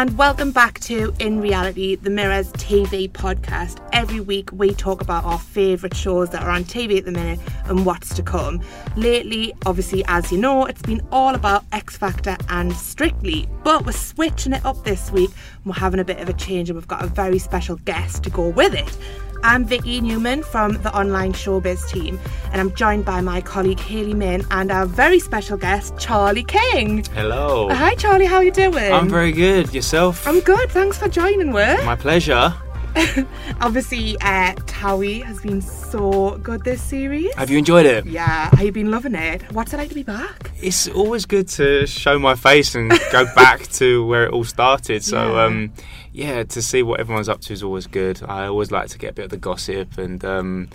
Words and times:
And 0.00 0.16
welcome 0.16 0.50
back 0.50 0.80
to 0.80 1.12
In 1.18 1.42
Reality, 1.42 1.94
the 1.94 2.08
Mirrors 2.08 2.50
TV 2.52 3.06
podcast. 3.10 3.86
Every 3.92 4.18
week 4.18 4.50
we 4.50 4.72
talk 4.72 5.02
about 5.02 5.26
our 5.26 5.38
favourite 5.38 5.94
shows 5.94 6.30
that 6.30 6.42
are 6.42 6.48
on 6.48 6.64
TV 6.64 6.96
at 6.96 7.04
the 7.04 7.12
minute 7.12 7.38
and 7.66 7.84
what's 7.84 8.14
to 8.14 8.22
come. 8.22 8.62
Lately, 8.96 9.52
obviously, 9.66 10.02
as 10.08 10.32
you 10.32 10.38
know, 10.38 10.64
it's 10.64 10.80
been 10.80 11.06
all 11.12 11.34
about 11.34 11.66
X 11.72 11.98
Factor 11.98 12.38
and 12.48 12.72
Strictly, 12.72 13.46
but 13.62 13.84
we're 13.84 13.92
switching 13.92 14.54
it 14.54 14.64
up 14.64 14.82
this 14.84 15.12
week. 15.12 15.32
We're 15.66 15.74
having 15.74 16.00
a 16.00 16.04
bit 16.04 16.18
of 16.18 16.30
a 16.30 16.32
change 16.32 16.70
and 16.70 16.78
we've 16.78 16.88
got 16.88 17.04
a 17.04 17.06
very 17.06 17.38
special 17.38 17.76
guest 17.76 18.22
to 18.22 18.30
go 18.30 18.48
with 18.48 18.72
it. 18.72 18.96
I'm 19.42 19.64
Vicky 19.64 20.00
Newman 20.00 20.42
from 20.42 20.74
the 20.82 20.94
online 20.96 21.32
showbiz 21.32 21.88
team, 21.88 22.20
and 22.52 22.60
I'm 22.60 22.74
joined 22.74 23.04
by 23.06 23.20
my 23.22 23.40
colleague 23.40 23.80
Hayley 23.80 24.12
Min 24.14 24.44
and 24.50 24.70
our 24.70 24.84
very 24.86 25.18
special 25.18 25.56
guest 25.56 25.94
Charlie 25.98 26.44
King. 26.44 27.04
Hello. 27.14 27.68
Hi 27.70 27.94
Charlie, 27.94 28.26
how 28.26 28.36
are 28.36 28.44
you 28.44 28.50
doing? 28.52 28.92
I'm 28.92 29.08
very 29.08 29.32
good. 29.32 29.72
Yourself? 29.72 30.26
I'm 30.28 30.40
good. 30.40 30.70
Thanks 30.70 30.98
for 30.98 31.08
joining. 31.08 31.52
Work. 31.52 31.82
My 31.84 31.96
pleasure. 31.96 32.52
Obviously, 33.60 34.16
uh, 34.20 34.52
Towie 34.66 35.22
has 35.22 35.40
been 35.40 35.60
so 35.62 36.36
good 36.42 36.64
this 36.64 36.82
series. 36.82 37.32
Have 37.36 37.48
you 37.48 37.56
enjoyed 37.58 37.86
it? 37.86 38.04
Yeah, 38.04 38.50
have 38.50 38.62
you 38.62 38.72
been 38.72 38.90
loving 38.90 39.14
it? 39.14 39.42
What's 39.52 39.72
it 39.72 39.76
like 39.76 39.88
to 39.90 39.94
be 39.94 40.02
back? 40.02 40.50
It's 40.60 40.88
always 40.88 41.24
good 41.24 41.46
to 41.50 41.86
show 41.86 42.18
my 42.18 42.34
face 42.34 42.74
and 42.74 42.90
go 43.12 43.24
back 43.36 43.62
to 43.78 44.04
where 44.06 44.24
it 44.26 44.32
all 44.32 44.44
started. 44.44 45.04
So, 45.04 45.34
Yeah. 45.36 45.44
um, 45.44 45.72
yeah, 46.12 46.42
to 46.44 46.62
see 46.62 46.82
what 46.82 47.00
everyone's 47.00 47.28
up 47.28 47.40
to 47.42 47.52
is 47.52 47.62
always 47.62 47.86
good. 47.86 48.22
I 48.26 48.46
always 48.46 48.70
like 48.70 48.88
to 48.90 48.98
get 48.98 49.10
a 49.10 49.12
bit 49.14 49.24
of 49.26 49.30
the 49.30 49.36
gossip 49.36 49.98
and, 49.98 50.24
um, 50.24 50.68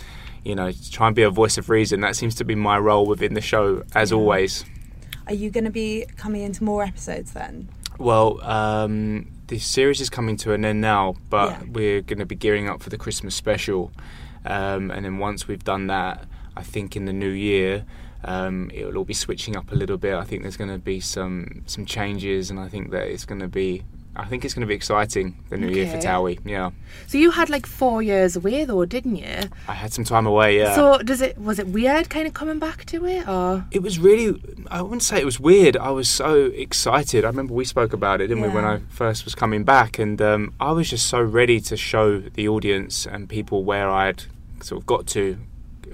you 0.43 0.55
know, 0.55 0.71
try 0.91 1.07
and 1.07 1.15
be 1.15 1.23
a 1.23 1.29
voice 1.29 1.57
of 1.57 1.69
reason. 1.69 2.01
That 2.01 2.15
seems 2.15 2.35
to 2.35 2.43
be 2.45 2.55
my 2.55 2.77
role 2.77 3.05
within 3.05 3.33
the 3.33 3.41
show, 3.41 3.83
as 3.93 4.11
always. 4.11 4.63
Are 5.27 5.33
you 5.33 5.49
going 5.49 5.63
to 5.65 5.71
be 5.71 6.05
coming 6.17 6.41
into 6.43 6.63
more 6.63 6.83
episodes 6.83 7.31
then? 7.33 7.67
Well, 7.97 8.41
um, 8.43 9.27
the 9.47 9.57
series 9.59 10.01
is 10.01 10.09
coming 10.09 10.37
to 10.37 10.53
an 10.53 10.63
end 10.65 10.81
now, 10.81 11.15
but 11.29 11.49
Yeah. 11.51 11.63
we're 11.71 12.01
going 12.01 12.19
to 12.19 12.25
be 12.25 12.35
gearing 12.35 12.69
up 12.69 12.81
for 12.83 12.89
the 12.89 12.97
Christmas 12.97 13.35
special. 13.35 13.91
Um, 14.45 14.91
and 14.91 15.05
then 15.05 15.17
once 15.17 15.47
we've 15.47 15.63
done 15.63 15.87
that, 15.87 16.25
I 16.55 16.61
think 16.63 16.95
in 16.95 17.05
the 17.05 17.13
new 17.13 17.29
year, 17.29 17.85
um, 18.23 18.69
it'll 18.73 18.97
all 18.97 19.03
be 19.05 19.13
switching 19.13 19.55
up 19.55 19.71
a 19.71 19.75
little 19.75 19.97
bit. 19.97 20.13
I 20.13 20.23
think 20.23 20.43
there's 20.43 20.57
going 20.57 20.71
to 20.71 20.77
be 20.79 20.99
some 20.99 21.63
some 21.65 21.85
changes, 21.85 22.49
and 22.49 22.59
I 22.59 22.67
think 22.69 22.91
that 22.91 23.07
it's 23.07 23.25
going 23.25 23.41
to 23.41 23.47
be. 23.47 23.83
I 24.17 24.25
think 24.25 24.45
it's 24.45 24.53
going 24.53 24.61
to 24.61 24.67
be 24.67 24.73
exciting 24.75 25.37
the 25.49 25.57
new 25.57 25.67
year 25.69 25.87
for 25.87 25.97
Okay. 25.97 26.07
Towie. 26.07 26.39
Yeah, 26.45 26.71
So 27.07 27.17
you 27.17 27.31
had 27.31 27.49
like 27.49 27.65
four 27.65 28.01
years 28.01 28.35
away 28.35 28.63
though, 28.65 28.85
didn't 28.85 29.17
you? 29.17 29.49
I 29.67 29.73
had 29.73 29.91
some 29.93 30.05
time 30.05 30.25
away. 30.25 30.57
Yeah. 30.57 30.73
So 30.75 30.99
does 30.99 31.21
it 31.21 31.37
was 31.37 31.59
it 31.59 31.67
weird 31.67 32.09
kind 32.09 32.25
of 32.27 32.33
coming 32.33 32.59
back 32.59 32.85
to 32.85 33.05
it 33.05 33.27
or? 33.27 33.65
It 33.71 33.81
was 33.81 33.99
really, 33.99 34.41
I 34.71 34.81
wouldn't 34.81 35.03
say 35.03 35.19
it 35.19 35.25
was 35.25 35.39
weird. 35.39 35.75
I 35.77 35.89
was 35.91 36.09
so 36.09 36.45
excited. 36.45 37.25
I 37.25 37.27
remember 37.27 37.53
we 37.53 37.65
spoke 37.65 37.93
about 37.93 38.21
it, 38.21 38.27
didn't 38.27 38.43
we, 38.43 38.49
when 38.49 38.63
I 38.65 38.79
first 38.89 39.25
was 39.25 39.35
coming 39.35 39.63
back? 39.63 39.99
And 39.99 40.21
um, 40.21 40.53
I 40.59 40.71
was 40.71 40.89
just 40.89 41.07
so 41.07 41.21
ready 41.21 41.59
to 41.61 41.75
show 41.75 42.19
the 42.19 42.47
audience 42.47 43.05
and 43.05 43.27
people 43.27 43.63
where 43.63 43.89
I'd 43.89 44.23
sort 44.61 44.81
of 44.81 44.85
got 44.85 45.07
to 45.07 45.37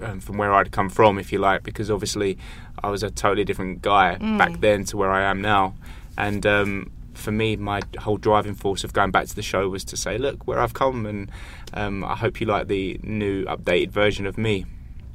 um, 0.04 0.20
from 0.20 0.38
where 0.38 0.54
I'd 0.54 0.72
come 0.72 0.90
from, 0.90 1.18
if 1.20 1.32
you 1.32 1.40
like, 1.40 1.64
because 1.64 1.90
obviously 1.92 2.38
I 2.84 2.90
was 2.90 3.04
a 3.04 3.12
totally 3.12 3.44
different 3.46 3.82
guy 3.82 4.16
back 4.38 4.60
then 4.60 4.84
to 4.86 4.98
where 4.98 5.12
I 5.12 5.24
am 5.24 5.42
now. 5.42 5.74
And 6.18 6.46
um, 6.46 6.92
for 7.14 7.32
me, 7.32 7.56
my 7.56 7.82
whole 8.00 8.18
driving 8.18 8.54
force 8.56 8.84
of 8.84 8.94
going 8.94 9.12
back 9.12 9.28
to 9.28 9.36
the 9.36 9.42
show 9.42 9.68
was 9.70 9.84
to 9.86 9.98
say, 9.98 10.18
look, 10.18 10.48
where 10.48 10.60
I've 10.60 10.74
come, 10.74 11.06
and 11.06 11.32
um, 11.74 12.04
I 12.04 12.16
hope 12.16 12.40
you 12.42 12.48
like 12.48 12.68
the 12.68 13.00
new, 13.04 13.46
updated 13.46 13.90
version 13.92 14.26
of 14.26 14.38
me. 14.38 14.66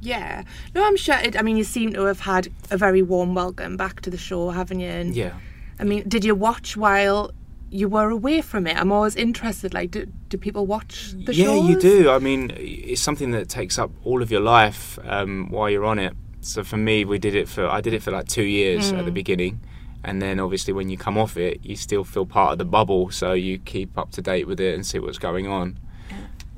Yeah. 0.01 0.43
No, 0.75 0.85
I'm 0.85 0.95
sure. 0.97 1.15
It, 1.17 1.37
I 1.37 1.41
mean, 1.41 1.57
you 1.57 1.63
seem 1.63 1.91
to 1.93 2.03
have 2.03 2.19
had 2.19 2.49
a 2.69 2.77
very 2.77 3.01
warm 3.01 3.33
welcome 3.35 3.77
back 3.77 4.01
to 4.01 4.09
the 4.09 4.17
show, 4.17 4.49
haven't 4.51 4.79
you? 4.79 4.89
And, 4.89 5.15
Yeah. 5.15 5.33
I 5.79 5.83
mean, 5.83 6.07
did 6.07 6.23
you 6.25 6.35
watch 6.35 6.77
while 6.77 7.31
you 7.69 7.89
were 7.89 8.09
away 8.09 8.41
from 8.41 8.65
it? 8.67 8.77
I'm 8.77 8.91
always 8.91 9.15
interested. 9.15 9.73
Like, 9.73 9.91
do, 9.91 10.05
do 10.29 10.37
people 10.37 10.65
watch 10.65 11.11
the 11.13 11.33
show? 11.33 11.41
yeah, 11.41 11.45
shows? 11.59 11.69
you 11.69 11.79
do. 11.79 12.09
I 12.11 12.19
mean, 12.19 12.51
it's 12.55 13.01
something 13.01 13.31
that 13.31 13.49
takes 13.49 13.77
up 13.79 13.91
all 14.03 14.21
of 14.21 14.31
your 14.31 14.41
life 14.41 14.97
um, 15.03 15.49
while 15.49 15.69
you're 15.69 15.85
on 15.85 15.99
it. 15.99 16.13
So 16.41 16.63
for 16.63 16.77
me, 16.77 17.03
we 17.03 17.19
did 17.19 17.35
it 17.35 17.49
for 17.49 17.67
I 17.67 17.81
did 17.81 17.93
it 17.93 18.01
for 18.03 18.11
like 18.11 18.27
two 18.27 18.43
years 18.43 18.93
Mm. 18.93 18.99
at 18.99 19.05
the 19.05 19.11
beginning, 19.11 19.59
and 20.03 20.21
then 20.21 20.39
obviously 20.39 20.73
when 20.73 20.89
you 20.89 20.97
come 20.97 21.17
off 21.17 21.37
it, 21.37 21.59
you 21.63 21.75
still 21.75 22.03
feel 22.03 22.25
part 22.25 22.53
of 22.53 22.57
the 22.57 22.65
bubble, 22.65 23.11
so 23.11 23.33
you 23.33 23.57
keep 23.57 23.97
up 23.97 24.11
to 24.11 24.21
date 24.21 24.47
with 24.47 24.59
it 24.59 24.75
and 24.75 24.85
see 24.85 24.99
what's 24.99 25.17
going 25.17 25.47
on. 25.47 25.79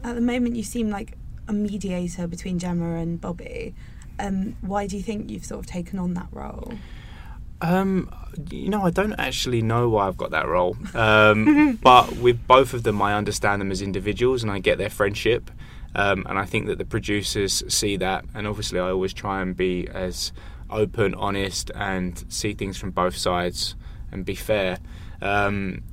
At 0.03 0.15
the 0.15 0.21
moment, 0.21 0.55
you 0.55 0.63
seem 0.63 0.89
like 0.89 1.17
a 1.47 1.53
mediator 1.53 2.27
between 2.27 2.59
Gemma 2.59 2.95
and 2.95 3.19
Bobby. 3.19 3.75
Um, 4.19 4.55
why 4.61 4.87
do 4.87 4.97
you 4.97 5.03
think 5.03 5.29
you've 5.29 5.45
sort 5.45 5.59
of 5.59 5.65
taken 5.65 5.99
on 5.99 6.13
that 6.13 6.27
role? 6.31 6.73
Um, 7.61 8.09
you 8.49 8.69
know, 8.69 8.83
I 8.83 8.89
don't 8.89 9.13
actually 9.13 9.61
know 9.61 9.89
why 9.89 10.07
I've 10.07 10.17
got 10.17 10.31
that 10.31 10.47
role. 10.47 10.77
Um, 10.93 11.75
but 11.83 12.17
with 12.17 12.45
both 12.47 12.73
of 12.73 12.83
them, 12.83 13.01
I 13.01 13.15
understand 13.15 13.61
them 13.61 13.71
as 13.71 13.81
individuals 13.81 14.43
and 14.43 14.51
I 14.51 14.59
get 14.59 14.77
their 14.77 14.89
friendship. 14.89 15.51
Um, 15.95 16.25
and 16.29 16.37
I 16.37 16.45
think 16.45 16.67
that 16.67 16.77
the 16.77 16.85
producers 16.85 17.63
see 17.67 17.97
that. 17.97 18.23
And 18.33 18.47
obviously, 18.47 18.79
I 18.79 18.89
always 18.89 19.13
try 19.13 19.41
and 19.41 19.57
be 19.57 19.87
as 19.87 20.31
open, 20.69 21.13
honest, 21.15 21.71
and 21.75 22.23
see 22.29 22.53
things 22.53 22.77
from 22.77 22.91
both 22.91 23.15
sides 23.17 23.75
and 24.11 24.25
be 24.25 24.35
fair. 24.35 24.77
Um, 25.21 25.83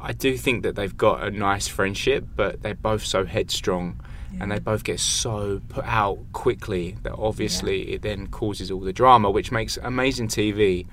I 0.00 0.12
do 0.12 0.36
think 0.36 0.62
that 0.62 0.76
they've 0.76 0.96
got 0.96 1.22
a 1.22 1.30
nice 1.30 1.68
friendship, 1.68 2.26
but 2.36 2.62
they're 2.62 2.74
both 2.74 3.04
so 3.04 3.24
headstrong. 3.24 4.00
And 4.40 4.50
they 4.50 4.58
both 4.58 4.82
get 4.82 4.98
so 4.98 5.60
put 5.68 5.84
out 5.84 6.18
quickly 6.32 6.96
that 7.02 7.12
obviously 7.12 7.92
it 7.92 8.00
then 8.00 8.28
causes 8.28 8.70
all 8.70 8.80
the 8.80 8.92
drama, 8.92 9.30
which 9.30 9.52
makes 9.52 9.76
amazing 9.82 10.28
TV 10.28 10.86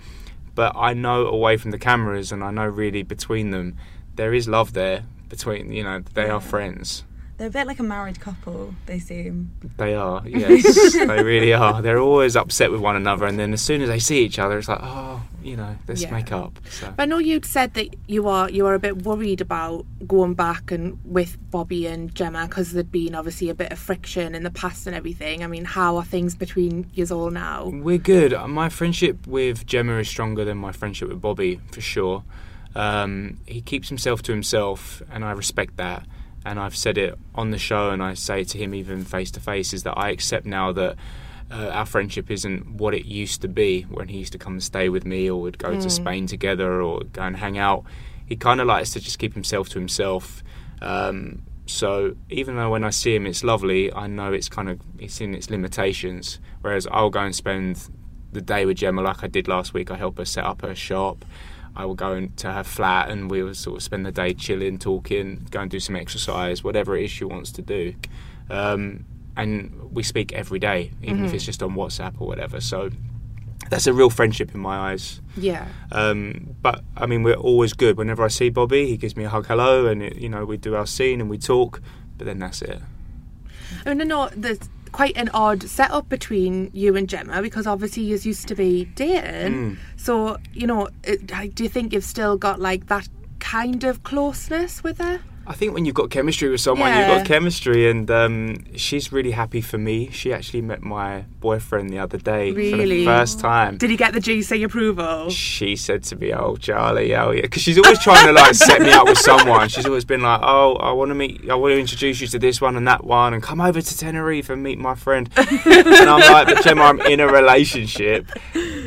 but 0.59 0.75
I 0.75 0.94
know 0.94 1.25
away 1.25 1.56
from 1.56 1.71
the 1.71 1.79
cameras 1.79 2.33
and 2.33 2.44
I 2.44 2.51
know 2.51 2.66
really 2.66 3.01
between 3.01 3.51
them 3.51 3.77
there 4.16 4.33
is 4.33 4.45
love 4.45 4.73
there 4.73 5.06
between 5.29 5.71
you 5.71 5.83
know 5.83 6.03
they 6.16 6.29
are 6.29 6.41
friends 6.41 7.06
They're 7.39 7.47
a 7.47 7.51
bit 7.51 7.66
like 7.67 7.79
a 7.79 7.83
married 7.83 8.19
couple, 8.19 8.75
they 8.85 9.00
seem. 9.00 9.50
they 9.77 9.95
are 9.95 10.22
yes 10.27 10.94
they 10.94 11.23
really 11.23 11.53
are 11.53 11.81
they're 11.81 11.97
always 12.00 12.35
upset 12.35 12.69
with 12.69 12.81
one 12.81 12.95
another 12.97 13.25
and 13.25 13.39
then 13.39 13.53
as 13.53 13.61
soon 13.61 13.81
as 13.81 13.88
they 13.89 13.97
see 13.97 14.19
each 14.25 14.38
other 14.38 14.57
it's 14.59 14.67
like 14.67 14.79
oh 14.83 15.22
you 15.41 15.55
know 15.55 15.73
let's 15.88 16.01
Yeah. 16.01 16.11
make 16.11 16.31
up 16.33 16.59
so 16.69 16.94
I 16.97 17.05
know 17.05 17.17
you'd 17.17 17.45
said 17.45 17.73
that 17.75 17.95
you 18.07 18.27
are 18.27 18.50
you 18.50 18.66
are 18.67 18.73
a 18.73 18.79
bit 18.79 19.03
worried 19.03 19.39
about 19.41 19.85
going 20.05 20.33
back 20.33 20.69
and 20.69 21.00
with 21.05 21.38
Bobby 21.50 21.88
and 21.88 22.13
Gemma 22.13 22.45
because 22.47 22.73
there'd 22.73 22.91
been 22.91 23.16
obviously 23.16 23.50
a 23.50 23.56
bit 23.56 23.71
of 23.71 23.79
friction 23.79 24.35
in 24.35 24.44
the 24.44 24.51
past 24.51 24.85
and 24.85 24.95
everything. 24.95 25.41
I 25.44 25.47
mean, 25.47 25.63
how 25.66 25.95
are 25.97 26.03
things 26.03 26.35
between 26.35 26.88
you 26.94 27.06
all 27.09 27.31
now? 27.31 27.67
We're 27.67 27.97
good. 27.97 28.33
My 28.50 28.69
friendship 28.69 29.25
with 29.25 29.66
Gemma 29.66 29.97
is 30.00 30.07
stronger 30.09 30.44
than 30.45 30.57
my 30.57 30.71
friendship 30.73 31.07
with 31.09 31.21
Bobby, 31.21 31.59
for 31.71 31.81
sure. 31.81 32.23
Um, 32.75 33.39
he 33.47 33.61
keeps 33.61 33.89
himself 33.89 34.21
to 34.23 34.31
himself, 34.31 35.01
and 35.11 35.25
I 35.25 35.31
respect 35.31 35.77
that. 35.77 36.06
And 36.45 36.59
I've 36.59 36.75
said 36.75 36.97
it 36.97 37.17
on 37.35 37.51
the 37.51 37.57
show, 37.57 37.89
and 37.91 38.01
I 38.01 38.13
say 38.13 38.41
it 38.41 38.47
to 38.50 38.57
him 38.57 38.73
even 38.73 39.03
face 39.03 39.31
to 39.31 39.39
face, 39.39 39.73
is 39.73 39.83
that 39.83 39.97
I 39.97 40.09
accept 40.09 40.45
now 40.45 40.72
that 40.72 40.95
uh, 41.51 41.69
our 41.69 41.85
friendship 41.85 42.31
isn't 42.31 42.73
what 42.73 42.94
it 42.94 43.05
used 43.05 43.41
to 43.41 43.47
be 43.47 43.83
when 43.83 44.07
he 44.07 44.19
used 44.19 44.31
to 44.33 44.38
come 44.38 44.53
and 44.53 44.63
stay 44.63 44.89
with 44.89 45.05
me, 45.05 45.29
or 45.29 45.41
would 45.41 45.57
go 45.57 45.79
to 45.79 45.89
Spain 45.89 46.27
together, 46.27 46.81
or 46.81 47.01
go 47.11 47.22
and 47.23 47.38
hang 47.38 47.57
out. 47.57 47.83
He 48.25 48.35
kind 48.35 48.61
of 48.61 48.67
likes 48.67 48.91
to 48.91 49.00
just 49.00 49.19
keep 49.19 49.33
himself 49.33 49.69
to 49.69 49.79
himself. 49.79 50.44
Um, 50.81 51.41
so 51.66 52.16
even 52.30 52.56
though 52.56 52.69
when 52.71 52.83
I 52.83 52.89
see 52.89 53.15
him 53.15 53.27
it's 53.27 53.44
lovely, 53.44 53.94
I 53.94 54.07
know 54.07 54.33
it's 54.33 54.50
kind 54.50 54.69
of 54.69 54.80
it's 54.97 55.19
in 55.21 55.35
its 55.35 55.50
limitations. 55.50 56.39
Whereas 56.62 56.88
I'll 56.92 57.09
go 57.09 57.19
and 57.19 57.35
spend 57.35 57.89
the 58.31 58.42
day 58.42 58.65
with 58.65 58.77
Gemma 58.77 59.01
like 59.01 59.24
I 59.24 59.27
did 59.27 59.47
last 59.47 59.74
week. 59.74 59.92
I 59.92 59.97
help 59.97 60.18
her 60.18 60.25
set 60.25 60.45
up 60.45 60.62
her 60.62 60.75
shop. 60.75 61.25
I 61.75 61.86
will 61.86 61.95
go 61.95 62.13
into 62.13 62.51
her 62.51 62.63
flat 62.63 63.10
and 63.10 63.30
we 63.30 63.44
will 63.44 63.54
sort 63.54 63.77
of 63.77 63.83
spend 63.83 64.06
the 64.06 64.12
day 64.12 64.33
chilling, 64.33 64.77
talking, 64.77 65.48
go 65.50 65.62
and 65.62 65.71
do 65.71 65.80
some 65.80 65.95
exercise, 65.95 66.63
whatever 66.63 66.95
it 66.98 67.06
is 67.06 67.12
she 67.12 67.24
wants 67.24 67.51
to 67.54 67.62
do. 67.62 67.94
Um, 68.50 69.06
and 69.38 69.92
we 69.92 70.04
speak 70.04 70.33
every 70.33 70.60
day, 70.60 70.92
even 71.01 71.24
if 71.24 71.33
it's 71.33 71.45
just 71.45 71.63
on 71.63 71.75
WhatsApp 71.75 72.19
or 72.19 72.27
whatever. 72.27 72.60
So 72.60 72.89
that's 73.69 73.88
a 73.88 73.94
real 73.94 74.10
friendship 74.10 74.54
in 74.54 74.60
my 74.60 74.92
eyes. 74.92 75.21
Yeah. 75.38 75.68
Um, 75.92 76.56
but 76.62 76.83
I 76.98 77.06
mean, 77.06 77.24
we're 77.24 77.36
always 77.36 77.74
good. 77.74 77.98
Whenever 77.98 78.24
I 78.24 78.27
see 78.27 78.50
Bobby, 78.50 78.88
he 78.88 78.98
gives 78.98 79.16
me 79.16 79.24
a 79.24 79.30
hug, 79.30 79.45
hello, 79.48 79.86
and 79.86 80.04
it, 80.04 80.16
you 80.18 80.30
know 80.30 80.44
we 80.45 80.57
do 80.57 80.75
our 80.75 80.88
scene 80.88 81.21
and 81.21 81.30
we 81.30 81.38
talk. 81.38 81.81
But 82.18 82.25
then 82.25 82.39
that's 82.39 82.62
it. 82.62 82.81
I 83.86 83.89
mean, 83.89 84.01
I 84.01 84.04
know 84.04 84.30
there's 84.36 84.60
quite 84.92 85.16
an 85.16 85.30
odd 85.33 85.63
setup 85.63 86.10
between 86.10 86.71
you 86.74 86.95
and 86.95 87.07
Gemma 87.07 87.42
because 87.42 87.68
obviously 87.68 88.04
you 88.04 88.18
used 88.18 88.48
to 88.48 88.56
be 88.56 88.86
dating. 88.86 89.77
So, 90.00 90.38
you 90.54 90.66
know, 90.66 90.88
it, 91.04 91.28
do 91.56 91.63
you 91.63 91.69
think 91.69 91.92
you've 91.92 92.06
still 92.06 92.38
got 92.38 92.62
like 92.62 92.88
that 92.88 93.10
kind 93.40 93.84
of 93.84 94.01
closeness 94.04 94.81
with 94.81 94.98
her? 95.00 95.19
I 95.50 95.54
think 95.54 95.74
when 95.74 95.84
you've 95.84 95.96
got 95.96 96.12
chemistry 96.12 96.48
with 96.48 96.62
someone, 96.62 96.90
Yeah. 96.90 97.07
you've 97.10 97.18
got 97.18 97.25
chemistry, 97.25 97.90
and 97.90 98.10
um, 98.12 98.66
she's 98.75 99.12
really 99.12 99.31
happy 99.31 99.62
for 99.62 99.80
me. 99.80 100.12
She 100.12 100.31
actually 100.31 100.62
met 100.62 100.84
my 100.84 101.25
boyfriend 101.40 101.90
the 101.90 101.98
other 101.98 102.19
day 102.19 102.51
for 102.54 102.78
the 102.78 103.04
first 103.06 103.40
time. 103.40 103.78
Did 103.78 103.90
he 103.90 103.98
get 103.98 104.13
the 104.13 104.19
GC 104.19 104.63
approval? 104.63 105.30
she 105.31 105.75
said 105.75 106.04
to 106.04 106.16
me, 106.16 106.31
"Oh, 106.34 106.56
Charlie, 106.56 107.16
oh 107.16 107.31
yeah," 107.31 107.42
because 107.42 107.63
she's 107.63 107.80
always 107.80 107.98
trying 108.00 108.28
to 108.28 108.31
like 108.31 108.54
set 108.54 108.80
me 108.81 108.92
up 108.92 109.07
with 109.07 109.18
someone. 109.18 109.69
She's 109.69 109.88
always 109.88 110.06
been 110.06 110.22
like, 110.22 110.42
"Oh, 110.44 110.75
I 110.75 110.92
want 110.92 111.10
to 111.10 111.16
meet, 111.16 111.50
I 111.50 111.56
want 111.56 111.72
to 111.74 111.80
introduce 111.80 112.22
you 112.22 112.28
to 112.28 112.38
this 112.40 112.62
one 112.62 112.75
and 112.75 112.88
that 112.88 113.04
one, 113.04 113.34
and 113.34 113.42
come 113.42 113.60
over 113.60 113.81
to 113.81 113.98
Tenerife 113.98 114.52
and 114.52 114.62
meet 114.62 114.78
my 114.78 114.94
friend." 114.94 115.30
and 115.36 116.10
I'm 116.10 116.19
like, 116.31 116.48
"But 116.48 116.63
Gemma, 116.63 116.84
I'm 116.84 117.02
in 117.02 117.19
a 117.19 117.28
relationship." 117.28 118.28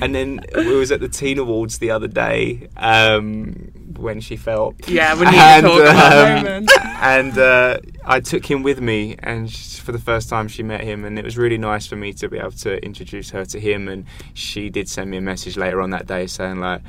And 0.01 0.15
then 0.15 0.41
we 0.55 0.77
was 0.77 0.93
at 0.93 1.01
the 1.01 1.09
Teen 1.09 1.39
Awards 1.39 1.79
the 1.79 1.91
other 1.91 2.09
day 2.09 2.69
um, 2.77 3.71
when 4.03 4.21
she 4.21 4.37
felt. 4.37 4.75
Yeah, 4.89 5.15
we 5.15 5.27
need 5.27 5.35
And, 5.35 5.67
to 5.67 5.73
talk 5.73 5.81
about 5.81 6.47
um, 6.47 6.67
and 7.01 7.39
uh, 7.39 7.79
I 8.05 8.21
took 8.21 8.45
him 8.45 8.63
with 8.63 8.81
me, 8.81 9.17
and 9.21 9.51
sh 9.51 9.79
for 9.79 9.93
the 9.93 9.99
first 9.99 10.29
time 10.29 10.49
she 10.49 10.63
met 10.63 10.83
him, 10.83 11.05
and 11.05 11.19
it 11.19 11.25
was 11.25 11.37
really 11.37 11.59
nice 11.59 11.87
for 11.87 11.97
me 11.97 12.13
to 12.15 12.29
be 12.29 12.39
able 12.39 12.53
to 12.53 12.85
introduce 12.85 13.31
her 13.31 13.45
to 13.47 13.59
him. 13.59 13.89
And 13.89 14.05
she 14.35 14.71
did 14.71 14.89
send 14.89 15.11
me 15.11 15.17
a 15.17 15.21
message 15.21 15.57
later 15.57 15.81
on 15.81 15.91
that 15.91 16.07
day 16.07 16.27
saying 16.27 16.61
like, 16.61 16.83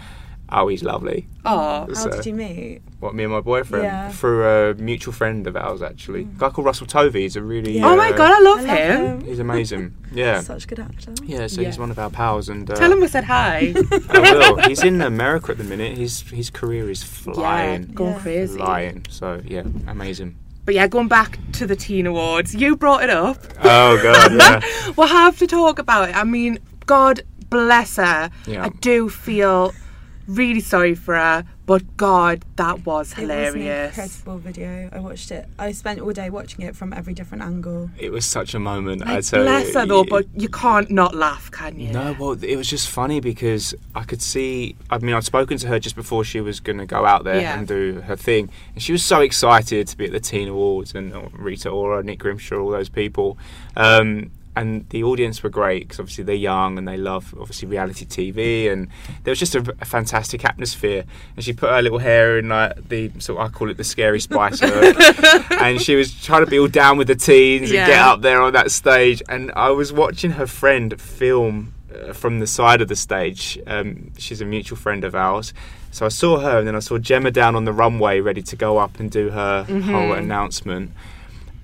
"Oh, 0.54 0.68
he's 0.68 0.84
lovely." 0.84 1.28
Oh, 1.46 1.88
How 1.94 2.08
did 2.10 2.26
you 2.26 2.34
meet? 2.34 2.82
What 3.00 3.14
me 3.16 3.24
and 3.24 3.34
my 3.34 3.42
boyfriend 3.42 3.84
Yeah. 3.84 4.10
through 4.12 4.46
a 4.48 4.74
mutual 4.76 5.14
friend 5.14 5.46
of 5.48 5.56
ours 5.58 5.82
actually, 5.82 6.22
a 6.22 6.40
guy 6.40 6.50
called 6.50 6.66
Russell 6.66 6.88
Tovey. 6.88 7.22
He's 7.22 7.36
a 7.36 7.42
really 7.44 7.78
Yeah. 7.80 7.88
oh 7.90 7.96
my 7.98 8.10
uh, 8.12 8.18
god, 8.18 8.32
I 8.32 8.40
love, 8.40 8.60
I 8.60 8.62
love 8.64 9.22
him. 9.22 9.26
He's 9.26 9.40
amazing. 9.40 9.94
Yeah. 10.14 10.42
Such 10.42 10.66
a 10.66 10.68
good 10.68 10.80
actor. 10.80 11.12
Yeah, 11.24 11.48
so 11.48 11.62
Yeah. 11.62 11.68
he's 11.70 11.80
one 11.80 11.90
of 11.90 11.98
our 11.98 12.10
pals, 12.12 12.48
and 12.48 12.70
uh, 12.70 12.76
Tell 12.76 12.92
him 12.92 13.02
we 13.02 13.08
said 13.08 13.24
hi. 13.24 13.74
I 14.10 14.20
will. 14.20 14.58
He's 14.70 14.84
in 14.84 15.02
America 15.02 15.52
at 15.52 15.58
the 15.58 15.64
minute. 15.64 15.98
His 15.98 16.22
his 16.30 16.50
career 16.52 16.90
is 16.90 17.02
yeah, 17.26 17.34
flying, 17.34 17.84
going 17.94 18.14
Yeah. 18.14 18.20
crazy. 18.20 18.58
flying. 18.58 19.06
So 19.10 19.42
yeah, 19.46 19.64
amazing. 19.88 20.36
But 20.66 20.76
yeah, 20.76 20.88
going 20.88 21.10
back 21.10 21.40
to 21.54 21.66
the 21.68 21.76
Teen 21.76 22.06
Awards, 22.08 22.56
you 22.56 22.78
brought 22.78 23.04
it 23.04 23.10
up. 23.10 23.38
Oh 23.64 24.00
god, 24.02 24.32
yeah. 24.40 24.62
We'll 24.96 25.08
have 25.08 25.38
to 25.40 25.48
talk 25.48 25.78
about 25.80 26.10
it. 26.10 26.16
I 26.16 26.24
mean, 26.24 26.60
God 26.86 27.22
bless 27.50 27.98
her. 27.98 28.30
Yeah. 28.48 28.66
I 28.66 28.70
do 28.70 29.10
feel 29.10 29.74
really 30.28 30.60
sorry 30.62 30.96
for 30.96 31.16
her, 31.16 31.44
but 31.66 31.98
God, 31.98 32.44
that 32.58 32.86
was 32.86 33.12
It 33.14 33.20
was 33.22 33.30
an 33.30 33.30
hilarious. 33.30 33.98
incredible 33.98 34.38
video. 34.38 34.90
I 34.92 35.00
watched 35.00 35.32
it. 35.32 35.48
I 35.58 35.72
spent 35.72 36.00
all 36.02 36.12
day 36.12 36.30
watching 36.30 36.66
it 36.66 36.76
from 36.76 36.94
every 36.94 37.14
different 37.14 37.44
angle. 37.44 37.90
It 37.98 38.12
was 38.12 38.26
such 38.26 38.54
a 38.54 38.60
moment. 38.60 39.02
I 39.06 39.16
Like, 39.16 39.26
tell 39.26 39.44
bless 39.44 39.74
you. 39.74 39.80
her 39.80 39.86
though, 39.86 40.04
but 40.04 40.26
you 40.36 40.50
can't 40.50 40.90
not 40.92 41.16
laugh, 41.16 41.50
can 41.52 41.80
you? 41.80 41.92
No, 41.92 42.16
well, 42.20 42.32
it 42.44 42.56
was 42.56 42.68
just 42.70 42.90
funny 42.90 43.20
because 43.20 43.74
I 43.96 44.04
could 44.04 44.22
see. 44.22 44.76
I 44.90 44.98
mean, 45.00 45.16
I'd 45.16 45.24
spoken 45.24 45.58
to 45.58 45.68
her 45.68 45.80
just 45.80 45.96
before 45.96 46.24
she 46.24 46.42
was 46.42 46.60
going 46.60 46.80
to 46.80 46.86
go 46.86 47.06
out 47.06 47.24
there 47.24 47.40
Yeah. 47.42 47.58
and 47.58 47.68
do 47.68 48.02
her 48.08 48.16
thing, 48.16 48.50
and 48.74 48.84
she 48.84 48.92
was 48.92 49.04
so 49.04 49.22
excited 49.22 49.88
to 49.88 49.98
be 49.98 50.06
at 50.06 50.12
the 50.12 50.20
Teen 50.20 50.48
Awards 50.50 50.94
and 50.96 51.14
Rita 51.34 51.70
Ora, 51.70 52.04
Nick 52.04 52.20
Grimshaw, 52.20 52.58
all 52.60 52.70
those 52.72 52.90
people. 52.90 53.38
Um, 53.76 54.32
and 54.56 54.88
the 54.90 55.04
audience 55.04 55.42
were 55.44 55.50
great 55.50 55.84
because 55.84 56.00
obviously 56.00 56.24
they're 56.24 56.36
young 56.36 56.78
and 56.78 56.88
they 56.88 56.98
love 56.98 57.34
obviously 57.40 57.68
reality 57.68 58.06
TV, 58.06 58.72
and 58.72 58.88
there 59.24 59.32
was 59.32 59.40
just 59.40 59.56
a, 59.56 59.76
a 59.82 59.86
fantastic 59.86 60.46
atmosphere. 60.46 61.06
And 61.36 61.44
she 61.44 61.54
put 61.54 61.70
her 61.70 61.82
little 61.82 62.00
hair 62.00 62.38
in 62.38 62.50
like 62.50 62.90
the 62.90 63.12
so 63.20 63.38
I 63.38 63.50
call 63.50 63.70
it 63.70 63.78
the 63.78 63.84
scary 63.84 64.20
spice 64.20 64.62
look, 64.62 64.98
and 65.52 65.82
she 65.82 65.96
was 65.96 66.14
trying 66.24 66.46
to 66.46 66.50
be 66.50 66.60
all 66.60 66.68
down 66.68 66.98
with 66.98 67.08
the 67.08 67.16
teens 67.16 67.70
and 67.70 67.88
get 67.88 68.00
up 68.00 68.22
there 68.22 68.42
on 68.42 68.54
that 68.54 68.72
stage. 68.72 69.22
And 69.30 69.52
I 69.56 69.70
was 69.72 69.92
watching 69.94 70.32
her 70.32 70.48
friend 70.48 71.00
film 71.00 71.74
uh, 71.94 72.14
from 72.14 72.40
the 72.40 72.48
side 72.48 72.82
of 72.82 72.88
the 72.88 72.96
stage. 72.96 73.60
Um, 73.68 74.12
she's 74.18 74.42
a 74.42 74.46
mutual 74.46 74.78
friend 74.78 75.04
of 75.04 75.16
ours. 75.16 75.54
So 75.92 76.08
I 76.08 76.10
saw 76.10 76.40
her, 76.40 76.58
and 76.58 76.68
then 76.68 76.76
I 76.76 76.80
saw 76.80 76.98
Gemma 76.98 77.30
down 77.30 77.56
on 77.56 77.66
the 77.66 77.74
runway, 77.74 78.20
ready 78.20 78.42
to 78.42 78.56
go 78.56 78.80
up 78.80 79.00
and 79.00 79.12
do 79.12 79.30
her 79.30 79.64
whole 79.64 80.14
announcement. 80.14 80.92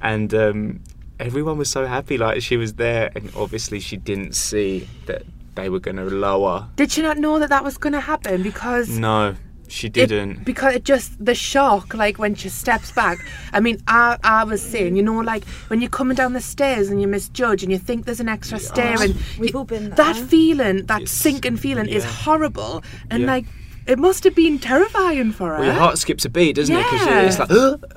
And 0.01 0.33
um, 0.35 0.81
everyone 1.19 1.57
was 1.57 1.69
so 1.69 1.85
happy, 1.85 2.17
like 2.17 2.41
she 2.41 2.57
was 2.57 2.73
there. 2.75 3.11
And 3.15 3.31
obviously, 3.35 3.79
she 3.79 3.97
didn't 3.97 4.33
see 4.35 4.87
that 5.05 5.23
they 5.55 5.69
were 5.69 5.79
going 5.79 5.97
to 5.97 6.05
lower. 6.05 6.67
Did 6.75 6.91
she 6.91 7.01
not 7.01 7.17
know 7.17 7.39
that 7.39 7.49
that 7.49 7.63
was 7.63 7.77
going 7.77 7.93
to 7.93 7.99
happen? 7.99 8.43
Because 8.43 8.89
No, 8.89 9.35
she 9.67 9.89
didn't. 9.89 10.45
because 10.45 10.73
it 10.75 10.83
just 10.83 11.23
the 11.23 11.35
shock, 11.35 11.93
like 11.93 12.17
when 12.17 12.33
she 12.35 12.49
steps 12.49 12.91
back. 12.91 13.17
I 13.53 13.59
mean, 13.59 13.77
I 13.87 14.17
I 14.23 14.43
was 14.45 14.61
saying, 14.61 14.95
you 14.95 15.03
know, 15.03 15.19
like 15.19 15.43
when 15.67 15.81
you're 15.81 15.89
coming 15.89 16.15
down 16.15 16.33
the 16.33 16.41
stairs 16.41 16.89
and 16.89 17.01
you 17.01 17.07
misjudge 17.07 17.61
and 17.63 17.71
you 17.71 17.77
think 17.77 18.05
there's 18.05 18.19
an 18.21 18.29
extra 18.29 18.57
stair, 18.59 19.01
and 19.01 19.15
We've 19.37 19.51
you- 19.51 19.59
all 19.59 19.65
been 19.65 19.91
that 19.91 20.15
feeling, 20.15 20.85
that 20.85 21.01
It's- 21.01 21.11
sinking 21.11 21.57
feeling, 21.57 21.87
is 21.87 22.03
horrible, 22.05 22.83
and 23.11 23.21
Yeah. 23.23 23.27
like 23.33 23.45
it 23.89 23.99
must 23.99 24.23
have 24.23 24.35
been 24.35 24.59
terrifying 24.59 25.31
for 25.31 25.49
her. 25.49 25.55
Well, 25.55 25.65
your 25.65 25.73
heart 25.73 25.97
skips 25.97 26.25
a 26.25 26.29
beat, 26.29 26.55
doesn't 26.55 26.75
it? 26.75 26.85
'Cause 26.85 27.05
Yeah. 27.05 27.21
it's 27.21 27.39
like, 27.39 27.49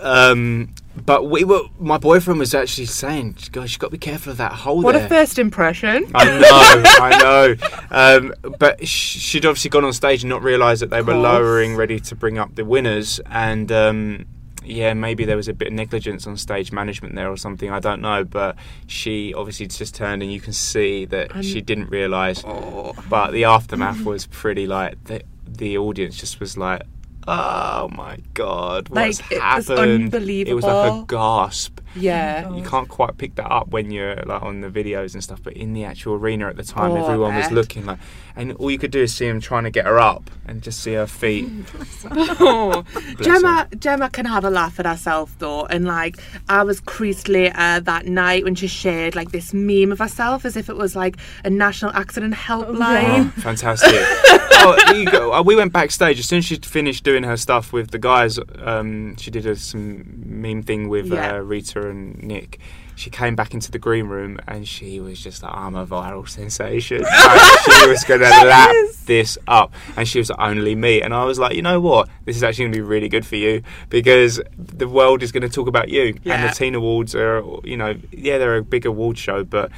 um, 0.04 0.70
but 1.06 1.28
we 1.30 1.44
were. 1.44 1.62
My 1.78 1.98
boyfriend 1.98 2.38
was 2.38 2.54
actually 2.54 2.86
saying, 2.86 3.36
"Guys, 3.52 3.72
you've 3.72 3.78
got 3.78 3.88
to 3.88 3.92
be 3.92 3.98
careful 3.98 4.32
of 4.32 4.38
that 4.38 4.52
hole 4.52 4.82
what 4.82 4.94
there." 4.94 5.06
a 5.06 5.08
first 5.08 5.38
impression. 5.38 6.04
I 6.14 6.24
know, 6.24 6.82
I 7.00 7.18
know. 7.22 7.54
Um, 7.90 8.34
but 8.58 8.86
she'd 8.86 9.46
obviously 9.46 9.70
gone 9.70 9.84
on 9.84 9.92
stage 9.92 10.22
and 10.22 10.30
not 10.30 10.42
realised 10.42 10.82
that 10.82 10.90
they 10.90 11.00
were 11.02 11.14
lowering, 11.14 11.76
ready 11.76 11.98
to 12.00 12.14
bring 12.14 12.38
up 12.38 12.54
the 12.56 12.64
winners, 12.64 13.20
and 13.30 13.72
um, 13.72 14.24
yeah, 14.64 14.92
maybe 14.94 15.24
there 15.24 15.36
was 15.36 15.48
a 15.48 15.54
bit 15.54 15.68
of 15.68 15.74
negligence 15.74 16.26
on 16.26 16.36
stage 16.36 16.70
management 16.72 17.14
there 17.14 17.28
or 17.30 17.36
something. 17.36 17.70
I 17.70 17.80
don't 17.80 18.00
know, 18.02 18.22
but 18.24 18.56
she 18.86 19.32
obviously 19.34 19.66
just 19.66 19.94
turned, 19.94 20.22
and 20.22 20.30
you 20.32 20.40
can 20.40 20.52
see 20.52 21.04
that 21.06 21.42
she 21.44 21.60
didn't 21.62 21.90
realise. 21.90 22.44
Oh. 22.46 22.92
But 23.08 23.32
the 23.32 23.44
aftermath 23.44 24.04
was 24.04 24.26
pretty 24.26 24.66
like 24.66 25.02
the 25.04 25.22
the 25.58 25.78
audience 25.78 26.16
just 26.16 26.40
was 26.40 26.56
like. 26.56 26.82
Oh 27.24 27.88
my 27.92 28.18
god! 28.34 28.88
What's 28.88 29.20
Like, 29.20 29.30
it 29.30 29.36
was 29.36 29.68
happened? 29.68 30.12
It 30.12 30.54
was 30.54 30.64
like 30.64 30.92
a 30.92 31.04
gasp. 31.06 31.78
Yeah. 31.94 32.48
You 32.62 32.62
can't 32.62 32.88
quite 32.88 33.16
pick 33.18 33.34
that 33.36 33.50
up 33.50 33.68
when 33.68 33.90
you're 33.90 34.16
like 34.16 34.42
on 34.42 34.60
the 34.60 34.68
videos 34.68 35.14
and 35.14 35.22
stuff, 35.22 35.42
but 35.42 35.52
in 35.54 35.72
the 35.72 35.84
actual 35.84 36.14
arena 36.14 36.48
at 36.48 36.56
the 36.56 36.62
time, 36.64 36.92
Oh, 36.92 37.04
everyone 37.06 37.34
was 37.34 37.50
looking 37.50 37.84
like, 37.86 37.98
and 38.36 38.52
all 38.54 38.70
you 38.70 38.78
could 38.78 38.90
do 38.90 39.00
is 39.02 39.12
see 39.14 39.26
him 39.26 39.40
trying 39.40 39.64
to 39.64 39.70
get 39.70 39.86
her 39.86 39.98
up 39.98 40.30
and 40.46 40.62
just 40.62 40.80
see 40.80 40.94
her 40.94 41.06
feet. 41.06 41.48
Oh. 42.44 42.84
Bless 43.16 43.26
Gemma, 43.26 43.68
Gemma 43.78 44.10
can 44.10 44.26
have 44.26 44.44
a 44.44 44.50
laugh 44.50 44.78
at 44.80 44.86
herself 44.86 45.34
though, 45.38 45.64
and 45.66 45.84
like 45.86 46.16
I 46.48 46.62
was 46.62 46.80
creased 46.80 47.28
later 47.28 47.80
that 47.80 48.06
night 48.06 48.44
when 48.44 48.54
she 48.54 48.66
shared 48.66 49.14
like 49.14 49.32
this 49.32 49.52
meme 49.54 49.92
of 49.92 49.98
herself 49.98 50.44
as 50.44 50.56
if 50.56 50.68
it 50.68 50.76
was 50.76 50.94
like 50.96 51.16
a 51.44 51.50
national 51.50 51.92
accident 51.92 52.34
helpline. 52.34 53.26
Oh, 53.36 53.40
fantastic! 53.40 53.90
oh, 53.94 54.92
you 54.94 55.06
go. 55.10 55.32
Uh, 55.32 55.42
we 55.42 55.56
went 55.56 55.72
backstage 55.72 56.18
as 56.18 56.26
soon 56.28 56.38
as 56.38 56.44
she'd 56.44 56.64
finished 56.66 57.04
doing 57.04 57.22
her 57.24 57.36
stuff 57.36 57.72
with 57.72 57.90
the 57.90 57.98
guys. 57.98 58.38
Um, 58.58 59.16
she 59.16 59.30
did 59.30 59.46
a, 59.46 59.56
some 59.56 60.04
meme 60.24 60.62
thing 60.62 60.88
with 60.88 61.06
Yeah. 61.06 61.34
uh, 61.34 61.38
Rita 61.38 61.80
and 61.88 62.22
Nick. 62.22 62.58
She 62.94 63.08
came 63.08 63.34
back 63.34 63.54
into 63.54 63.70
the 63.70 63.78
green 63.78 64.06
room 64.06 64.38
and 64.46 64.68
she 64.68 65.00
was 65.00 65.20
just 65.20 65.42
like, 65.42 65.52
"I'm 65.54 65.74
a 65.74 65.86
viral 65.86 66.28
sensation." 66.28 67.02
Like, 67.12 67.40
she 67.80 67.88
was 67.88 68.04
going 68.04 68.20
to 68.20 68.28
lap 68.28 68.74
this 69.06 69.38
up, 69.48 69.72
and 69.96 70.06
she 70.06 70.18
was 70.18 70.30
like, 70.30 70.38
only 70.38 70.74
me. 70.74 71.00
And 71.00 71.14
I 71.14 71.24
was 71.24 71.38
like, 71.38 71.56
you 71.56 71.62
know 71.62 71.80
what? 71.80 72.08
This 72.24 72.36
is 72.36 72.42
actually 72.42 72.64
going 72.66 72.72
to 72.72 72.78
be 72.78 72.82
really 72.82 73.08
good 73.08 73.26
for 73.26 73.36
you 73.36 73.62
because 73.88 74.40
the 74.56 74.86
world 74.86 75.22
is 75.22 75.32
going 75.32 75.42
to 75.42 75.48
talk 75.48 75.66
about 75.68 75.88
you. 75.88 76.18
And 76.24 76.48
the 76.48 76.54
Teen 76.54 76.74
Awards 76.74 77.14
are, 77.14 77.42
you 77.64 77.76
know, 77.76 77.94
yeah, 78.12 78.38
they're 78.38 78.56
a 78.56 78.62
big 78.62 78.86
award 78.86 79.18
show, 79.18 79.42
but 79.42 79.70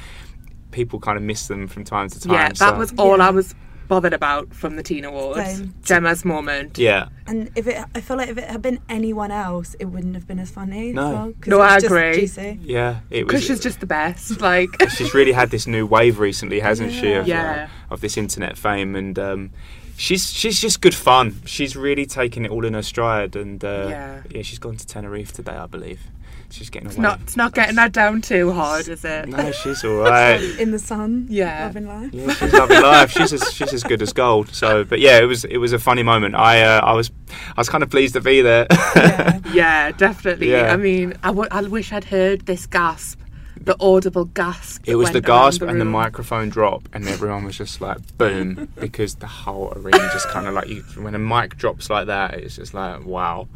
people 0.71 0.99
kind 0.99 1.17
of 1.17 1.23
miss 1.23 1.47
them 1.47 1.67
from 1.67 1.83
time 1.85 2.09
to 2.09 2.19
time. 2.19 2.33
Yeah, 2.33 2.49
that 2.49 2.57
so- 2.57 2.77
was 2.77 2.93
all 2.97 3.17
Yeah. 3.17 3.27
I 3.27 3.29
was 3.31 3.55
bothered 3.87 4.13
about 4.13 4.53
from 4.53 4.75
the 4.75 4.83
Teen 4.83 5.05
Awards. 5.05 5.39
Same. 5.57 5.73
Gemma's 5.83 6.23
moment. 6.25 6.77
yeah. 6.77 7.09
And 7.27 7.49
if 7.55 7.65
it, 7.67 7.83
I 7.95 8.01
feel 8.01 8.17
like 8.17 8.29
if 8.29 8.37
it 8.37 8.43
had 8.49 8.61
been 8.61 8.79
anyone 8.89 9.31
else, 9.31 9.75
it 9.79 9.85
wouldn't 9.85 10.13
have 10.15 10.27
been 10.27 10.39
as 10.39 10.51
funny. 10.51 10.91
No. 10.93 11.07
as 11.07 11.13
well, 11.13 11.33
'cause 11.41 11.47
No, 11.47 11.59
I 11.61 11.77
agree. 11.77 12.19
Juicy. 12.21 12.59
Yeah, 12.61 12.99
it 13.09 13.25
was. 13.25 13.31
Because 13.33 13.45
she's 13.45 13.59
just 13.59 13.79
the 13.79 13.85
best. 13.87 14.39
Like, 14.45 14.69
she's 14.91 15.13
really 15.13 15.31
had 15.31 15.49
this 15.49 15.65
new 15.67 15.85
wave 15.87 16.19
recently, 16.19 16.59
hasn't 16.59 16.91
she? 16.93 17.13
Of, 17.13 17.27
Yeah. 17.27 17.67
uh, 17.89 17.93
of 17.93 18.01
this 18.01 18.15
internet 18.17 18.57
fame, 18.57 18.95
and 18.95 19.17
um, 19.17 19.51
she's 19.97 20.31
she's 20.31 20.59
just 20.61 20.81
good 20.81 20.93
fun. 20.95 21.41
She's 21.45 21.75
really 21.75 22.05
taken 22.05 22.45
it 22.45 22.51
all 22.51 22.63
in 22.65 22.73
her 22.75 22.83
stride, 22.83 23.35
and 23.35 23.63
uh, 23.63 23.87
Yeah. 23.89 24.21
yeah, 24.29 24.41
she's 24.43 24.59
gone 24.59 24.77
to 24.77 24.85
Tenerife 24.85 25.31
today, 25.33 25.53
I 25.55 25.65
believe. 25.65 26.01
She's 26.55 26.69
getting 26.69 26.87
away. 26.87 26.93
it's 26.93 26.99
not, 26.99 27.19
it's 27.21 27.35
not 27.37 27.53
getting 27.53 27.75
that 27.75 27.91
down 27.91 28.21
too 28.21 28.51
hard, 28.53 28.87
is 28.87 29.03
it? 29.03 29.27
No, 29.27 29.51
she's 29.51 29.83
all 29.83 29.97
right. 29.97 30.39
In 30.59 30.71
the 30.71 30.79
sun. 30.79 31.27
Yeah. 31.29 31.65
Loving 31.65 31.85
life. 31.87 32.13
Yeah, 32.13 32.33
she's 32.33 32.53
loving 32.53 32.81
life. 32.81 33.11
She's 33.11 33.33
as, 33.33 33.51
she's 33.53 33.73
as 33.73 33.83
good 33.83 34.01
as 34.01 34.13
gold. 34.13 34.53
So, 34.55 34.83
but 34.85 34.99
yeah, 35.01 35.19
it 35.19 35.25
was 35.25 35.43
it 35.45 35.57
was 35.57 35.73
a 35.73 35.79
funny 35.79 36.03
moment. 36.03 36.35
I 36.35 36.61
uh, 36.63 36.79
I 36.81 36.93
was 36.93 37.11
I 37.29 37.59
was 37.59 37.67
kind 37.69 37.83
of 37.83 37.89
pleased 37.89 38.13
to 38.13 38.21
be 38.21 38.41
there. 38.41 38.67
Yeah. 38.95 39.39
Yeah, 39.55 39.91
definitely. 39.91 40.51
Yeah. 40.51 40.73
I 40.73 40.75
mean, 40.77 41.13
I, 41.23 41.27
w- 41.27 41.47
I 41.49 41.61
wish 41.61 41.93
I'd 41.93 42.03
heard 42.03 42.45
this 42.45 42.65
gasp 42.65 43.19
the 43.59 43.75
audible 43.79 44.25
gasp. 44.25 44.83
It 44.85 44.95
was 44.95 45.11
the 45.11 45.21
gasp 45.21 45.61
the 45.61 45.67
and 45.67 45.79
the 45.79 45.85
microphone 45.85 46.49
drop, 46.49 46.87
and 46.93 47.07
everyone 47.07 47.45
was 47.45 47.57
just 47.57 47.81
like 47.81 48.17
boom 48.17 48.69
because 48.79 49.15
the 49.15 49.27
whole 49.27 49.73
arena 49.75 49.97
just 50.13 50.27
kind 50.29 50.47
of 50.47 50.53
like 50.53 50.67
you. 50.67 50.81
When 50.97 51.15
a 51.15 51.19
mic 51.19 51.57
drops 51.57 51.89
like 51.89 52.07
that, 52.07 52.35
it's 52.35 52.57
just 52.57 52.73
like 52.73 53.05
wow. 53.05 53.47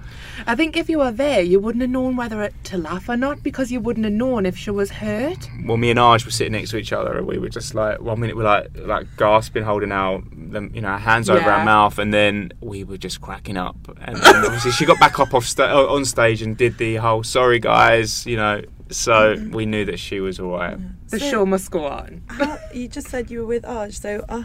I 0.48 0.56
think 0.56 0.78
if 0.78 0.90
you 0.90 1.00
were 1.00 1.12
there, 1.12 1.42
you 1.42 1.60
wouldn't 1.60 1.82
have 1.82 1.92
known 1.92 2.16
whether 2.16 2.42
it, 2.44 2.54
to 2.66 2.78
laugh 2.78 3.10
or 3.10 3.18
not 3.18 3.44
because 3.44 3.72
you 3.72 3.80
wouldn't 3.80 4.06
have 4.06 4.14
known 4.14 4.46
if 4.46 4.58
she 4.58 4.72
was 4.72 4.90
hurt. 4.90 5.50
Well, 5.66 5.78
me 5.78 5.90
and 5.90 6.00
Arj 6.00 6.26
were 6.26 6.32
sitting 6.32 6.54
next 6.54 6.72
to 6.72 6.78
each 6.78 6.94
other, 6.94 7.18
and 7.18 7.28
we 7.28 7.38
were 7.38 7.50
just 7.50 7.76
like 7.76 8.02
one 8.02 8.20
minute 8.20 8.36
we're 8.36 8.44
like 8.44 8.70
like 8.78 9.08
gasping, 9.18 9.64
holding 9.64 9.90
them, 9.90 10.72
you 10.74 10.82
know, 10.82 10.90
our 10.90 11.00
hands 11.00 11.30
over 11.30 11.50
our 11.50 11.64
mouth, 11.66 12.00
and 12.00 12.14
then 12.14 12.52
we 12.62 12.84
were 12.84 12.98
just 12.98 13.22
cracking 13.22 13.58
up. 13.58 13.76
And 14.02 14.18
then 14.18 14.46
obviously 14.46 14.72
she 14.72 14.86
got 14.86 15.00
back 15.00 15.20
up 15.20 15.34
off 15.34 15.46
sta- 15.46 15.88
on 15.88 16.06
stage 16.06 16.42
and 16.42 16.56
did 16.58 16.78
the 16.78 16.96
whole 16.96 17.24
"sorry 17.24 17.60
guys," 17.60 18.26
you 18.26 18.38
know. 18.38 18.62
So 18.90 19.36
we 19.52 19.66
knew 19.66 19.86
that 19.86 20.00
she 20.00 20.20
was 20.20 20.40
all 20.40 20.52
right. 20.52 20.78
The 21.10 21.20
So- 21.20 21.30
show 21.30 21.46
must 21.46 21.70
go 21.72 21.86
on. 21.86 22.24
How, 22.28 22.58
you 22.74 22.88
just 22.88 23.08
said 23.08 23.30
you 23.30 23.40
were 23.42 23.46
with 23.46 23.64
Arj, 23.64 23.94
so 23.94 24.26
uh, 24.30 24.44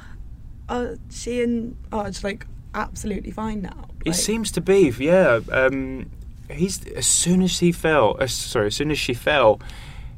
are 0.69 0.97
she 1.11 1.43
and 1.43 1.77
Arj 1.91 2.23
like 2.23 2.47
absolutely 2.75 3.31
fine 3.31 3.63
now? 3.63 3.89
It 4.05 4.15
seems 4.15 4.51
to 4.53 4.61
be, 4.61 4.93
yeah. 4.99 5.41
Um, 5.51 6.11
he's 6.51 6.87
as 6.89 7.07
soon 7.07 7.41
as 7.43 7.59
he 7.61 7.73
fell, 7.73 8.17
uh, 8.21 8.27
sorry, 8.27 8.67
as 8.67 8.75
soon 8.77 8.91
as 8.91 8.99
she 8.99 9.15
fell, 9.15 9.61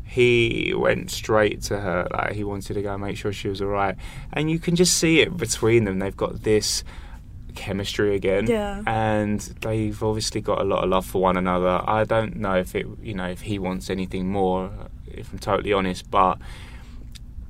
he 0.05 0.73
went 0.77 1.11
straight 1.11 1.63
to 1.63 1.79
her. 1.79 2.09
Like 2.11 2.33
he 2.33 2.43
wanted 2.43 2.75
to 2.75 2.83
go 2.83 2.95
and 2.95 3.03
make 3.03 3.17
sure 3.17 3.33
she 3.33 3.49
was 3.49 3.61
all 3.63 3.69
right, 3.69 3.95
and 4.33 4.51
you 4.51 4.59
can 4.59 4.75
just 4.75 4.97
see 4.99 5.21
it 5.21 5.37
between 5.37 5.85
them. 5.85 5.99
They've 6.01 6.17
got 6.17 6.43
this 6.43 6.83
chemistry 7.57 8.15
again, 8.15 8.47
Yeah. 8.47 8.83
and 8.87 9.41
they've 9.63 10.01
obviously 10.03 10.41
got 10.41 10.61
a 10.61 10.65
lot 10.65 10.85
of 10.85 10.91
love 10.91 11.05
for 11.07 11.21
one 11.21 11.37
another. 11.37 11.83
I 11.87 12.05
don't 12.05 12.37
know 12.37 12.55
if 12.55 12.75
it, 12.77 12.87
you 13.03 13.15
know, 13.15 13.27
if 13.27 13.41
he 13.43 13.59
wants 13.59 13.91
anything 13.91 14.29
more. 14.29 14.71
If 15.09 15.33
I'm 15.33 15.39
totally 15.39 15.73
honest, 15.73 16.11
but. 16.11 16.39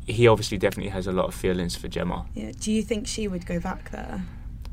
He 0.09 0.29
obviously 0.29 0.57
definitely 0.57 0.91
has 0.91 1.09
a 1.09 1.13
lot 1.13 1.27
of 1.27 1.35
feelings 1.35 1.75
for 1.75 1.89
Gemma. 1.89 2.27
Yeah. 2.33 2.53
Do 2.61 2.71
you 2.71 2.81
think 2.85 3.09
she 3.09 3.27
would 3.27 3.45
go 3.45 3.59
back 3.59 3.91
there? 3.91 4.23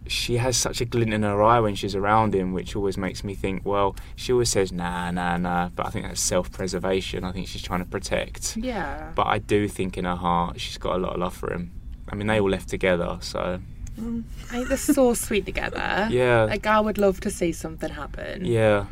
she 0.05 0.37
has 0.37 0.57
such 0.57 0.81
a 0.81 0.85
glint 0.85 1.13
in 1.13 1.23
her 1.23 1.41
eye 1.41 1.59
when 1.59 1.75
she's 1.75 1.95
around 1.95 2.35
him, 2.35 2.51
which 2.53 2.75
always 2.75 2.97
makes 2.97 3.23
me 3.23 3.33
think, 3.33 3.65
well, 3.65 3.95
she 4.15 4.31
always 4.33 4.49
says, 4.49 4.71
nah, 4.71 5.09
nah, 5.11 5.37
nah, 5.37 5.69
but 5.69 5.87
I 5.87 5.89
think 5.91 6.05
that's 6.05 6.19
self 6.21 6.51
preservation. 6.51 7.23
I 7.23 7.31
think 7.31 7.47
she's 7.47 7.61
trying 7.63 7.79
to 7.79 7.85
protect. 7.89 8.57
Yeah. 8.57 9.11
But 9.15 9.27
I 9.27 9.39
do 9.39 9.67
think 9.67 9.97
in 9.97 10.05
her 10.05 10.15
heart 10.17 10.59
she's 10.59 10.77
got 10.77 10.95
a 10.97 10.99
lot 10.99 11.13
of 11.13 11.19
love 11.19 11.33
for 11.33 11.51
him. 11.53 11.71
I 12.09 12.15
mean, 12.15 12.27
they 12.27 12.39
all 12.39 12.49
left 12.49 12.69
together, 12.69 13.17
so 13.21 13.59
Mm. 13.99 14.23
I 14.49 14.55
think 14.55 14.67
they're 14.69 14.77
so 14.77 15.13
sweet 15.13 15.45
together. 15.45 16.07
yeah, 16.09 16.43
Like 16.43 16.65
I 16.65 16.79
would 16.79 16.97
love 16.97 17.19
to 17.21 17.29
see 17.29 17.51
something 17.51 17.89
happen. 17.91 18.45
yeah, 18.45 18.85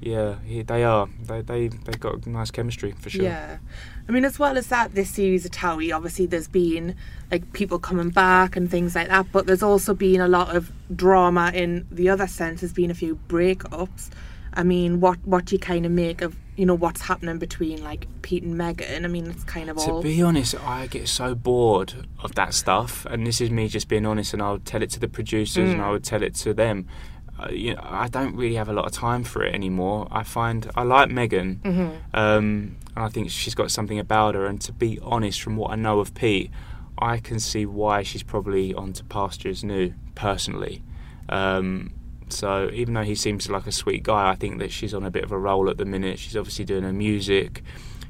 yeah, 0.00 0.36
he, 0.44 0.62
they 0.62 0.84
are. 0.84 1.08
They 1.22 1.42
they 1.42 1.68
they 1.68 1.92
got 1.92 2.26
nice 2.26 2.50
chemistry 2.50 2.92
for 3.00 3.10
sure. 3.10 3.24
Yeah. 3.24 3.58
I 4.08 4.12
mean, 4.12 4.24
as 4.24 4.38
well 4.38 4.56
as 4.56 4.68
that, 4.68 4.94
this 4.94 5.10
series 5.10 5.44
of 5.44 5.50
Towie, 5.50 5.94
obviously 5.94 6.24
there's 6.26 6.48
been 6.48 6.94
like 7.30 7.52
people 7.52 7.78
coming 7.78 8.08
back 8.10 8.56
and 8.56 8.70
things 8.70 8.94
like 8.94 9.08
that, 9.08 9.26
but 9.32 9.46
there's 9.46 9.62
also 9.62 9.92
been 9.94 10.20
a 10.20 10.28
lot 10.28 10.56
of 10.56 10.72
drama 10.94 11.50
in 11.54 11.86
the 11.90 12.08
other 12.08 12.26
sense. 12.26 12.60
There's 12.62 12.72
been 12.72 12.90
a 12.90 12.94
few 12.94 13.18
breakups. 13.28 14.10
I 14.52 14.62
mean, 14.62 15.00
what 15.00 15.18
what 15.24 15.46
do 15.46 15.54
you 15.54 15.58
kind 15.58 15.86
of 15.86 15.92
make 15.92 16.22
of 16.22 16.36
you 16.56 16.66
know 16.66 16.74
what's 16.74 17.02
happening 17.02 17.38
between 17.38 17.82
like 17.84 18.06
Pete 18.22 18.42
and 18.42 18.56
Megan? 18.56 19.04
I 19.04 19.08
mean, 19.08 19.26
it's 19.26 19.44
kind 19.44 19.70
of 19.70 19.76
To 19.78 19.92
all 19.92 20.02
be 20.02 20.20
honest, 20.22 20.54
I 20.66 20.86
get 20.86 21.08
so 21.08 21.34
bored 21.34 21.94
of 22.22 22.34
that 22.34 22.54
stuff, 22.54 23.06
and 23.06 23.26
this 23.26 23.40
is 23.40 23.50
me 23.50 23.68
just 23.68 23.88
being 23.88 24.06
honest. 24.06 24.32
And 24.32 24.42
I 24.42 24.52
would 24.52 24.64
tell 24.64 24.82
it 24.82 24.90
to 24.90 25.00
the 25.00 25.08
producers, 25.08 25.70
and 25.72 25.82
I 25.82 25.90
would 25.90 26.04
tell 26.04 26.22
it 26.22 26.34
to 26.36 26.54
them. 26.54 26.86
Uh, 27.40 27.48
you 27.52 27.72
know, 27.72 27.80
I 27.84 28.08
don't 28.08 28.34
really 28.34 28.56
have 28.56 28.68
a 28.68 28.72
lot 28.72 28.86
of 28.86 28.90
time 28.90 29.22
for 29.22 29.44
it 29.44 29.54
anymore. 29.54 30.08
I 30.10 30.24
find 30.24 30.68
I 30.74 30.82
like 30.82 31.08
Megan, 31.08 31.60
um, 32.12 32.76
and 32.96 33.04
I 33.04 33.08
think 33.08 33.30
she's 33.30 33.54
got 33.54 33.70
something 33.70 33.98
about 34.00 34.34
her. 34.34 34.46
And 34.46 34.60
to 34.62 34.72
be 34.72 34.98
honest, 35.02 35.40
from 35.40 35.56
what 35.56 35.70
I 35.70 35.76
know 35.76 36.00
of 36.00 36.14
Pete, 36.14 36.50
I 36.98 37.18
can 37.18 37.38
see 37.38 37.64
why 37.64 38.02
she's 38.02 38.24
probably 38.24 38.74
onto 38.74 39.04
pastures 39.04 39.62
new 39.62 39.94
personally. 40.16 40.82
Um, 41.28 41.92
so 42.32 42.70
even 42.72 42.94
though 42.94 43.02
he 43.02 43.14
seems 43.14 43.48
like 43.48 43.66
a 43.66 43.72
sweet 43.72 44.02
guy, 44.02 44.30
I 44.30 44.34
think 44.34 44.58
that 44.58 44.70
she's 44.72 44.94
on 44.94 45.04
a 45.04 45.10
bit 45.10 45.24
of 45.24 45.32
a 45.32 45.38
roll 45.38 45.68
at 45.70 45.76
the 45.78 45.84
minute. 45.84 46.18
She's 46.18 46.36
obviously 46.36 46.64
doing 46.64 46.82
her 46.84 46.92
music. 46.92 47.62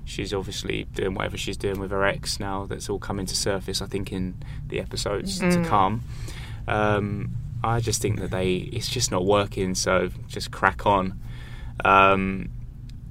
She's 0.04 0.32
obviously 0.32 0.84
doing 0.94 1.14
whatever 1.14 1.36
she's 1.36 1.56
doing 1.56 1.78
with 1.80 1.90
her 1.90 2.04
ex 2.04 2.40
now. 2.40 2.64
That's 2.66 2.88
all 2.88 2.98
coming 2.98 3.26
to 3.26 3.36
surface. 3.36 3.82
I 3.82 3.86
think 3.86 4.12
in 4.12 4.34
the 4.68 4.80
episodes 4.80 5.38
to 5.40 5.62
come. 5.64 6.02
Um, 6.66 7.30
I 7.62 7.80
just 7.80 8.00
think 8.00 8.20
that 8.20 8.30
they 8.30 8.54
it's 8.56 8.88
just 8.88 9.10
not 9.10 9.24
working. 9.26 9.74
So 9.74 10.10
just 10.28 10.50
crack 10.50 10.86
on. 10.86 11.18
Um, 11.84 12.50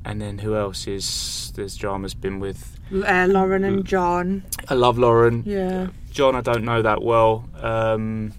and 0.05 0.21
then 0.21 0.39
who 0.39 0.55
else 0.55 0.87
is 0.87 1.51
there's 1.55 1.75
drama's 1.77 2.13
been 2.13 2.39
with? 2.39 2.79
uh, 2.91 3.27
Lauren 3.29 3.63
and 3.63 3.83
John. 3.85 4.43
I 4.69 4.73
love 4.73 4.97
Lauren. 4.97 5.43
Yeah. 5.45 5.87
John, 6.11 6.35
I 6.35 6.41
don't 6.41 6.63
know 6.63 6.81
that 6.81 7.03
well. 7.03 7.47
Um, 7.61 8.33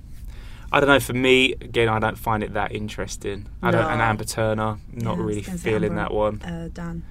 I 0.71 0.81
don't 0.81 0.89
know. 0.89 1.01
For 1.01 1.15
me, 1.15 1.53
again, 1.53 1.89
I 1.89 1.99
don't 1.99 2.19
find 2.19 2.43
it 2.43 2.53
that 2.55 2.73
interesting. 2.73 3.47
I 3.63 3.71
don't. 3.71 3.85
And 3.91 4.01
Amber 4.03 4.25
Turner, 4.25 4.79
not 4.93 5.17
Yeah, 5.17 5.25
really 5.25 5.43
feeling 5.43 5.93
Amber, 5.93 6.03
that 6.03 6.13
one. 6.13 6.43
Uh, 6.43 6.69
Dan. 6.73 7.05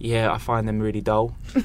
Yeah, 0.00 0.32
I 0.32 0.38
find 0.38 0.68
them 0.68 0.78
really 0.78 1.00
dull. 1.00 1.34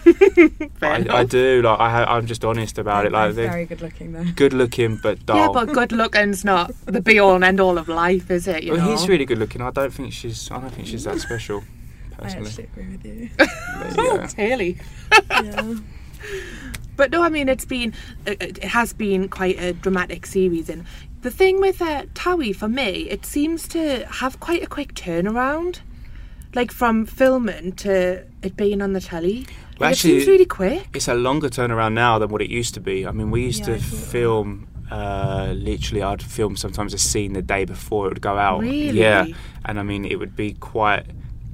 I. 0.82 1.06
I 1.08 1.24
do. 1.24 1.62
Like, 1.62 1.80
I, 1.80 2.04
I'm 2.06 2.26
just 2.26 2.44
honest 2.44 2.80
about 2.80 3.06
it. 3.06 3.12
They're 3.12 3.28
Like, 3.28 3.36
they're 3.36 3.50
very 3.50 3.66
good 3.66 3.82
looking 3.82 4.12
though. 4.14 4.24
good 4.36 4.54
looking, 4.54 4.96
but 4.96 5.24
dull. 5.26 5.38
Yeah, 5.38 5.50
but 5.54 5.72
good 5.74 5.92
looking's 5.92 6.44
not 6.44 6.72
the 6.86 7.00
be 7.02 7.20
all 7.20 7.36
and 7.36 7.44
end 7.44 7.60
all 7.60 7.78
of 7.78 7.88
life, 7.88 8.32
is 8.32 8.48
it? 8.48 8.64
You 8.64 8.74
well, 8.74 8.82
know. 8.86 8.92
he's 8.92 9.08
really 9.08 9.26
good 9.26 9.38
looking. 9.38 9.62
I 9.62 9.70
don't 9.70 9.94
think 9.94 10.14
she's. 10.14 10.50
I 10.50 10.60
don't 10.60 10.72
think 10.72 10.88
she's 10.88 11.04
that 11.04 11.20
special. 11.20 11.64
I 12.20 12.24
Personally, 12.24 12.48
actually 12.48 12.64
agree 12.64 12.88
with 12.92 13.06
you. 13.06 13.30
But, 13.38 14.38
yeah. 14.38 15.42
Yeah. 15.44 15.76
But 16.96 17.12
no, 17.12 17.24
I 17.24 17.30
mean 17.30 17.50
it's 17.50 17.66
been 17.66 17.94
it 18.26 18.42
it 18.42 18.64
has 18.64 18.94
been 18.94 19.28
quite 19.28 19.60
a 19.60 19.74
dramatic 19.74 20.26
series, 20.26 20.70
and 20.70 20.86
the 21.24 21.32
thing 21.32 21.60
with 21.60 21.82
uh, 21.82 22.04
Towie 22.14 22.56
for 22.56 22.68
me, 22.68 23.10
it 23.10 23.26
seems 23.26 23.68
to 23.70 24.06
have 24.06 24.40
quite 24.40 24.62
a 24.64 24.68
quick 24.68 24.94
turnaround, 24.94 25.80
like 26.54 26.72
from 26.72 27.06
filming 27.06 27.72
to 27.74 28.24
it 28.42 28.56
being 28.56 28.82
on 28.82 28.94
the 28.94 29.02
telly. 29.02 29.46
Well, 29.80 29.90
Like, 29.90 29.94
it 29.94 30.00
seems 30.00 30.22
actually, 30.22 30.32
really 30.34 30.46
quick. 30.46 30.88
It's 30.94 31.08
a 31.08 31.16
longer 31.16 31.50
turnaround 31.50 31.94
now 31.94 32.20
than 32.20 32.30
what 32.30 32.42
it 32.42 32.50
used 32.50 32.74
to 32.76 32.80
be. 32.80 33.08
I 33.08 33.12
mean, 33.12 33.32
we 33.32 33.44
used 33.44 33.68
Yeah, 33.68 33.78
to 33.78 33.82
film. 33.82 34.68
Uh, 34.92 35.54
literally, 35.58 36.04
I'd 36.04 36.22
film 36.22 36.56
sometimes 36.56 36.94
a 36.94 36.98
scene 37.00 37.34
the 37.34 37.42
day 37.42 37.66
before 37.66 38.06
it 38.06 38.10
would 38.10 38.22
go 38.22 38.38
out. 38.38 38.60
Really? 38.60 39.00
Yeah, 39.00 39.26
and 39.66 39.80
I 39.80 39.84
mean, 39.84 40.06
it 40.06 40.20
would 40.20 40.36
be 40.36 40.54
quite 40.54 41.06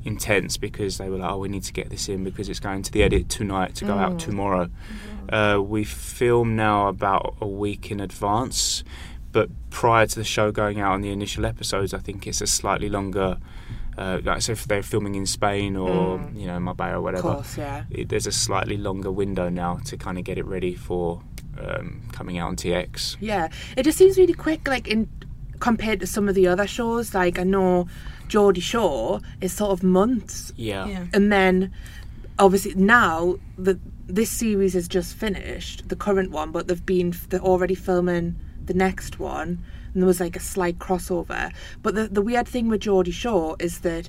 intense 0.04 0.58
because 0.58 0.98
they 0.98 1.10
were 1.10 1.18
like, 1.18 1.32
"Oh, 1.32 1.38
we 1.38 1.48
need 1.48 1.64
to 1.64 1.72
get 1.74 1.90
this 1.90 2.10
in 2.10 2.24
because 2.26 2.50
it's 2.50 2.60
going 2.60 2.82
to 2.82 2.92
the 2.92 3.02
edit 3.04 3.30
tonight 3.30 3.76
to 3.76 3.86
go 3.86 3.94
Mm. 3.94 4.02
out 4.02 4.20
tomorrow." 4.20 4.70
Uh, 5.30 5.62
we 5.64 5.84
film 5.86 6.56
now 6.56 6.88
about 6.88 7.36
a 7.40 7.48
week 7.48 7.92
in 7.92 8.00
advance, 8.02 8.84
but 9.32 9.50
prior 9.70 10.06
to 10.08 10.16
the 10.16 10.24
show 10.24 10.52
going 10.52 10.80
out 10.80 10.94
on 10.94 11.02
the 11.02 11.10
initial 11.12 11.46
episodes, 11.46 11.94
I 11.94 12.00
think 12.00 12.26
it's 12.28 12.42
a 12.42 12.48
slightly 12.48 12.90
longer. 12.90 13.38
Uh, 13.98 14.20
like, 14.24 14.42
so 14.42 14.54
if 14.54 14.66
they're 14.66 14.82
filming 14.84 15.16
in 15.16 15.26
Spain 15.26 15.76
or 15.76 16.22
you 16.34 16.48
know 16.48 16.60
Marbella 16.60 16.94
or 16.94 16.98
Of 16.98 17.04
whatever, 17.04 17.34
course, 17.36 17.58
yeah. 17.58 17.84
it, 17.90 18.10
there's 18.10 18.28
a 18.28 18.32
slightly 18.32 18.78
longer 18.78 19.12
window 19.12 19.50
now 19.50 19.80
to 19.86 19.98
kind 19.98 20.18
of 20.18 20.24
get 20.24 20.38
it 20.38 20.46
ready 20.46 20.74
for 20.74 21.22
um, 21.60 22.02
coming 22.14 22.38
out 22.38 22.48
on 22.48 22.56
TX. 22.56 23.18
Yeah, 23.20 23.50
it 23.76 23.84
just 23.84 23.98
seems 23.98 24.18
really 24.18 24.34
quick, 24.34 24.68
like 24.68 24.88
in 24.88 25.10
compared 25.60 26.00
to 26.00 26.08
some 26.08 26.30
of 26.30 26.36
the 26.36 26.48
other 26.48 26.66
shows. 26.66 27.14
Like 27.14 27.38
I 27.40 27.44
know 27.44 27.88
Geordie 28.30 28.62
Shore 28.62 29.20
is 29.42 29.52
sort 29.52 29.72
of 29.72 29.84
months, 29.84 30.54
Yeah. 30.56 30.88
Yeah. 30.88 31.06
and 31.14 31.30
then 31.32 31.74
obviously 32.38 32.76
now 32.76 33.36
the 33.58 33.78
this 34.08 34.30
series 34.32 34.76
is 34.76 34.88
just 34.88 35.14
finished, 35.14 35.90
the 35.90 35.96
current 35.96 36.32
one, 36.32 36.52
but 36.54 36.68
they've 36.68 36.86
been 36.86 37.14
they're 37.30 37.42
already 37.42 37.76
filming 37.76 38.36
the 38.70 38.74
next 38.76 39.20
one, 39.20 39.50
and 39.94 40.02
there 40.02 40.08
was 40.08 40.22
like 40.22 40.36
a 40.36 40.40
slight 40.40 40.78
crossover. 40.80 41.52
But 41.82 41.96
the 41.96 42.08
the 42.08 42.22
weird 42.22 42.48
thing 42.48 42.70
with 42.70 42.82
Geordie 42.82 43.12
Shore 43.12 43.58
is 43.60 43.80
that 43.80 44.08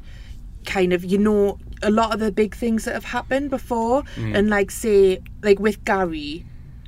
kind 0.66 0.92
of 0.92 1.02
you 1.02 1.18
know 1.18 1.58
a 1.82 1.90
lot 1.90 2.12
of 2.12 2.20
the 2.20 2.30
big 2.30 2.54
things 2.54 2.84
that 2.84 2.94
have 2.94 3.06
happened 3.06 3.48
before, 3.50 4.02
mm. 4.14 4.36
and 4.36 4.50
like 4.50 4.70
say 4.70 5.20
like 5.42 5.58
with 5.58 5.82
Gary, 5.84 6.44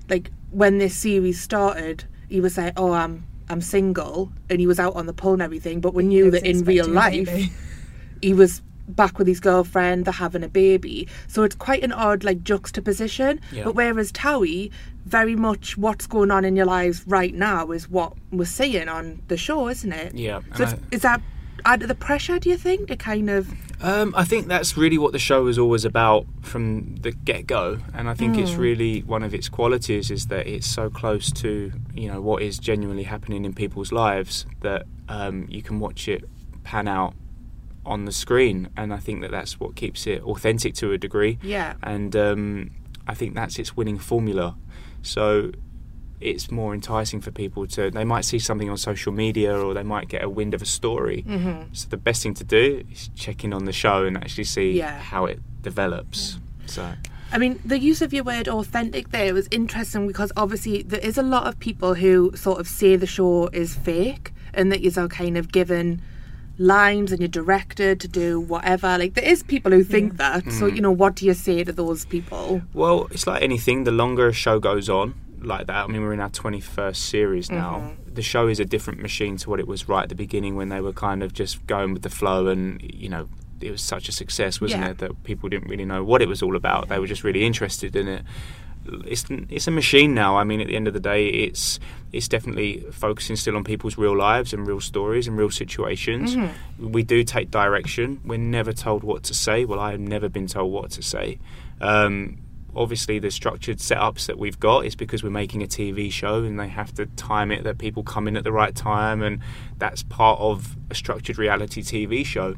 like 0.08 0.30
when 0.50 0.76
this 0.78 0.94
series 0.94 1.40
started, 1.40 2.04
he 2.28 2.40
was 2.40 2.56
like, 2.56 2.74
"Oh, 2.76 2.92
I'm." 2.92 3.26
I'm 3.50 3.60
single, 3.60 4.32
and 4.48 4.60
he 4.60 4.66
was 4.66 4.78
out 4.78 4.94
on 4.94 5.04
the 5.04 5.12
pole 5.12 5.34
and 5.34 5.42
everything. 5.42 5.82
But 5.82 5.92
we 5.92 6.04
knew 6.04 6.30
that 6.30 6.46
in 6.46 6.64
real 6.64 6.88
life, 6.88 7.28
he 8.22 8.32
was 8.32 8.62
back 8.88 9.18
with 9.18 9.26
his 9.26 9.40
girlfriend, 9.40 10.04
they're 10.04 10.12
having 10.12 10.42
a 10.42 10.48
baby. 10.48 11.08
So 11.28 11.42
it's 11.42 11.54
quite 11.54 11.82
an 11.82 11.92
odd 11.92 12.24
like 12.24 12.42
juxtaposition. 12.42 13.40
Yeah. 13.52 13.64
But 13.64 13.74
whereas 13.74 14.12
Towie, 14.12 14.70
very 15.04 15.36
much 15.36 15.76
what's 15.76 16.06
going 16.06 16.30
on 16.30 16.44
in 16.44 16.56
your 16.56 16.66
lives 16.66 17.04
right 17.06 17.34
now 17.34 17.70
is 17.72 17.88
what 17.88 18.14
we're 18.30 18.44
seeing 18.44 18.88
on 18.88 19.22
the 19.28 19.36
show, 19.36 19.68
isn't 19.68 19.92
it? 19.92 20.14
Yeah, 20.14 20.40
So 20.56 20.64
it's, 20.64 20.74
is 20.90 21.02
that 21.02 21.20
add 21.64 21.80
to 21.80 21.86
the 21.86 21.94
pressure, 21.94 22.38
do 22.38 22.50
you 22.50 22.56
think, 22.56 22.88
to 22.88 22.96
kind 22.96 23.30
of 23.30 23.52
Um, 23.80 24.14
I 24.16 24.24
think 24.24 24.46
that's 24.46 24.76
really 24.76 24.98
what 24.98 25.12
the 25.12 25.18
show 25.18 25.48
is 25.48 25.58
always 25.58 25.84
about 25.84 26.26
from 26.42 26.96
the 26.96 27.10
get 27.10 27.46
go, 27.46 27.78
and 27.94 28.08
I 28.08 28.14
think 28.14 28.38
it's 28.38 28.54
really 28.54 29.00
one 29.00 29.22
of 29.22 29.34
its 29.34 29.48
qualities 29.48 30.10
is 30.10 30.26
that 30.28 30.46
it's 30.46 30.68
so 30.68 30.88
close 30.88 31.32
to 31.32 31.72
you 31.94 32.08
know 32.08 32.20
what 32.20 32.42
is 32.42 32.58
genuinely 32.58 33.02
happening 33.04 33.44
in 33.44 33.52
people's 33.54 33.90
lives 33.90 34.46
that 34.60 34.86
um, 35.08 35.46
you 35.50 35.62
can 35.62 35.80
watch 35.80 36.08
it 36.08 36.24
pan 36.62 36.86
out 36.86 37.14
on 37.84 38.04
the 38.04 38.12
screen, 38.12 38.68
and 38.76 38.92
I 38.92 38.98
think 38.98 39.20
that 39.22 39.30
that's 39.30 39.58
what 39.58 39.74
keeps 39.76 40.06
it 40.06 40.22
authentic 40.22 40.74
to 40.74 40.92
a 40.92 40.98
degree. 40.98 41.38
Yeah. 41.42 41.74
and 41.82 42.14
um, 42.16 42.70
I 43.08 43.14
think 43.14 43.34
that's 43.34 43.58
its 43.58 43.76
winning 43.76 43.98
formula. 43.98 44.56
So 45.02 45.50
it's 46.20 46.50
more 46.52 46.72
enticing 46.72 47.20
for 47.20 47.32
people 47.32 47.66
to. 47.66 47.90
They 47.90 48.04
might 48.04 48.24
see 48.24 48.38
something 48.38 48.70
on 48.70 48.76
social 48.76 49.12
media, 49.12 49.58
or 49.58 49.74
they 49.74 49.82
might 49.82 50.08
get 50.08 50.22
a 50.22 50.28
wind 50.28 50.54
of 50.54 50.62
a 50.62 50.66
story. 50.66 51.24
Mm-hmm. 51.26 51.72
So 51.72 51.88
the 51.88 51.96
best 51.96 52.22
thing 52.22 52.34
to 52.34 52.44
do 52.44 52.84
is 52.92 53.10
check 53.16 53.42
in 53.42 53.52
on 53.52 53.64
the 53.64 53.72
show 53.72 54.04
and 54.04 54.16
actually 54.16 54.44
see 54.44 54.72
Yeah. 54.78 54.98
how 54.98 55.24
it 55.26 55.40
develops. 55.62 56.38
So 56.66 56.92
I 57.32 57.38
mean, 57.38 57.58
the 57.64 57.78
use 57.78 58.02
of 58.02 58.12
your 58.12 58.24
word 58.24 58.46
authentic 58.46 59.08
there 59.10 59.32
was 59.34 59.48
interesting 59.50 60.06
because 60.06 60.30
obviously 60.36 60.82
there 60.82 61.00
is 61.00 61.16
a 61.18 61.22
lot 61.22 61.46
of 61.48 61.58
people 61.58 61.94
who 61.94 62.30
sort 62.36 62.60
of 62.60 62.68
say 62.68 62.94
the 62.94 63.06
show 63.06 63.48
is 63.48 63.74
fake 63.74 64.32
and 64.54 64.70
that 64.70 64.82
you're 64.82 65.08
kind 65.08 65.36
of 65.38 65.50
given 65.50 66.02
lines 66.58 67.12
and 67.12 67.20
you're 67.20 67.28
directed 67.28 68.00
to 68.00 68.08
do 68.08 68.40
whatever. 68.40 68.98
Like, 68.98 69.14
there 69.14 69.24
is 69.24 69.42
people 69.42 69.72
who 69.72 69.82
think 69.84 70.16
that. 70.18 70.44
So, 70.52 70.70
Mm. 70.70 70.76
you 70.76 70.82
know, 70.82 70.92
what 70.92 71.16
do 71.16 71.26
you 71.26 71.34
say 71.34 71.64
to 71.64 71.72
those 71.72 72.04
people? 72.04 72.62
Well, 72.74 73.08
it's 73.10 73.26
like 73.26 73.42
anything. 73.42 73.84
The 73.84 73.90
longer 73.92 74.28
a 74.28 74.32
show 74.32 74.58
goes 74.60 74.88
on, 74.88 75.14
like 75.40 75.66
that. 75.66 75.84
I 75.84 75.86
mean, 75.88 76.02
we're 76.02 76.12
in 76.12 76.20
our 76.20 76.28
twenty-first 76.30 77.06
series 77.06 77.50
now. 77.50 77.92
The 78.12 78.22
show 78.22 78.46
is 78.48 78.60
a 78.60 78.64
different 78.64 79.00
machine 79.00 79.36
to 79.38 79.50
what 79.50 79.58
it 79.58 79.66
was 79.66 79.88
right 79.88 80.02
at 80.02 80.08
the 80.08 80.14
beginning 80.14 80.54
when 80.54 80.68
they 80.68 80.80
were 80.80 80.92
kind 80.92 81.22
of 81.22 81.32
just 81.32 81.66
going 81.66 81.92
with 81.94 82.02
the 82.02 82.10
flow, 82.10 82.46
and 82.48 82.80
you 82.82 83.08
know, 83.08 83.28
it 83.60 83.70
was 83.70 83.80
such 83.80 84.08
a 84.08 84.12
success, 84.12 84.60
wasn't 84.60 84.82
Yeah. 84.82 84.90
it? 84.90 84.98
That 84.98 85.24
people 85.24 85.48
didn't 85.48 85.68
really 85.68 85.84
know 85.84 86.04
what 86.04 86.20
it 86.22 86.28
was 86.28 86.42
all 86.42 86.56
about. 86.56 86.88
They 86.88 86.98
were 86.98 87.06
just 87.06 87.24
really 87.24 87.44
interested 87.44 87.96
in 87.96 88.08
it. 88.08 88.22
It's 88.86 89.24
it's 89.48 89.66
a 89.66 89.70
machine 89.70 90.14
now. 90.14 90.36
I 90.36 90.44
mean, 90.44 90.60
at 90.60 90.66
the 90.66 90.76
end 90.76 90.88
of 90.88 90.94
the 90.94 91.00
day, 91.00 91.26
it's 91.26 91.78
it's 92.12 92.28
definitely 92.28 92.84
focusing 92.92 93.36
still 93.36 93.56
on 93.56 93.64
people's 93.64 93.96
real 93.96 94.16
lives 94.16 94.52
and 94.52 94.66
real 94.66 94.80
stories 94.80 95.28
and 95.28 95.36
real 95.36 95.50
situations. 95.50 96.34
We 96.78 97.02
do 97.02 97.24
take 97.24 97.50
direction. 97.50 98.20
We're 98.24 98.38
never 98.38 98.72
told 98.72 99.04
what 99.04 99.22
to 99.24 99.34
say. 99.34 99.64
Well, 99.64 99.80
I 99.80 99.92
have 99.92 100.00
never 100.00 100.28
been 100.28 100.46
told 100.46 100.72
what 100.72 100.90
to 100.92 101.02
say. 101.02 101.38
Um, 101.80 102.38
obviously, 102.74 103.18
the 103.18 103.30
structured 103.30 103.78
setups 103.78 104.26
that 104.26 104.38
we've 104.38 104.58
got 104.58 104.84
is 104.84 104.94
because 104.94 105.22
we're 105.22 105.30
making 105.30 105.62
a 105.62 105.66
TV 105.66 106.10
show 106.10 106.42
and 106.42 106.58
they 106.58 106.68
have 106.68 106.92
to 106.94 107.06
time 107.06 107.50
it 107.50 107.64
that 107.64 107.78
people 107.78 108.02
come 108.02 108.28
in 108.28 108.36
at 108.36 108.44
the 108.44 108.52
right 108.52 108.74
time, 108.74 109.22
and 109.22 109.40
that's 109.78 110.02
part 110.02 110.40
of 110.40 110.76
a 110.90 110.94
structured 110.94 111.38
reality 111.38 111.82
TV 111.82 112.26
show. 112.26 112.54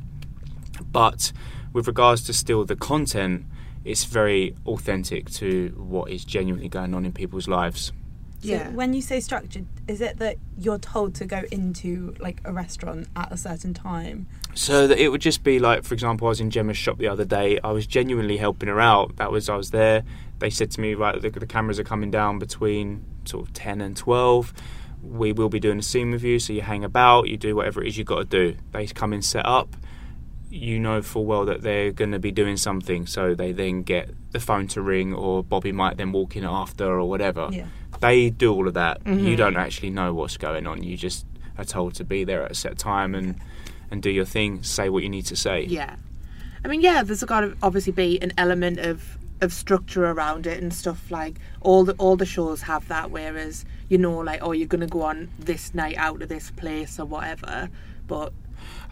But 0.90 1.33
with 1.73 1.87
regards 1.87 2.23
to 2.25 2.33
still 2.33 2.64
the 2.64 2.76
content, 2.76 3.45
it's 3.85 4.05
very 4.05 4.55
authentic 4.67 5.31
to 5.33 5.75
what 5.76 6.11
is 6.11 6.25
genuinely 6.25 6.69
going 6.69 6.95
on 6.95 7.05
in 7.05 7.12
people's 7.12 7.49
lives. 7.49 7.93
So 8.41 8.50
Yeah. 8.50 8.69
when 8.71 8.93
you 8.93 9.00
say 9.00 9.21
structured, 9.21 9.64
is 9.88 10.00
it 10.03 10.19
that 10.19 10.37
you're 10.59 10.79
told 10.79 11.14
to 11.17 11.25
go 11.25 11.43
into 11.50 12.14
like 12.19 12.41
a 12.45 12.53
restaurant 12.53 13.09
at 13.17 13.33
a 13.33 13.37
certain 13.38 13.73
time? 13.73 14.26
So 14.55 14.87
that 14.87 14.99
it 14.99 15.09
would 15.09 15.23
just 15.23 15.43
be 15.43 15.59
like, 15.59 15.83
for 15.85 15.95
example, 15.95 16.26
I 16.26 16.31
was 16.31 16.41
in 16.41 16.50
Gemma's 16.50 16.76
shop 16.76 16.99
the 16.99 17.09
other 17.09 17.25
day. 17.25 17.59
I 17.64 17.73
was 17.73 17.87
genuinely 17.87 18.37
helping 18.37 18.69
her 18.69 18.81
out. 18.81 19.17
That 19.17 19.33
was 19.33 19.49
I 19.49 19.57
was 19.57 19.71
there. 19.71 20.03
They 20.41 20.50
said 20.50 20.71
to 20.73 20.81
me, 20.81 20.95
right, 20.95 21.21
the, 21.21 21.31
the 21.31 21.47
cameras 21.47 21.79
are 21.79 21.85
coming 21.85 22.11
down 22.11 22.38
between 22.38 23.05
sort 23.25 23.47
of 23.47 23.55
ten 23.55 23.81
and 23.81 23.97
twelve. 23.97 24.53
We 25.03 25.33
will 25.33 25.49
be 25.49 25.61
doing 25.61 25.79
a 25.79 25.83
scene 25.83 26.11
with 26.11 26.23
you, 26.23 26.38
so 26.38 26.53
you 26.53 26.62
hang 26.62 26.83
about, 26.85 27.29
you 27.29 27.37
do 27.37 27.55
whatever 27.57 27.83
it 27.83 27.88
is 27.88 27.97
you've 27.99 28.07
got 28.07 28.19
to 28.19 28.25
do. 28.25 28.57
They 28.73 28.87
come 28.87 29.12
in, 29.12 29.23
set 29.23 29.45
up. 29.47 29.76
You 30.55 30.79
know 30.79 31.03
full 31.03 31.25
well 31.25 31.45
that 31.47 31.63
they're 31.63 31.91
going 31.91 32.13
to 32.13 32.19
be 32.19 32.31
doing 32.31 32.57
something, 32.57 33.07
so 33.07 33.35
they 33.35 33.53
then 33.53 33.83
get 33.83 34.11
the 34.33 34.41
phone 34.41 34.69
to 34.69 34.83
ring, 34.83 35.13
or 35.13 35.43
Bobby 35.43 35.73
might 35.73 35.97
then 35.97 36.13
walk 36.13 36.37
in 36.37 36.45
after, 36.45 36.87
or 36.87 37.09
whatever. 37.09 37.49
Yeah. 37.51 37.67
They 38.01 38.31
do 38.31 38.53
all 38.53 38.69
of 38.69 38.75
that. 38.75 39.03
Mm-hmm. 39.05 39.27
You 39.27 39.37
don't 39.37 39.57
actually 39.57 39.91
know 39.91 40.15
what's 40.15 40.37
going 40.37 40.67
on. 40.67 40.83
You 40.83 40.97
just 40.97 41.27
are 41.59 41.65
told 41.65 41.95
to 41.95 42.05
be 42.05 42.25
there 42.25 42.43
at 42.45 42.53
a 42.53 42.55
set 42.55 42.79
time 42.79 43.15
and 43.15 43.41
and 43.91 44.03
do 44.03 44.11
your 44.11 44.25
thing, 44.25 44.63
say 44.63 44.89
what 44.89 45.03
you 45.03 45.09
need 45.09 45.27
to 45.27 45.37
say. 45.37 45.65
Yeah. 45.65 45.97
I 46.65 46.69
mean, 46.69 46.81
yeah, 46.81 47.03
there's 47.03 47.23
got 47.25 47.41
to 47.41 47.57
obviously 47.63 47.93
be 47.93 48.21
an 48.23 48.33
element 48.39 48.79
of 48.79 49.19
of 49.41 49.53
structure 49.53 50.07
around 50.07 50.47
it 50.47 50.63
and 50.63 50.73
stuff 50.73 51.11
like 51.11 51.39
all 51.61 51.85
the 51.85 51.93
all 51.95 52.17
the 52.17 52.27
shows 52.27 52.63
have 52.63 52.87
that 52.89 53.11
whereas 53.11 53.65
you 53.89 53.99
know 53.99 54.19
like 54.19 54.41
oh 54.43 54.53
you're 54.53 54.69
going 54.69 54.81
to 54.81 54.87
go 54.87 55.03
on 55.03 55.29
this 55.39 55.75
night 55.75 55.97
out 55.97 56.21
to 56.21 56.27
this 56.27 56.51
place 56.53 57.01
or 57.01 57.05
whatever 57.05 57.69
but 58.07 58.33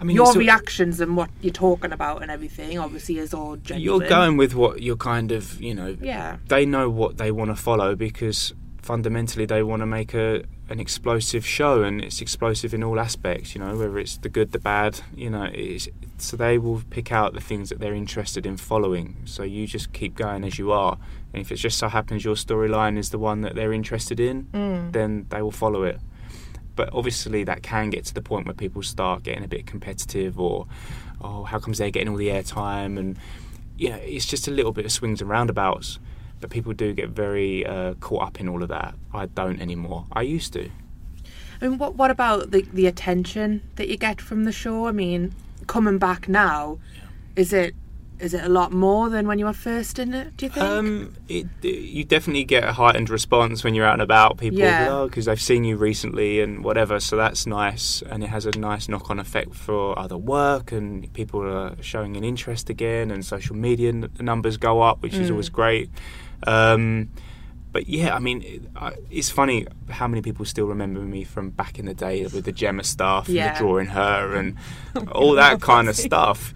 I 0.02 0.04
mean, 0.04 0.16
your 0.16 0.34
a- 0.34 0.38
reactions 0.38 1.00
and 1.00 1.16
what 1.16 1.30
you're 1.42 1.52
talking 1.52 1.92
about 1.92 2.22
and 2.22 2.30
everything 2.30 2.76
obviously 2.76 3.18
is 3.18 3.32
all 3.32 3.54
genuine. 3.54 4.00
You're 4.00 4.08
going 4.08 4.36
with 4.36 4.52
what 4.52 4.82
you're 4.82 4.96
kind 4.96 5.30
of, 5.30 5.62
you 5.62 5.76
know. 5.76 5.96
Yeah. 6.00 6.38
They 6.48 6.66
know 6.66 6.90
what 6.90 7.18
they 7.18 7.30
want 7.30 7.52
to 7.52 7.54
follow 7.54 7.94
because 7.94 8.52
fundamentally 8.82 9.46
they 9.46 9.62
want 9.62 9.78
to 9.80 9.86
make 9.86 10.12
a 10.12 10.42
an 10.68 10.80
explosive 10.80 11.46
show, 11.46 11.82
and 11.82 12.00
it's 12.02 12.20
explosive 12.20 12.74
in 12.74 12.82
all 12.82 12.98
aspects. 12.98 13.54
You 13.54 13.60
know, 13.60 13.76
whether 13.76 13.96
it's 13.98 14.16
the 14.16 14.28
good, 14.28 14.50
the 14.50 14.58
bad. 14.58 15.00
You 15.14 15.30
know, 15.30 15.48
it's, 15.52 15.88
so 16.18 16.36
they 16.36 16.58
will 16.58 16.82
pick 16.90 17.12
out 17.12 17.34
the 17.34 17.40
things 17.40 17.68
that 17.68 17.78
they're 17.78 17.94
interested 17.94 18.44
in 18.44 18.56
following. 18.56 19.16
So 19.24 19.44
you 19.44 19.68
just 19.68 19.92
keep 19.92 20.16
going 20.16 20.42
as 20.42 20.58
you 20.58 20.72
are, 20.72 20.98
and 21.32 21.40
if 21.40 21.52
it 21.52 21.56
just 21.56 21.78
so 21.78 21.88
happens 21.88 22.24
your 22.24 22.34
storyline 22.34 22.98
is 22.98 23.10
the 23.10 23.18
one 23.18 23.42
that 23.42 23.54
they're 23.54 23.72
interested 23.72 24.18
in, 24.18 24.44
mm. 24.52 24.92
then 24.92 25.26
they 25.28 25.42
will 25.42 25.52
follow 25.52 25.84
it. 25.84 26.00
But 26.74 26.90
obviously, 26.92 27.44
that 27.44 27.62
can 27.62 27.90
get 27.90 28.04
to 28.06 28.14
the 28.14 28.22
point 28.22 28.46
where 28.46 28.54
people 28.54 28.82
start 28.82 29.22
getting 29.22 29.44
a 29.44 29.48
bit 29.48 29.66
competitive, 29.66 30.40
or 30.40 30.66
oh, 31.20 31.44
how 31.44 31.58
comes 31.58 31.78
they're 31.78 31.90
getting 31.90 32.08
all 32.08 32.16
the 32.16 32.28
airtime? 32.28 32.98
And 32.98 33.18
you 33.76 33.90
know, 33.90 33.96
it's 33.96 34.26
just 34.26 34.48
a 34.48 34.50
little 34.50 34.72
bit 34.72 34.84
of 34.84 34.92
swings 34.92 35.20
and 35.20 35.28
roundabouts. 35.28 35.98
But 36.40 36.50
people 36.50 36.72
do 36.72 36.92
get 36.92 37.10
very 37.10 37.64
uh, 37.64 37.94
caught 37.94 38.22
up 38.22 38.40
in 38.40 38.48
all 38.48 38.62
of 38.62 38.68
that. 38.70 38.94
I 39.12 39.26
don't 39.26 39.60
anymore. 39.60 40.06
I 40.12 40.22
used 40.22 40.52
to. 40.54 40.70
I 41.62 41.68
mean 41.68 41.78
what 41.78 41.94
what 41.94 42.10
about 42.10 42.50
the 42.50 42.62
the 42.72 42.88
attention 42.88 43.62
that 43.76 43.88
you 43.88 43.96
get 43.96 44.20
from 44.20 44.42
the 44.42 44.50
show 44.50 44.88
I 44.88 44.92
mean 44.92 45.32
coming 45.68 45.98
back 45.98 46.28
now 46.28 46.78
is 47.36 47.52
it 47.52 47.76
is 48.22 48.32
it 48.34 48.44
a 48.44 48.48
lot 48.48 48.72
more 48.72 49.10
than 49.10 49.26
when 49.26 49.38
you 49.38 49.44
were 49.46 49.52
first 49.52 49.98
in 49.98 50.14
it 50.14 50.36
do 50.36 50.46
you 50.46 50.50
think 50.50 50.64
Um, 50.64 51.12
it, 51.28 51.46
you 51.62 52.04
definitely 52.04 52.44
get 52.44 52.64
a 52.64 52.72
heightened 52.72 53.10
response 53.10 53.64
when 53.64 53.74
you're 53.74 53.84
out 53.84 53.94
and 53.94 54.02
about. 54.02 54.38
People, 54.38 54.60
Yeah. 54.60 55.04
because 55.04 55.24
they've 55.26 55.40
seen 55.40 55.64
you 55.64 55.76
recently 55.76 56.40
and 56.40 56.62
whatever. 56.64 57.00
So 57.00 57.16
that's 57.16 57.46
nice, 57.46 58.02
and 58.10 58.22
it 58.24 58.28
has 58.28 58.46
a 58.46 58.52
nice 58.58 58.88
knock-on 58.88 59.18
effect 59.18 59.54
for 59.54 59.98
other 59.98 60.16
work, 60.16 60.72
and 60.72 61.12
people 61.12 61.40
are 61.42 61.74
showing 61.82 62.16
an 62.16 62.24
interest 62.24 62.70
again, 62.70 63.10
and 63.10 63.24
social 63.24 63.56
media 63.56 63.88
n- 63.90 64.08
numbers 64.20 64.56
go 64.56 64.80
up, 64.82 65.02
which 65.02 65.14
is 65.14 65.28
Mm. 65.28 65.32
always 65.32 65.48
great. 65.48 65.90
Um, 66.46 67.08
but 67.72 67.88
yeah, 67.88 68.14
I 68.14 68.18
mean, 68.18 68.42
it, 68.42 68.62
I, 68.76 68.92
it's 69.10 69.30
funny 69.30 69.66
how 69.88 70.06
many 70.06 70.20
people 70.22 70.44
still 70.44 70.66
remember 70.66 71.00
me 71.00 71.24
from 71.24 71.50
back 71.50 71.78
in 71.78 71.86
the 71.86 71.94
day 71.94 72.22
with 72.24 72.44
the 72.44 72.52
Gemma 72.52 72.84
stuff, 72.84 73.28
and 73.28 73.36
the 73.38 73.54
drawing 73.56 73.86
her, 73.86 74.34
and 74.36 74.56
all 75.12 75.32
that 75.34 75.60
kind 75.60 75.88
of 75.88 75.96
stuff. 76.08 76.52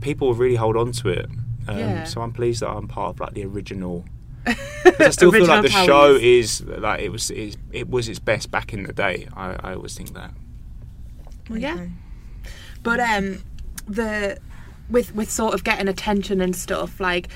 People 0.00 0.34
really 0.34 0.56
hold 0.56 0.76
on 0.76 0.92
to 0.92 1.08
it. 1.08 1.26
Um, 1.68 1.78
Yeah. 1.78 2.04
So 2.04 2.22
I'm 2.22 2.32
pleased 2.32 2.62
that 2.62 2.68
I'm 2.68 2.88
part 2.88 3.10
of 3.10 3.20
like 3.20 3.34
the 3.34 3.44
original. 3.44 4.04
I 4.46 5.10
still 5.10 5.30
feel 5.30 5.46
like 5.46 5.62
the 5.62 5.68
Original 5.68 5.86
show 5.86 6.14
is 6.14 6.62
like 6.62 7.00
it 7.00 7.10
was 7.10 7.30
is, 7.30 7.56
it 7.72 7.90
was 7.90 8.08
its 8.08 8.18
best 8.18 8.50
back 8.50 8.72
in 8.72 8.84
the 8.84 8.92
day. 8.92 9.28
I, 9.34 9.56
I 9.60 9.74
always 9.74 9.94
think 9.94 10.14
that. 10.14 10.32
Well, 11.48 11.58
yeah. 11.58 11.74
Okay. 11.74 11.90
But 12.82 13.00
um, 13.00 13.42
the 13.86 14.38
with 14.88 15.14
with 15.14 15.30
sort 15.30 15.54
of 15.54 15.64
getting 15.64 15.88
attention 15.88 16.40
and 16.40 16.56
stuff, 16.56 17.00
like 17.00 17.28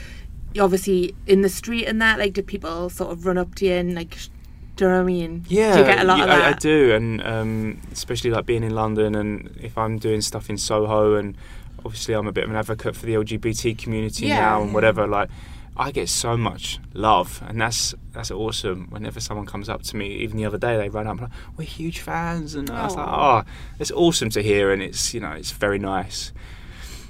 obviously 0.59 1.14
in 1.27 1.43
the 1.43 1.49
street 1.49 1.87
and 1.87 2.01
that, 2.01 2.19
like 2.19 2.33
do 2.33 2.43
people 2.43 2.88
sort 2.88 3.12
of 3.12 3.27
run 3.27 3.38
up 3.38 3.55
to 3.57 3.67
you 3.67 3.73
and 3.73 3.95
like, 3.95 4.14
sh- 4.14 4.29
do 4.77 4.85
you 4.85 4.90
know 4.90 4.97
what 4.97 5.03
I 5.03 5.07
mean? 5.07 5.45
Yeah, 5.49 5.75
do 5.75 5.79
you 5.81 5.85
get 5.85 6.01
a 6.01 6.05
lot 6.05 6.19
yeah, 6.19 6.25
of 6.25 6.31
I, 6.31 6.38
that? 6.38 6.57
I 6.57 6.59
do, 6.59 6.93
and 6.93 7.23
um, 7.23 7.81
especially 7.93 8.31
like 8.31 8.47
being 8.47 8.64
in 8.64 8.75
London, 8.75 9.14
and 9.14 9.57
if 9.62 9.77
I'm 9.79 9.99
doing 9.99 10.21
stuff 10.21 10.51
in 10.51 10.57
Soho, 10.59 11.14
and 11.14 11.37
obviously 11.85 12.14
I'm 12.14 12.27
a 12.27 12.33
bit 12.33 12.44
of 12.44 12.51
an 12.51 12.57
advocate 12.57 12.97
for 12.97 13.07
the 13.07 13.14
LGBT 13.14 13.77
community 13.79 14.27
Yeah. 14.27 14.40
now, 14.40 14.62
and 14.62 14.75
whatever. 14.75 15.07
Like, 15.07 15.29
I 15.77 15.90
get 15.90 16.09
so 16.09 16.37
much 16.37 16.79
love, 16.92 17.42
and 17.47 17.61
that's 17.61 17.94
that's 18.12 18.31
awesome. 18.31 18.87
Whenever 18.90 19.18
someone 19.20 19.44
comes 19.47 19.68
up 19.68 19.83
to 19.85 19.97
me, 19.97 20.07
even 20.18 20.37
the 20.37 20.44
other 20.44 20.59
day, 20.59 20.77
they 20.77 20.88
run 20.88 21.07
up, 21.09 21.20
like, 21.20 21.31
"We're 21.57 21.64
huge 21.64 21.99
fans," 22.01 22.55
and 22.55 22.70
I 22.70 22.85
was 22.85 22.94
like, 22.94 23.09
"Oh, 23.09 23.42
it's 23.81 23.90
awesome 23.90 24.31
to 24.31 24.42
hear," 24.42 24.73
and 24.73 24.81
it's 24.81 25.12
you 25.14 25.20
know, 25.20 25.33
it's 25.33 25.51
very 25.51 25.79
nice. 25.81 26.33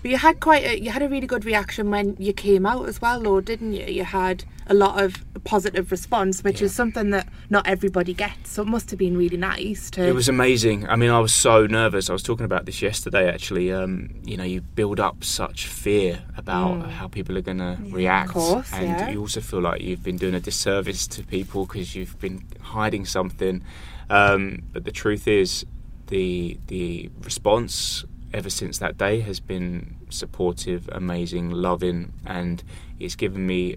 But 0.05 0.11
you 0.11 0.19
had 0.19 0.39
quite 0.39 0.65
a, 0.67 0.79
you 0.79 0.91
had 0.91 1.01
a 1.01 1.09
really 1.09 1.27
good 1.27 1.47
reaction 1.47 1.91
when 1.91 2.15
you 2.19 2.35
came 2.35 2.67
out 2.67 2.87
as 2.91 3.01
well, 3.01 3.23
though, 3.23 3.41
didn't 3.41 3.73
you? 3.73 3.87
You 3.87 4.05
had 4.05 4.45
a 4.67 4.75
lot 4.75 5.03
of 5.03 5.15
positive 5.45 5.91
response, 5.91 6.45
which 6.45 6.61
Yeah. 6.61 6.67
is 6.67 6.75
something 6.75 7.09
that 7.09 7.27
not 7.49 7.67
everybody 7.67 8.13
gets. 8.13 8.51
So 8.53 8.61
it 8.61 8.69
must 8.69 8.91
have 8.91 8.99
been 8.99 9.17
really 9.17 9.39
nice 9.39 9.89
to. 9.93 10.07
It 10.07 10.15
was 10.15 10.29
amazing. 10.29 10.87
I 10.91 10.97
mean, 10.97 11.09
I 11.09 11.21
was 11.21 11.33
so 11.33 11.65
nervous. 11.67 12.11
I 12.11 12.13
was 12.13 12.23
talking 12.23 12.45
about 12.45 12.67
this 12.67 12.83
yesterday, 12.83 13.27
actually. 13.33 13.73
Um, 13.73 14.11
you 14.27 14.37
know, 14.37 14.45
you 14.45 14.61
build 14.61 15.01
up 15.01 15.25
such 15.25 15.69
fear 15.69 16.23
about 16.37 16.91
how 16.91 17.09
people 17.09 17.39
are 17.39 17.47
going 17.51 17.57
to 17.65 17.79
react, 17.89 18.29
Mm. 18.29 18.33
course, 18.35 18.73
and 18.75 18.85
yeah. 18.87 19.09
you 19.09 19.21
also 19.21 19.41
feel 19.41 19.63
like 19.63 19.81
you've 19.81 20.03
been 20.03 20.19
doing 20.19 20.35
a 20.35 20.41
disservice 20.41 21.07
to 21.07 21.23
people 21.23 21.65
because 21.65 21.97
you've 21.97 22.19
been 22.21 22.45
hiding 22.61 23.07
something. 23.07 23.63
Um, 24.11 24.65
but 24.71 24.85
the 24.85 24.93
truth 24.93 25.27
is, 25.27 25.65
the 26.09 26.59
the 26.67 27.09
response 27.23 28.05
ever 28.35 28.51
since 28.51 28.79
that 28.79 28.99
day 28.99 29.21
has 29.21 29.41
been 29.41 29.97
supportive, 30.11 30.89
amazing, 30.93 31.51
loving, 31.51 32.13
and 32.27 32.63
it's 32.99 33.15
given 33.15 33.47
me 33.47 33.77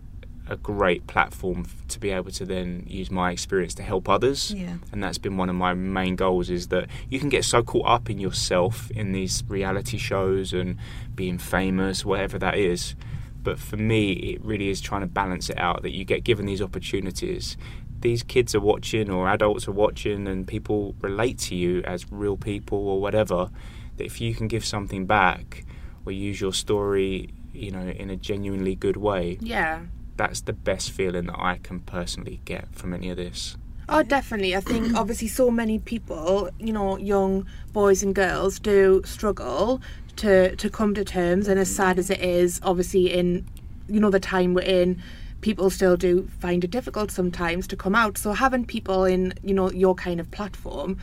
a 0.49 0.57
great 0.57 1.05
platform 1.07 1.65
to 1.89 1.99
be 1.99 2.09
able 2.09 2.31
to 2.31 2.45
then 2.45 2.83
use 2.87 3.11
my 3.11 3.31
experience 3.31 3.73
to 3.75 3.83
help 3.83 4.09
others. 4.09 4.51
Yeah. 4.51 4.77
And 4.91 5.03
that's 5.03 5.17
been 5.17 5.37
one 5.37 5.49
of 5.49 5.55
my 5.55 5.73
main 5.73 6.15
goals 6.15 6.49
is 6.49 6.67
that 6.67 6.87
you 7.09 7.19
can 7.19 7.29
get 7.29 7.45
so 7.45 7.61
caught 7.61 7.85
up 7.85 8.09
in 8.09 8.17
yourself 8.17 8.89
in 8.91 9.11
these 9.11 9.43
reality 9.47 9.97
shows 9.97 10.53
and 10.53 10.77
being 11.15 11.37
famous, 11.37 12.05
whatever 12.05 12.39
that 12.39 12.57
is. 12.57 12.95
But 13.43 13.59
for 13.59 13.77
me, 13.77 14.13
it 14.13 14.43
really 14.43 14.69
is 14.69 14.81
trying 14.81 15.01
to 15.01 15.07
balance 15.07 15.49
it 15.49 15.57
out 15.57 15.83
that 15.83 15.93
you 15.93 16.03
get 16.03 16.23
given 16.23 16.45
these 16.45 16.61
opportunities. 16.61 17.57
These 17.99 18.23
kids 18.23 18.53
are 18.55 18.59
watching, 18.59 19.09
or 19.09 19.27
adults 19.27 19.67
are 19.67 19.73
watching, 19.73 20.27
and 20.27 20.47
people 20.47 20.95
relate 21.01 21.39
to 21.39 21.55
you 21.55 21.81
as 21.83 22.11
real 22.11 22.37
people 22.37 22.77
or 22.77 23.01
whatever. 23.01 23.49
That 23.97 24.05
if 24.05 24.21
you 24.21 24.33
can 24.35 24.47
give 24.47 24.65
something 24.65 25.05
back 25.05 25.65
or 26.05 26.11
use 26.11 26.39
your 26.39 26.53
story, 26.53 27.33
you 27.53 27.71
know, 27.71 27.81
in 27.81 28.09
a 28.09 28.15
genuinely 28.15 28.75
good 28.75 28.97
way, 28.97 29.37
Yeah. 29.41 29.81
that's 30.15 30.41
the 30.41 30.53
best 30.53 30.91
feeling 30.91 31.25
that 31.27 31.39
I 31.39 31.57
can 31.61 31.79
personally 31.81 32.39
get 32.45 32.73
from 32.73 32.93
any 32.93 33.09
of 33.09 33.17
this. 33.17 33.57
Oh, 33.89 34.03
definitely. 34.03 34.55
I 34.55 34.59
think 34.59 34.95
obviously 34.95 35.27
so 35.29 35.49
many 35.49 35.79
people, 35.79 36.49
you 36.59 36.73
know, 36.73 36.97
young 36.97 37.45
boys 37.71 38.03
and 38.03 38.13
girls 38.13 38.59
do 38.59 39.01
struggle 39.05 39.81
to 40.17 40.55
to 40.55 40.69
come 40.69 40.93
to 40.95 41.05
terms, 41.05 41.47
and 41.47 41.59
as 41.59 41.73
sad 41.73 41.97
as 41.99 42.09
it 42.09 42.19
is, 42.19 42.59
obviously 42.63 43.13
in 43.13 43.45
you 43.87 43.99
know 44.01 44.09
the 44.09 44.19
time 44.19 44.53
we're 44.53 44.61
in, 44.61 45.01
people 45.41 45.69
still 45.69 45.95
do 45.95 46.27
find 46.39 46.63
it 46.63 46.71
difficult 46.71 47.11
sometimes 47.11 47.67
to 47.67 47.75
come 47.77 47.95
out. 47.95 48.17
So 48.17 48.33
having 48.33 48.65
people 48.65 49.05
in 49.05 49.33
you 49.43 49.53
know 49.53 49.71
your 49.71 49.95
kind 49.95 50.19
of 50.19 50.29
platform 50.31 50.97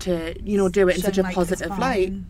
to 0.00 0.34
you 0.42 0.56
know 0.56 0.68
do 0.70 0.88
it 0.88 0.96
in 0.96 1.02
Show 1.02 1.08
such 1.08 1.18
a 1.18 1.22
like, 1.22 1.34
positive 1.34 1.68
light, 1.78 2.08
fine. 2.08 2.26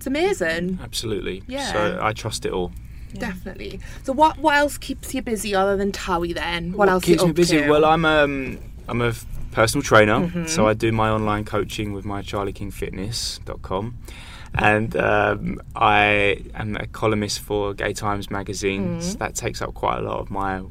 It's 0.00 0.06
amazing. 0.06 0.78
Absolutely. 0.82 1.42
Yeah. 1.46 1.72
So 1.72 1.98
I 2.00 2.14
trust 2.14 2.46
it 2.46 2.52
all. 2.52 2.72
Definitely. 3.12 3.80
So 4.04 4.14
what 4.14 4.38
what 4.38 4.56
else 4.56 4.78
keeps 4.78 5.12
you 5.14 5.20
busy 5.20 5.54
other 5.54 5.76
than 5.76 5.92
Towie 5.92 6.32
then? 6.34 6.72
What, 6.72 6.88
else 6.88 7.04
keeps 7.04 7.20
you 7.20 7.26
me 7.28 7.32
busy? 7.34 7.58
to? 7.60 7.68
Well, 7.68 7.84
I'm 7.84 8.06
um, 8.06 8.58
I'm 8.88 9.02
a 9.02 9.12
personal 9.52 9.82
trainer, 9.82 10.20
Mm-hmm. 10.20 10.46
so 10.46 10.66
I 10.66 10.72
do 10.72 10.90
my 10.90 11.10
online 11.10 11.44
coaching 11.44 11.92
with 11.92 12.06
my 12.06 12.22
charliekingfitness.com. 12.22 13.98
And 14.54 14.96
um, 14.96 15.60
I 15.76 16.44
am 16.54 16.76
a 16.76 16.86
columnist 16.86 17.40
for 17.40 17.74
Gay 17.74 17.92
Times 17.92 18.30
magazine. 18.30 19.00
Mm. 19.00 19.02
So 19.02 19.18
that 19.18 19.34
takes 19.34 19.60
up 19.60 19.74
quite 19.74 19.98
a 19.98 20.02
lot 20.02 20.20
of 20.20 20.30
my 20.30 20.62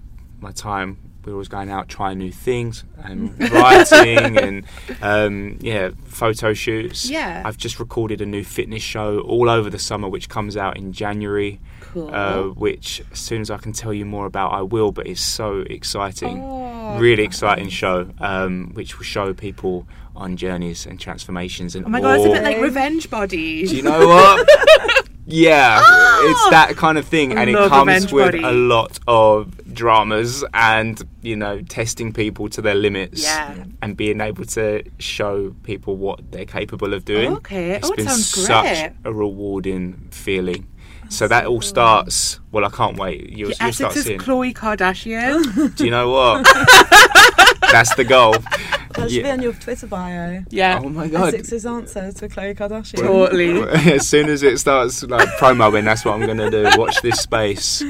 my 0.42 0.52
time. 0.52 0.98
We're 1.30 1.36
always 1.36 1.48
going 1.48 1.70
out 1.70 1.88
trying 1.88 2.18
new 2.18 2.32
things 2.32 2.84
and 3.04 3.39
writing 3.52 4.36
and 4.39 4.65
um, 5.00 5.60
yeah, 5.62 5.92
photo 6.06 6.56
shoots. 6.56 7.08
Yeah. 7.08 7.44
I've 7.46 7.56
just 7.58 7.80
recorded 7.80 8.20
a 8.20 8.26
new 8.26 8.44
fitness 8.44 8.82
show 8.82 9.20
all 9.20 9.48
over 9.48 9.70
the 9.70 9.78
summer, 9.78 10.10
which 10.10 10.28
comes 10.28 10.58
out 10.58 10.76
in 10.76 10.92
January. 10.92 11.60
Cool. 11.82 12.10
Uh, 12.13 12.44
which 12.50 13.04
as 13.12 13.20
soon 13.20 13.42
as 13.42 13.52
I 13.52 13.58
can 13.58 13.74
tell 13.74 13.94
you 13.94 14.06
more 14.06 14.26
about, 14.26 14.54
I 14.54 14.63
will. 14.63 14.92
But 14.92 15.06
it's 15.06 15.22
so 15.22 15.60
exciting, 15.70 16.42
Oh, 16.42 16.98
really 16.98 17.24
exciting 17.24 17.70
show, 17.70 18.10
um, 18.20 18.72
which 18.74 18.98
will 18.98 19.06
show 19.06 19.32
people 19.32 19.88
on 20.15 20.36
journeys 20.36 20.88
and 20.88 21.00
transformations. 21.00 21.76
And 21.76 21.86
Oh 21.86 21.89
my 21.89 22.02
god, 22.02 22.18
it's 22.18 22.26
a 22.26 22.30
bit 22.32 22.44
like 22.44 22.58
revenge 22.58 23.08
body. 23.12 23.68
Do 23.68 23.76
you 23.76 23.84
know 23.84 24.08
what? 24.08 24.50
yeah, 25.28 25.80
it's 26.24 26.50
that 26.50 26.74
kind 26.76 26.98
of 26.98 27.08
thing, 27.08 27.38
and 27.38 27.52
it 27.52 27.56
comes 27.56 28.12
with 28.12 28.32
Body. 28.32 28.44
a 28.44 28.52
lot 28.52 29.00
of 29.08 29.59
dramas 29.80 30.44
and 30.54 31.02
you 31.22 31.36
know 31.36 31.62
testing 31.62 32.12
people 32.13 32.50
to 32.50 32.62
their 32.62 32.76
limits. 32.76 33.24
Yeah. 33.24 33.63
And 33.82 33.96
being 33.98 34.20
able 34.22 34.46
to 34.46 34.84
show 35.00 35.56
people 35.63 35.96
what 35.96 36.32
they're 36.32 36.46
capable 36.46 36.94
of 36.94 37.06
doing. 37.06 37.32
Okay. 37.38 37.72
It's 37.72 37.89
Oh, 37.89 37.96
been 37.96 38.08
sounds 38.08 38.28
such 38.28 38.63
great. 38.65 38.92
a 39.06 39.13
rewarding 39.13 40.10
feeling. 40.12 40.68
So 41.12 41.28
that 41.28 41.46
all 41.48 41.62
starts. 41.62 42.39
Well, 42.52 42.63
I 42.65 42.70
can't 42.70 42.96
wait. 42.98 43.30
You'll, 43.30 43.52
you'll 43.60 43.74
start 43.74 43.96
is 43.96 44.04
seeing. 44.06 44.20
Khloe 44.20 44.54
Kardashian. 44.54 45.76
Do 45.76 45.84
you 45.86 45.89
know 45.89 46.12
what? 46.12 46.44
That's 47.72 47.94
the 47.96 48.04
goal. 48.04 48.34
That 48.34 49.10
should 49.10 49.12
Yeah. 49.12 49.24
be 49.24 49.30
on 49.32 49.42
your 49.42 49.54
Twitter 49.54 49.88
bio. 49.88 50.44
yeah. 50.50 50.80
Oh 50.84 50.89
my 50.89 51.08
god! 51.08 51.34
Essex's 51.34 51.65
answer 51.65 52.12
to 52.12 52.28
Khloe 52.30 52.56
Kardashian. 52.56 53.00
Totally. 53.02 53.62
as 53.94 54.08
soon 54.08 54.30
as 54.30 54.44
it 54.44 54.60
starts 54.60 55.02
like 55.04 55.30
promoing, 55.39 55.86
that's 55.86 56.04
what 56.06 56.13
I'm 56.15 56.26
going 56.26 56.38
to 56.38 56.50
do. 56.52 56.70
Watch 56.80 57.02
this 57.02 57.20
space. 57.22 57.82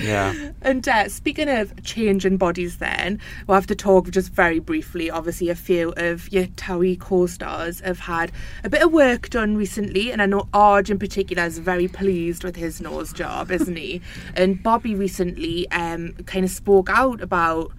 Yeah. 0.00 0.47
And 0.62 0.86
uh, 0.88 1.08
speaking 1.08 1.48
of 1.48 1.82
changing 1.84 2.36
bodies, 2.36 2.78
then 2.78 3.20
we'll 3.46 3.54
have 3.54 3.66
to 3.68 3.74
talk 3.76 4.10
just 4.10 4.32
very 4.32 4.58
briefly. 4.58 5.10
Obviously, 5.10 5.48
a 5.50 5.54
few 5.54 5.92
of 5.96 6.30
your 6.32 6.46
Towie 6.46 6.98
co-stars 6.98 7.80
have 7.80 8.00
had 8.00 8.32
a 8.64 8.68
bit 8.68 8.82
of 8.82 8.92
work 8.92 9.30
done 9.30 9.56
recently, 9.56 10.10
and 10.10 10.20
I 10.20 10.26
know 10.26 10.48
Arj 10.52 10.90
in 10.90 10.98
particular 10.98 11.44
is 11.44 11.58
very 11.58 11.86
pleased 11.88 12.42
with 12.44 12.56
his 12.56 12.80
nose 12.80 13.12
job, 13.12 13.50
isn't 13.50 13.76
he? 13.76 14.00
And 14.34 14.62
Bobby 14.62 14.94
recently 14.94 15.70
um, 15.70 16.12
kind 16.26 16.44
of 16.44 16.50
spoke 16.50 16.88
out 16.90 17.20
about 17.20 17.72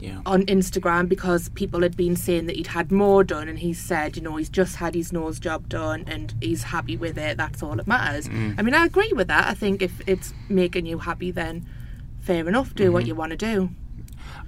Yeah. 0.00 0.20
on 0.26 0.42
Instagram 0.46 1.08
because 1.08 1.48
people 1.50 1.82
had 1.82 1.96
been 1.96 2.16
saying 2.16 2.46
that 2.46 2.56
he'd 2.56 2.66
had 2.66 2.90
more 2.92 3.22
done, 3.24 3.48
and 3.48 3.58
he 3.60 3.72
said, 3.72 4.16
you 4.16 4.22
know, 4.22 4.36
he's 4.36 4.50
just 4.50 4.76
had 4.76 4.94
his 4.94 5.12
nose 5.12 5.38
job 5.38 5.68
done 5.68 6.04
and 6.08 6.34
he's 6.40 6.64
happy 6.64 6.96
with 6.96 7.16
it. 7.16 7.36
That's 7.36 7.62
all 7.62 7.76
that 7.76 7.86
matters. 7.86 8.28
I 8.28 8.62
mean, 8.62 8.74
I 8.74 8.84
agree 8.86 9.12
with 9.14 9.28
that. 9.28 9.46
I 9.46 9.54
think 9.54 9.82
if 9.82 10.00
it's 10.08 10.34
making 10.48 10.86
you 10.86 10.98
happy, 10.98 11.30
then 11.30 11.64
fair 12.24 12.48
enough. 12.48 12.74
Do 12.74 12.90
what 12.90 13.06
you 13.06 13.14
want 13.14 13.30
to 13.30 13.36
do. 13.36 13.70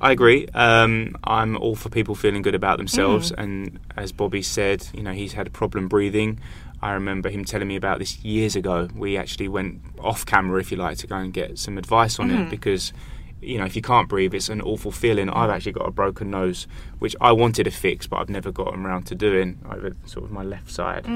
I 0.00 0.12
agree. 0.12 0.48
Um, 0.48 1.16
I'm 1.24 1.56
all 1.56 1.74
for 1.74 1.88
people 1.88 2.14
feeling 2.14 2.42
good 2.42 2.54
about 2.54 2.78
themselves. 2.78 3.32
And 3.32 3.78
as 3.96 4.12
Bobby 4.12 4.42
said, 4.42 4.86
you 4.92 5.02
know, 5.02 5.12
he's 5.12 5.32
had 5.34 5.46
a 5.46 5.50
problem 5.50 5.88
breathing. 5.88 6.38
I 6.82 6.92
remember 6.92 7.30
him 7.30 7.44
telling 7.44 7.68
me 7.68 7.76
about 7.76 7.98
this 7.98 8.22
years 8.22 8.56
ago. 8.56 8.88
We 8.94 9.16
actually 9.16 9.48
went 9.48 9.80
off 9.98 10.26
camera, 10.26 10.60
if 10.60 10.70
you 10.70 10.76
like, 10.76 10.98
to 10.98 11.06
go 11.06 11.16
and 11.16 11.32
get 11.32 11.58
some 11.58 11.78
advice 11.78 12.18
on 12.18 12.30
it 12.30 12.50
because, 12.50 12.92
you 13.40 13.58
know, 13.58 13.64
if 13.64 13.74
you 13.74 13.80
can't 13.82 14.08
breathe, 14.08 14.34
it's 14.34 14.50
an 14.50 14.60
awful 14.60 14.92
feeling. 14.92 15.30
I've 15.30 15.48
actually 15.50 15.72
got 15.72 15.88
a 15.88 15.90
broken 15.90 16.30
nose, 16.30 16.66
which 16.98 17.16
I 17.20 17.32
wanted 17.32 17.64
to 17.64 17.70
fix, 17.70 18.06
but 18.06 18.18
I've 18.18 18.28
never 18.28 18.52
gotten 18.52 18.84
around 18.84 19.04
to 19.04 19.14
doing 19.14 19.58
over 19.70 19.92
sort 20.04 20.26
of 20.26 20.30
my 20.30 20.42
left 20.42 20.70
side. 20.70 21.06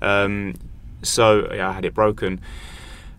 Um, 0.00 0.54
so 1.02 1.52
yeah, 1.52 1.70
I 1.70 1.72
had 1.72 1.84
it 1.84 1.94
broken. 1.94 2.40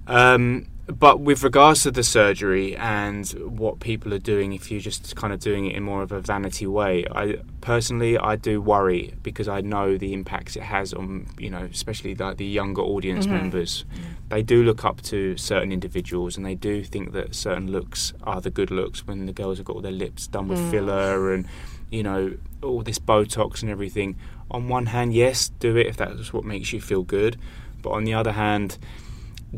Um, 0.07 0.67
but 0.87 1.21
with 1.21 1.43
regards 1.43 1.83
to 1.83 1.91
the 1.91 2.03
surgery 2.03 2.75
and 2.75 3.29
what 3.57 3.79
people 3.79 4.13
are 4.13 4.19
doing, 4.19 4.51
if 4.51 4.69
you're 4.69 4.81
just 4.81 5.15
kind 5.15 5.31
of 5.31 5.39
doing 5.39 5.65
it 5.65 5.75
in 5.75 5.83
more 5.83 6.01
of 6.01 6.11
a 6.11 6.19
vanity 6.19 6.67
way, 6.67 7.05
I 7.09 7.37
personally 7.61 8.17
I 8.17 8.35
do 8.35 8.61
worry 8.61 9.13
because 9.23 9.47
I 9.47 9.61
know 9.61 9.97
the 9.97 10.11
impacts 10.11 10.57
it 10.57 10.63
has 10.63 10.93
on 10.93 11.27
you 11.37 11.49
know 11.49 11.69
especially 11.71 12.15
like 12.15 12.35
the 12.35 12.45
younger 12.45 12.81
audience 12.81 13.25
mm-hmm. 13.25 13.35
members. 13.35 13.85
They 14.27 14.43
do 14.43 14.63
look 14.63 14.83
up 14.83 15.01
to 15.03 15.37
certain 15.37 15.71
individuals 15.71 16.35
and 16.35 16.45
they 16.45 16.55
do 16.55 16.83
think 16.83 17.13
that 17.13 17.33
certain 17.33 17.71
looks 17.71 18.11
are 18.23 18.41
the 18.41 18.49
good 18.49 18.69
looks 18.69 19.07
when 19.07 19.25
the 19.25 19.33
girls 19.33 19.59
have 19.59 19.65
got 19.65 19.77
all 19.77 19.81
their 19.81 19.91
lips 19.91 20.27
done 20.27 20.49
with 20.49 20.59
mm. 20.59 20.71
filler 20.71 21.33
and 21.33 21.47
you 21.91 22.03
know 22.03 22.35
all 22.61 22.81
this 22.81 22.99
Botox 22.99 23.61
and 23.61 23.71
everything. 23.71 24.17
On 24.51 24.67
one 24.67 24.87
hand, 24.87 25.13
yes, 25.13 25.47
do 25.59 25.77
it 25.77 25.87
if 25.87 25.95
that's 25.95 26.33
what 26.33 26.43
makes 26.43 26.73
you 26.73 26.81
feel 26.81 27.03
good, 27.03 27.37
but 27.81 27.91
on 27.91 28.03
the 28.03 28.13
other 28.13 28.33
hand 28.33 28.77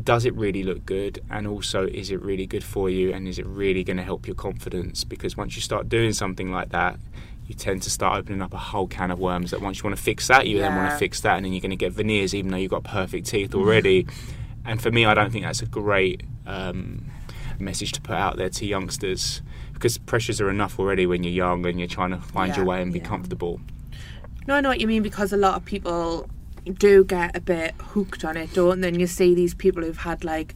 does 0.02 0.24
it 0.24 0.34
really 0.34 0.62
look 0.62 0.84
good? 0.84 1.22
And 1.30 1.46
also 1.46 1.86
is 1.86 2.10
it 2.10 2.20
really 2.22 2.46
good 2.46 2.64
for 2.64 2.90
you? 2.90 3.12
And 3.12 3.26
is 3.26 3.38
it 3.38 3.46
really 3.46 3.84
going 3.84 3.96
to 3.96 4.02
help 4.02 4.26
your 4.26 4.36
confidence? 4.36 5.04
Because 5.04 5.36
once 5.36 5.56
you 5.56 5.62
start 5.62 5.88
doing 5.88 6.12
something 6.12 6.52
like 6.52 6.70
that 6.70 6.98
you 7.46 7.54
tend 7.54 7.82
to 7.82 7.90
start 7.90 8.18
opening 8.18 8.42
up 8.42 8.52
a 8.52 8.58
whole 8.58 8.86
can 8.86 9.10
of 9.10 9.18
worms 9.18 9.52
that 9.52 9.60
once 9.60 9.78
you 9.78 9.84
want 9.84 9.96
to 9.96 10.02
fix 10.02 10.26
that 10.28 10.46
you 10.46 10.58
then 10.58 10.74
want 10.74 10.90
to 10.90 10.96
fix 10.98 11.20
that 11.20 11.36
and 11.36 11.44
then 11.44 11.52
you're 11.52 11.60
going 11.60 11.70
to 11.70 11.76
get 11.76 11.92
veneers 11.92 12.34
even 12.34 12.50
though 12.50 12.56
you've 12.56 12.70
got 12.70 12.84
perfect 12.84 13.26
teeth 13.26 13.54
already. 13.54 14.06
And 14.64 14.82
for 14.82 14.90
me 14.90 15.04
i 15.04 15.14
don't 15.14 15.30
think 15.30 15.44
that's 15.44 15.62
a 15.62 15.66
great 15.66 16.24
um, 16.44 17.06
message 17.58 17.92
to 17.92 18.00
put 18.00 18.16
out 18.16 18.36
there 18.36 18.48
to 18.48 18.66
youngsters 18.66 19.42
because 19.72 19.98
pressures 19.98 20.40
are 20.40 20.50
enough 20.50 20.78
already 20.78 21.06
when 21.06 21.22
you're 21.22 21.32
young 21.32 21.66
and 21.66 21.78
you're 21.78 21.88
trying 21.88 22.10
to 22.10 22.18
find 22.18 22.56
your 22.56 22.64
way 22.64 22.82
and 22.82 22.92
be 22.92 22.98
yeah. 22.98 23.04
comfortable. 23.04 23.60
No, 24.46 24.54
I 24.54 24.60
know 24.60 24.70
what 24.70 24.80
you 24.80 24.86
mean 24.86 25.02
because 25.02 25.32
a 25.32 25.36
lot 25.36 25.54
of 25.54 25.64
people 25.64 26.28
do 26.74 27.04
get 27.04 27.36
a 27.36 27.40
bit 27.40 27.74
hooked 27.80 28.24
on 28.24 28.36
it, 28.36 28.52
don't 28.54 28.80
they? 28.80 28.88
And 28.88 29.00
you 29.00 29.06
see 29.06 29.34
these 29.34 29.54
people 29.54 29.82
who've 29.82 29.96
had 29.98 30.24
like 30.24 30.54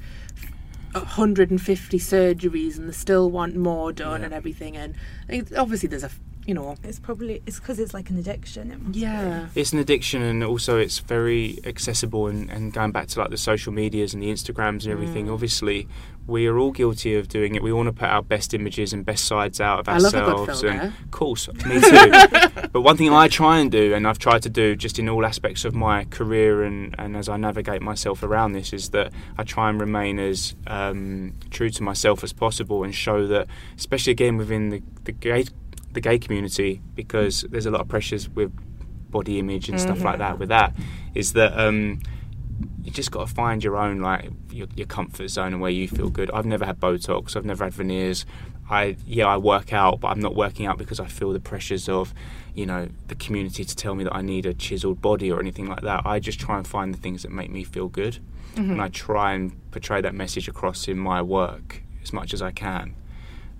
150 0.92 1.99
surgeries 1.99 2.77
and 2.79 2.88
they 2.88 2.92
still 2.92 3.31
want 3.31 3.57
more 3.57 3.92
done 3.92 4.20
Yeah. 4.20 4.25
and 4.27 4.35
everything. 4.35 4.77
And 4.77 4.94
it, 5.29 5.55
obviously, 5.57 5.88
there's 5.88 6.05
a 6.05 6.11
you 6.46 6.55
know, 6.55 6.75
It's 6.83 6.99
probably 6.99 7.42
it's 7.46 7.61
because 7.61 7.79
it's 7.79 7.92
like 7.92 8.09
an 8.11 8.18
addiction. 8.18 8.73
It 8.73 8.81
must 8.81 8.92
be. 8.94 9.01
yeah. 9.01 9.49
it's 9.55 9.73
an 9.75 9.79
addiction 9.79 10.23
and 10.23 10.42
also 10.42 10.79
it's 10.79 10.99
very 10.99 11.59
accessible 11.64 12.27
and, 12.29 12.51
and 12.51 12.73
going 12.73 12.92
back 12.92 13.09
to 13.09 13.20
like 13.20 13.31
the 13.31 13.37
social 13.37 13.73
medias 13.73 14.14
and 14.14 14.23
the 14.23 14.31
instagrams 14.33 14.85
and 14.85 14.88
everything 14.92 15.27
Mm. 15.27 15.33
obviously 15.35 15.87
we 16.31 16.47
are 16.47 16.59
all 16.59 16.71
guilty 16.71 17.16
of 17.16 17.29
doing 17.29 17.57
it. 17.57 17.62
We 17.62 17.73
want 17.73 17.88
to 17.88 17.93
put 17.93 18.09
our 18.09 18.23
best 18.23 18.55
images 18.55 18.93
and 18.93 19.05
best 19.05 19.25
sides 19.25 19.61
out 19.61 19.81
of 19.81 19.88
I 19.88 19.99
love 19.99 20.14
a 20.14 20.21
good 20.21 20.49
ourselves 20.49 20.62
and 20.62 20.81
of 20.83 21.11
course 21.11 21.49
me 21.66 21.81
too. 21.81 22.12
But 22.73 22.83
one 22.83 22.97
thing 22.97 23.12
i 23.12 23.27
try 23.27 23.59
and 23.59 23.71
do 23.71 23.95
and 23.95 24.07
i've 24.07 24.19
tried 24.19 24.43
to 24.43 24.49
do 24.49 24.77
just 24.77 24.99
in 24.99 25.09
all 25.09 25.27
aspects 25.27 25.64
of 25.64 25.75
my 25.75 26.05
career 26.05 26.62
and, 26.62 26.95
and 26.99 27.16
as 27.16 27.29
i 27.29 27.37
navigate 27.37 27.83
myself 27.83 28.23
around 28.23 28.53
this 28.53 28.73
is 28.73 28.90
that 28.90 29.12
i 29.38 29.43
try 29.43 29.69
and 29.69 29.81
remain 29.81 30.21
as 30.21 30.55
um, 30.69 31.33
true 31.51 31.69
to 31.71 31.83
myself 31.83 32.23
as 32.23 32.33
possible 32.33 32.85
and 32.85 32.95
show 32.95 33.27
that 33.27 33.49
especially 33.77 34.12
again 34.12 34.37
within 34.37 34.69
the, 34.69 34.83
the 35.05 35.12
gay 35.12 35.47
the 35.93 36.01
gay 36.01 36.19
community 36.19 36.81
because 36.95 37.43
there's 37.51 37.66
a 37.66 37.71
lot 37.71 37.81
of 37.81 37.88
pressures 37.88 38.29
with 38.29 38.53
body 39.11 39.40
image 39.40 39.69
and 39.69 39.81
stuff 39.81 40.03
like 40.05 40.19
that 40.19 40.38
with 40.38 40.49
that 40.49 40.73
is 41.14 41.33
that 41.33 41.59
um, 41.59 42.01
you 42.85 42.90
just 42.90 43.11
got 43.11 43.27
to 43.29 43.35
find 43.35 43.62
your 43.62 43.77
own 43.77 44.01
like 44.01 44.31
your, 44.51 44.66
your 44.75 44.87
comfort 44.87 45.29
zone 45.29 45.53
and 45.53 45.61
where 45.61 45.71
you 45.71 45.87
feel 45.88 46.09
good. 46.11 46.31
I've 46.31 46.47
never 46.47 46.64
had 46.64 46.81
Botox. 46.81 47.37
I've 47.37 47.45
never 47.45 47.64
had 47.64 47.75
veneers. 47.75 48.25
I 48.71 48.97
yeah 49.07 49.27
I 49.27 49.37
work 49.37 49.73
out, 49.73 50.01
but 50.01 50.09
I'm 50.09 50.21
not 50.21 50.35
working 50.37 50.64
out 50.66 50.79
because 50.79 51.01
I 51.01 51.07
feel 51.07 51.33
the 51.33 51.40
pressures 51.40 51.88
of 51.88 52.14
you 52.55 52.66
know 52.66 52.88
the 53.09 53.14
community 53.16 53.64
to 53.64 53.75
tell 53.77 53.95
me 53.95 54.05
that 54.05 54.14
I 54.14 54.23
need 54.23 54.47
a 54.47 54.55
chiseled 54.55 55.01
body 55.03 55.31
or 55.31 55.40
anything 55.40 55.66
like 55.66 55.81
that. 55.83 56.07
I 56.07 56.21
just 56.21 56.38
try 56.38 56.57
and 56.57 56.66
find 56.66 56.95
the 56.95 56.99
things 56.99 57.23
that 57.23 57.33
make 57.33 57.51
me 57.51 57.64
feel 57.64 57.88
good, 57.88 58.19
and 58.57 58.81
I 58.81 58.88
try 58.88 59.33
and 59.33 59.53
portray 59.73 60.01
that 60.03 60.14
message 60.14 60.47
across 60.49 60.87
in 60.88 60.99
my 60.99 61.21
work 61.21 61.83
as 62.03 62.12
much 62.12 62.33
as 62.33 62.43
I 62.43 62.51
can. 62.53 62.95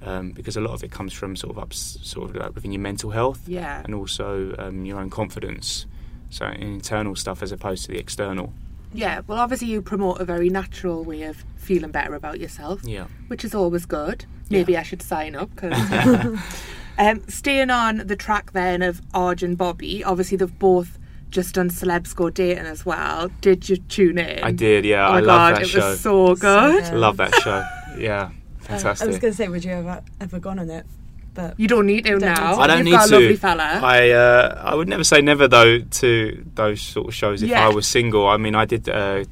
Um, 0.03 0.31
because 0.31 0.57
a 0.57 0.61
lot 0.63 0.73
of 0.73 0.83
it 0.83 0.91
comes 0.91 1.13
from 1.13 1.37
sort 1.37 1.57
of 1.57 1.63
ups, 1.63 1.99
sort 2.03 2.31
of 2.31 2.37
like 2.37 2.55
within 2.55 2.73
your 2.73 2.81
mental 2.81 3.11
health, 3.11 3.41
Yeah. 3.47 3.83
and 3.85 3.95
also 3.95 4.55
um, 4.59 4.87
your 4.87 4.99
own 4.99 5.11
confidence. 5.11 5.85
So 6.31 6.47
internal 6.47 7.17
stuff 7.17 7.43
as 7.43 7.53
opposed 7.53 7.85
to 7.87 7.93
the 7.93 7.99
external. 7.99 8.55
Yeah, 8.93 9.21
well, 9.27 9.39
obviously, 9.39 9.69
you 9.69 9.83
promote 9.83 10.21
a 10.21 10.25
very 10.25 10.49
natural 10.49 11.05
way 11.05 11.23
of 11.23 11.45
feeling 11.57 11.91
better 11.91 12.15
about 12.15 12.41
yourself, 12.41 12.81
Yeah. 12.85 13.07
which 13.29 13.45
is 13.45 13.55
always 13.55 13.87
good. 13.87 14.25
Maybe 14.51 14.77
I 14.77 14.83
should 14.83 15.03
sign 15.03 15.37
up 15.37 15.51
because. 15.55 15.79
um, 16.99 17.23
staying 17.29 17.71
on 17.71 17.99
the 17.99 18.17
track 18.17 18.53
then 18.53 18.83
of 18.83 19.01
Arj 19.13 19.43
and 19.43 19.57
Bobby, 19.57 20.03
obviously, 20.03 20.37
they've 20.37 20.59
both 20.59 20.99
just 21.31 21.55
done 21.55 21.71
Celebs 21.71 22.15
Go 22.17 22.31
Dating 22.31 22.67
as 22.67 22.85
well. 22.85 23.29
Did 23.41 23.69
you 23.69 23.77
tune 23.77 24.19
in? 24.19 24.43
I 24.43 24.51
did, 24.51 24.85
yeah. 24.85 25.07
Oh 25.09 25.13
I 25.13 25.21
love 25.21 25.27
god, 25.27 25.57
that 25.57 25.63
it 25.63 25.69
show. 25.69 25.89
was 25.91 26.01
so 26.01 26.35
good. 26.35 26.83
good. 26.85 26.95
Love 26.95 27.17
that 27.19 27.33
show. 27.37 27.65
Yeah, 27.97 28.31
Fantastic. 28.61 29.05
I 29.07 29.07
was 29.09 29.19
going 29.19 29.33
to 29.33 29.37
say, 29.37 29.49
would 29.49 29.65
you 29.65 29.71
ever 29.71 30.03
ever 30.21 30.41
gone 30.41 30.59
on 30.59 30.69
it? 30.71 30.85
But 31.35 31.59
You 31.59 31.69
don't 31.69 31.87
need 31.87 32.05
to 32.07 32.19
Don't 32.19 32.21
now. 32.23 32.51
need 32.51 32.55
to. 32.57 32.61
I 32.61 32.67
don't 32.67 32.77
You've 32.79 32.85
need 32.87 32.91
got 32.93 33.09
to. 33.09 33.15
a 33.15 33.19
lovely 33.21 33.37
fella. 33.37 33.81
I 33.83 34.11
uh, 34.11 34.63
I 34.65 34.75
would 34.75 34.89
never 34.89 35.05
say 35.05 35.21
never 35.21 35.47
though 35.49 35.79
to 35.79 36.45
those 36.55 36.81
sort 36.81 37.07
of 37.09 37.15
shows 37.15 37.43
if 37.43 37.49
Yeah. 37.51 37.67
I 37.67 37.69
was 37.71 37.87
single. 37.87 38.27
I 38.29 38.37
mean, 38.37 38.55
I 38.55 38.65
did 38.65 38.89
uh, 38.89 39.25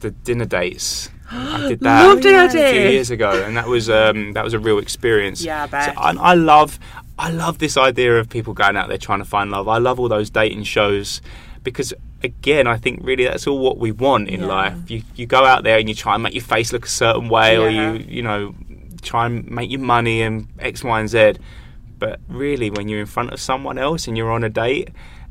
the 0.00 0.10
dinner 0.24 0.44
dates. 0.44 1.08
I 1.30 1.68
did 1.68 1.80
that 1.86 2.06
Loved 2.06 2.24
it, 2.26 2.34
I 2.34 2.44
a 2.44 2.50
few 2.50 2.60
did. 2.60 2.92
years 2.92 3.10
ago, 3.10 3.30
and 3.44 3.56
that 3.56 3.66
was 3.68 3.88
um, 3.88 4.32
that 4.32 4.44
was 4.44 4.52
a 4.52 4.58
real 4.58 4.78
experience. 4.78 5.42
Yeah, 5.42 5.62
I 5.64 5.66
bet. 5.66 5.94
So 5.94 6.00
I, 6.00 6.10
I 6.12 6.34
love 6.34 6.78
I 7.18 7.30
love 7.30 7.58
this 7.58 7.76
idea 7.76 8.18
of 8.18 8.28
people 8.28 8.52
going 8.52 8.76
out 8.76 8.88
there 8.88 8.98
trying 8.98 9.20
to 9.20 9.24
find 9.24 9.50
love. 9.50 9.68
I 9.68 9.78
love 9.78 10.00
all 10.00 10.08
those 10.08 10.28
dating 10.28 10.64
shows 10.64 11.20
because 11.62 11.94
again, 12.24 12.66
I 12.66 12.76
think 12.76 13.00
really 13.02 13.24
that's 13.24 13.46
all 13.46 13.58
what 13.60 13.78
we 13.78 13.92
want 13.92 14.28
in 14.28 14.40
Yeah. 14.40 14.46
life. 14.46 14.90
You 14.90 15.02
you 15.14 15.26
go 15.26 15.44
out 15.44 15.62
there 15.62 15.78
and 15.78 15.88
you 15.88 15.94
try 15.94 16.14
and 16.14 16.22
make 16.22 16.34
your 16.34 16.42
face 16.42 16.72
look 16.72 16.84
a 16.84 16.88
certain 16.90 17.28
way, 17.28 17.56
or 17.56 17.68
you 17.70 17.92
you 18.08 18.22
know 18.22 18.54
try 19.02 19.26
and 19.26 19.48
make 19.50 19.70
your 19.70 19.80
money 19.80 20.22
and 20.22 20.48
X, 20.58 20.82
Y, 20.84 21.00
and 21.00 21.08
Z. 21.08 21.34
But 21.98 22.20
really, 22.28 22.70
when 22.70 22.88
you're 22.88 23.00
in 23.00 23.06
front 23.06 23.32
of 23.32 23.40
someone 23.40 23.78
else 23.78 24.08
and 24.08 24.16
you're 24.16 24.32
on 24.32 24.42
a 24.44 24.48
date, 24.48 24.88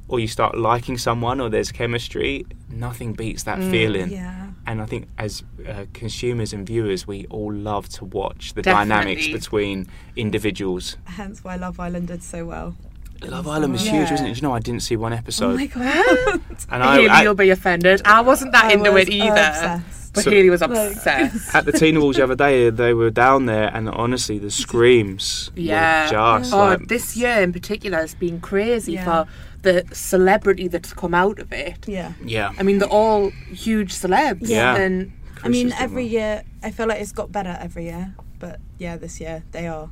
or 0.07 0.19
you 0.19 0.27
start 0.27 0.57
liking 0.57 0.97
someone, 0.97 1.39
or 1.39 1.49
there's 1.49 1.71
chemistry, 1.71 2.45
nothing 2.69 3.13
beats 3.13 3.43
that 3.43 3.59
feeling. 3.71 4.09
yeah, 4.09 4.47
And 4.67 4.81
I 4.81 4.85
think 4.85 5.07
as 5.17 5.43
uh, 5.67 5.85
consumers 5.93 6.51
and 6.53 6.67
viewers, 6.67 7.07
we 7.07 7.25
all 7.29 7.53
love 7.53 7.87
to 7.89 8.05
watch 8.05 8.53
the 8.53 8.61
dynamics 8.61 9.27
between 9.27 9.87
individuals. 10.17 10.97
hence 11.05 11.43
why 11.43 11.55
Love 11.55 11.79
Island 11.79 12.07
did 12.07 12.23
so 12.23 12.45
well. 12.45 12.75
Love 13.23 13.47
Island 13.47 13.73
was 13.73 13.85
Yeah. 13.85 13.91
huge, 13.99 14.11
wasn't 14.11 14.29
it? 14.29 14.33
Do 14.33 14.37
you 14.37 14.41
know, 14.47 14.53
I 14.53 14.59
didn't 14.59 14.81
see 14.81 14.95
one 14.95 15.13
episode. 15.13 15.53
Oh 15.53 15.57
my 15.57 15.65
god! 15.67 16.41
and 16.71 16.83
I, 16.83 16.95
Haley, 16.95 17.09
at, 17.09 17.23
you'll 17.23 17.35
be 17.35 17.49
offended. 17.51 18.01
I 18.03 18.21
wasn't 18.21 18.51
that 18.53 18.65
I 18.65 18.73
into 18.73 18.91
was 18.91 19.07
it 19.07 19.13
either. 19.13 19.29
obsessed. 19.29 20.00
But 20.13 20.23
So- 20.25 20.31
Haley 20.31 20.49
was 20.49 20.61
Like- 20.61 20.71
obsessed. 20.71 21.55
at 21.55 21.65
the 21.65 21.71
Teen 21.71 21.95
Awards 21.95 22.17
the 22.17 22.23
other 22.25 22.35
day, 22.35 22.69
they 22.69 22.93
were 22.93 23.09
down 23.09 23.45
there, 23.45 23.69
and 23.73 23.87
honestly, 23.89 24.37
the 24.39 24.51
screams 24.51 25.51
Yeah. 25.55 26.05
were 26.05 26.39
just 26.39 26.53
Oh, 26.53 26.57
like, 26.57 26.87
this 26.87 27.15
year 27.15 27.41
in 27.41 27.53
particular 27.53 27.97
has 27.99 28.13
been 28.15 28.39
crazy 28.41 28.93
Yeah. 28.93 29.05
for 29.05 29.31
the 29.61 29.85
celebrity 29.93 30.67
that's 30.67 30.91
come 30.93 31.13
out 31.13 31.39
of 31.39 31.53
it. 31.53 31.87
Yeah, 31.87 32.13
yeah. 32.25 32.51
I 32.59 32.63
mean, 32.63 32.79
they're 32.79 32.89
all 32.89 33.29
huge 33.53 33.93
celebs. 33.93 34.39
Yeah. 34.49 34.75
And 34.75 35.11
I 35.43 35.47
mean, 35.49 35.71
every 35.79 36.03
doing 36.03 36.13
year 36.13 36.43
I 36.63 36.71
feel 36.71 36.87
like 36.87 36.99
it's 36.99 37.11
got 37.11 37.31
better 37.31 37.57
every 37.61 37.85
year, 37.85 38.13
but 38.39 38.59
yeah, 38.79 38.97
this 38.97 39.19
year 39.21 39.43
they 39.51 39.67
are 39.67 39.89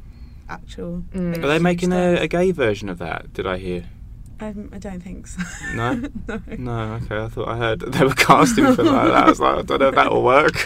actual. 0.49 1.03
Mm. 1.13 1.43
Are 1.43 1.47
they 1.47 1.60
making 1.60 1.93
a, 1.93 2.15
a 2.15 2.27
gay 2.27 2.51
version 2.51 2.89
of 2.89 2.97
that? 2.97 3.32
Did 3.34 3.45
I 3.47 3.58
hear? 3.58 3.86
Um, 4.41 4.69
I 4.71 4.78
don't 4.78 5.02
think 5.02 5.28
so. 5.28 5.41
No, 5.75 5.93
no. 6.28 6.41
no. 6.58 6.93
Okay, 7.04 7.17
I 7.17 7.28
thought 7.28 7.47
I 7.49 7.58
heard 7.58 7.80
they 7.82 8.06
were 8.06 8.13
casting 8.13 8.73
for 8.73 8.84
that. 8.84 8.93
I 9.13 9.30
was 9.30 9.39
like, 9.39 9.58
I 9.60 9.62
don't 9.63 9.80
know 9.80 9.88
if 9.89 9.95
that 9.95 10.12
will 10.12 10.23
work. 10.23 10.54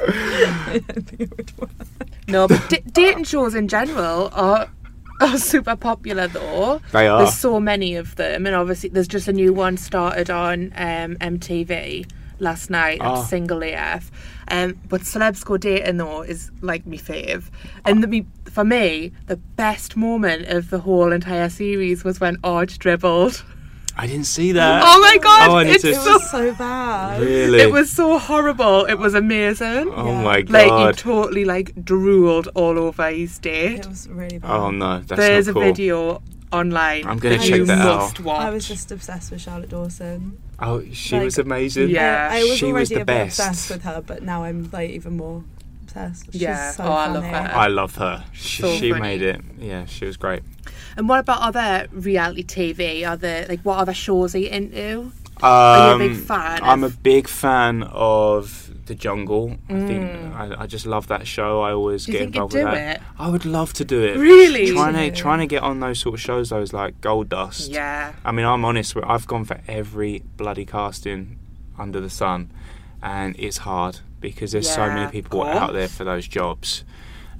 I 0.00 0.82
don't 0.88 1.08
think 1.08 1.20
it 1.22 1.36
would 1.36 1.58
work. 1.58 1.70
no, 2.28 2.46
but 2.48 2.68
d- 2.68 2.82
dating 2.92 3.24
shows 3.24 3.54
in 3.54 3.68
general 3.68 4.30
are 4.32 4.68
are 5.20 5.38
super 5.38 5.74
popular 5.76 6.28
though. 6.28 6.80
they 6.92 7.08
are. 7.08 7.22
There's 7.22 7.34
so 7.36 7.58
many 7.58 7.96
of 7.96 8.16
them, 8.16 8.46
and 8.46 8.54
obviously 8.54 8.88
there's 8.90 9.08
just 9.08 9.28
a 9.28 9.32
new 9.32 9.52
one 9.52 9.76
started 9.76 10.30
on 10.30 10.72
um, 10.76 11.16
MTV 11.16 12.08
last 12.38 12.70
night. 12.70 13.00
It's 13.02 13.28
Single 13.28 13.62
AF. 13.62 14.10
Um, 14.50 14.78
but 14.88 15.02
Celebs 15.02 15.44
Go 15.44 15.56
Dating 15.56 15.98
though 15.98 16.22
is 16.22 16.50
like 16.62 16.86
my 16.86 16.96
fave, 16.96 17.50
and 17.84 18.02
the, 18.02 18.06
me, 18.06 18.26
for 18.50 18.64
me 18.64 19.12
the 19.26 19.36
best 19.36 19.96
moment 19.96 20.48
of 20.48 20.70
the 20.70 20.78
whole 20.80 21.12
entire 21.12 21.48
series 21.50 22.04
was 22.04 22.18
when 22.20 22.36
Arj 22.38 22.78
dribbled. 22.78 23.44
I 24.00 24.06
didn't 24.06 24.26
see 24.26 24.52
that. 24.52 24.82
Oh 24.86 25.00
my 25.00 25.18
god, 25.18 25.50
Oh, 25.50 25.56
I 25.56 25.64
need 25.64 25.72
it's 25.72 25.82
to- 25.82 25.90
It 25.90 25.98
was 25.98 26.30
so 26.30 26.54
bad. 26.54 27.20
Really? 27.20 27.60
it 27.60 27.72
was 27.72 27.90
so 27.90 28.16
horrible. 28.18 28.84
It 28.84 28.94
was 28.94 29.14
amazing. 29.14 29.88
Oh 29.92 30.06
Yeah. 30.06 30.22
my 30.22 30.42
god! 30.42 30.52
Like 30.52 30.96
he 30.96 31.02
totally 31.02 31.44
like 31.44 31.84
drooled 31.84 32.46
all 32.54 32.78
over 32.78 33.10
his 33.10 33.38
date. 33.40 33.80
It 33.80 33.88
was 33.88 34.08
really 34.08 34.38
bad. 34.38 34.50
oh 34.50 34.70
no, 34.70 35.00
that's 35.00 35.18
There's 35.18 35.46
not 35.48 35.56
a 35.56 35.60
video 35.60 36.22
online. 36.52 37.06
I'm 37.06 37.18
gonna 37.18 37.36
that 37.38 37.44
check 37.46 37.56
you 37.58 37.66
that 37.66 37.78
out. 37.86 37.96
must 38.00 38.20
watch. 38.20 38.40
I 38.40 38.50
was 38.50 38.66
just 38.66 38.90
obsessed 38.92 39.30
with 39.30 39.40
Charlotte 39.40 39.70
Dawson. 39.70 40.38
Oh, 40.60 40.82
she 40.92 41.16
Like- 41.16 41.24
was 41.26 41.38
amazing. 41.38 41.90
Yeah. 41.90 42.28
I, 42.30 42.38
I 42.38 42.42
was 42.44 42.58
she 42.58 42.66
already 42.66 42.80
was 42.82 42.88
the 42.88 42.94
a 42.96 42.98
bit 43.00 43.06
best. 43.06 43.38
obsessed 43.38 43.70
with 43.70 43.82
her, 43.82 44.02
but 44.04 44.22
now 44.22 44.44
I'm 44.44 44.68
like 44.72 44.90
even 44.90 45.16
more 45.16 45.44
obsessed. 45.84 46.32
She's 46.32 46.42
Yeah. 46.42 46.70
so 46.72 46.84
Oh, 46.84 46.92
I 46.92 47.06
love 47.08 47.24
her. 47.24 47.50
I 47.54 47.66
love 47.68 47.94
her. 47.96 48.24
She, 48.32 48.62
So 48.62 48.72
she 48.76 48.92
made 48.92 49.22
it. 49.22 49.40
Yeah, 49.58 49.86
she 49.86 50.04
was 50.04 50.16
great. 50.16 50.42
And 50.96 51.08
what 51.08 51.20
about 51.20 51.42
other 51.42 51.86
reality 51.92 52.42
TV? 52.44 53.04
Other 53.06 53.46
like 53.48 53.60
what 53.60 53.78
other 53.78 53.94
shows 53.94 54.34
are 54.34 54.38
you 54.38 54.48
into? 54.48 55.12
Are 55.42 55.90
you 55.90 55.94
a 55.94 55.98
big 56.08 56.16
Um, 56.18 56.22
fan 56.24 56.60
I'm 56.62 56.84
a 56.84 56.88
big 56.90 57.28
fan 57.28 57.82
of 57.84 58.70
The 58.86 58.94
Jungle. 58.94 59.56
I 59.68 59.72
think 59.86 60.02
Mm. 60.10 60.34
I, 60.34 60.62
I 60.62 60.66
just 60.66 60.86
love 60.86 61.06
that 61.08 61.26
show. 61.26 61.60
I 61.60 61.72
always 61.72 62.06
Do 62.06 62.12
get 62.12 62.22
involved 62.22 62.54
with 62.54 62.64
that. 62.64 62.96
it? 62.96 63.02
I 63.18 63.28
would 63.28 63.44
love 63.44 63.72
to 63.74 63.84
do 63.84 64.02
it. 64.02 64.16
Really? 64.18 64.70
Trying 64.72 64.94
to 64.94 65.10
trying 65.16 65.40
to 65.40 65.46
get 65.46 65.62
on 65.62 65.80
those 65.80 65.98
sort 66.00 66.14
of 66.14 66.20
shows, 66.20 66.50
those 66.50 66.72
like 66.72 67.00
Gold 67.00 67.28
Dust. 67.28 67.70
Yeah. 67.70 68.12
I 68.24 68.32
mean, 68.32 68.46
I'm 68.46 68.64
honest. 68.64 68.96
I've 69.04 69.26
gone 69.26 69.44
for 69.44 69.60
every 69.68 70.22
bloody 70.36 70.64
casting 70.64 71.38
under 71.78 72.00
the 72.00 72.10
sun, 72.10 72.50
and 73.02 73.36
it's 73.38 73.58
hard 73.58 74.00
because 74.20 74.52
there's 74.52 74.68
so 74.68 74.86
many 74.88 75.10
people 75.12 75.44
out 75.44 75.72
there 75.72 75.88
for 75.88 76.04
those 76.04 76.26
jobs. 76.26 76.82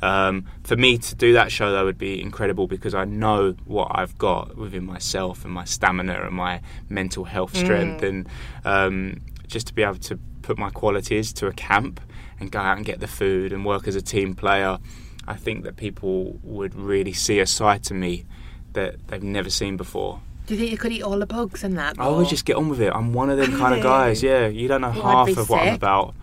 Um, 0.01 0.45
for 0.65 0.77
me 0.77 0.99
to 0.99 1.15
do 1.15 1.33
that 1.33 1.51
show, 1.51 1.73
though, 1.73 1.85
would 1.85 1.99
be 1.99 2.21
incredible 2.21 2.67
because 2.67 2.95
I 2.95 3.05
know 3.05 3.55
what 3.65 3.91
I've 3.95 4.17
got 4.19 4.57
within 4.57 4.85
myself 4.87 5.45
and 5.45 5.53
my 5.53 5.65
stamina 5.65 6.23
and 6.27 6.35
my 6.35 6.61
mental 6.89 7.25
health 7.25 7.57
strength, 7.57 8.03
and 8.03 8.29
um, 8.65 9.21
just 9.47 9.67
to 9.69 9.75
be 9.75 9.83
able 9.83 9.97
to 9.97 10.19
put 10.43 10.59
my 10.59 10.71
qualities 10.71 11.33
to 11.35 11.47
a 11.47 11.53
camp 11.53 12.01
and 12.41 12.51
go 12.51 12.61
out 12.61 12.77
and 12.77 12.87
get 12.87 13.01
the 13.01 13.09
food 13.09 13.53
and 13.53 13.65
work 13.65 13.89
as 13.89 13.97
a 13.97 14.03
team 14.03 14.35
player. 14.35 14.79
I 15.27 15.35
think 15.35 15.65
that 15.65 15.77
people 15.77 16.39
would 16.43 16.75
really 16.75 17.13
see 17.13 17.39
a 17.41 17.47
side 17.47 17.83
to 17.85 17.95
me 17.95 18.25
that 18.73 19.09
they've 19.09 19.23
never 19.23 19.51
seen 19.51 19.77
before. 19.77 20.21
Do 20.47 20.55
you 20.55 20.61
think 20.61 20.73
you 20.73 20.79
could 20.79 20.93
eat 20.93 21.03
all 21.03 21.19
the 21.19 21.27
bugs 21.27 21.63
in 21.63 21.75
that? 21.75 21.97
I 21.99 22.05
always 22.05 22.31
just 22.31 22.47
get 22.47 22.57
on 22.57 22.71
with 22.71 22.81
it. 22.81 22.91
I'm 22.95 23.13
one 23.13 23.29
of 23.29 23.37
them 23.37 23.59
kind 23.59 23.75
of 23.75 23.83
guys. 23.83 24.23
Yeah, 24.23 24.47
you 24.47 24.69
don't 24.69 24.81
know 24.81 24.89
I'd 24.89 24.95
half 24.95 25.37
of 25.37 25.51
what 25.51 25.61
I'm 25.61 25.75
about. 25.75 26.15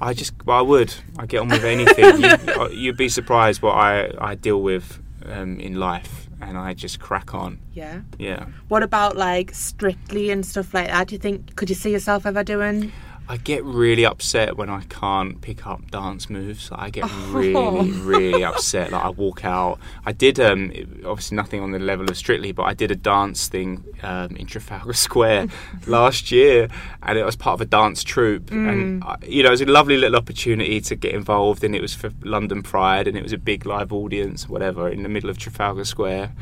I 0.00 0.12
just, 0.12 0.34
well, 0.44 0.58
I 0.58 0.62
would. 0.62 0.94
I 1.18 1.26
get 1.26 1.40
on 1.40 1.48
with 1.48 1.64
anything. 1.64 2.20
you, 2.20 2.28
uh, 2.60 2.68
you'd 2.68 2.96
be 2.96 3.08
surprised 3.08 3.62
what 3.62 3.74
I, 3.74 4.10
I 4.18 4.34
deal 4.34 4.60
with 4.62 5.00
um, 5.24 5.58
in 5.58 5.74
life, 5.78 6.28
and 6.40 6.56
I 6.58 6.74
just 6.74 7.00
crack 7.00 7.34
on. 7.34 7.58
Yeah. 7.72 8.02
Yeah, 8.18 8.46
What 8.68 8.82
about 8.82 9.16
like 9.16 9.54
Strictly 9.54 10.30
and 10.30 10.44
stuff 10.44 10.74
like 10.74 10.88
that? 10.88 11.08
Do 11.08 11.14
you 11.14 11.18
think 11.18 11.56
could 11.56 11.68
you 11.68 11.74
see 11.76 11.90
yourself 11.90 12.26
ever 12.26 12.44
doing? 12.44 12.92
I 13.28 13.36
get 13.38 13.64
really 13.64 14.06
upset 14.06 14.56
when 14.56 14.70
I 14.70 14.82
can't 14.82 15.40
pick 15.40 15.66
up 15.66 15.90
dance 15.90 16.30
moves. 16.30 16.68
I 16.72 16.90
get 16.90 17.10
really, 17.28 17.90
really 17.90 18.44
upset. 18.44 18.92
Like 18.92 19.04
I 19.04 19.10
walk 19.10 19.44
out. 19.44 19.78
I 20.04 20.12
did 20.12 20.38
um, 20.38 20.72
obviously 21.04 21.36
nothing 21.36 21.60
on 21.60 21.72
the 21.72 21.78
level 21.78 22.08
of 22.08 22.16
Strictly, 22.16 22.52
but 22.52 22.62
I 22.64 22.74
did 22.74 22.90
a 22.90 22.96
dance 22.96 23.48
thing 23.48 23.84
um, 24.02 24.36
in 24.36 24.46
Trafalgar 24.46 24.92
Square 25.06 25.48
last 25.86 26.30
year, 26.30 26.68
and 27.02 27.18
it 27.18 27.24
was 27.24 27.36
part 27.36 27.54
of 27.54 27.60
a 27.60 27.66
dance 27.66 28.04
troupe. 28.04 28.50
And 28.50 29.02
I, 29.02 29.16
you 29.26 29.42
know, 29.42 29.48
it 29.48 29.52
was 29.52 29.60
a 29.60 29.66
lovely 29.66 29.96
little 29.96 30.16
opportunity 30.16 30.80
to 30.82 30.94
get 30.94 31.12
involved, 31.12 31.64
and 31.64 31.74
it 31.74 31.82
was 31.82 31.94
for 31.94 32.12
London 32.22 32.62
Pride, 32.62 33.08
and 33.08 33.16
it 33.16 33.22
was 33.22 33.32
a 33.32 33.38
big 33.38 33.66
live 33.66 33.92
audience, 33.92 34.48
whatever, 34.48 34.88
in 34.88 35.02
the 35.02 35.08
middle 35.08 35.30
of 35.30 35.38
Trafalgar 35.38 35.84
Square. 35.84 36.32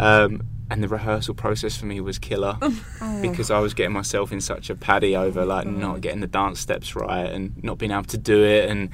Um, 0.00 0.42
and 0.70 0.82
the 0.82 0.88
rehearsal 0.88 1.34
process 1.34 1.76
for 1.76 1.86
me 1.86 2.00
was 2.00 2.18
killer 2.18 2.56
because 3.22 3.50
I 3.50 3.58
was 3.58 3.74
getting 3.74 3.92
myself 3.92 4.30
in 4.32 4.40
such 4.40 4.70
a 4.70 4.74
paddy 4.76 5.16
over 5.16 5.44
like 5.44 5.66
not 5.66 6.00
getting 6.00 6.20
the 6.20 6.26
dance 6.28 6.60
steps 6.60 6.94
right 6.94 7.28
and 7.28 7.62
not 7.64 7.76
being 7.78 7.90
able 7.90 8.04
to 8.04 8.16
do 8.18 8.44
it 8.44 8.70
and 8.70 8.88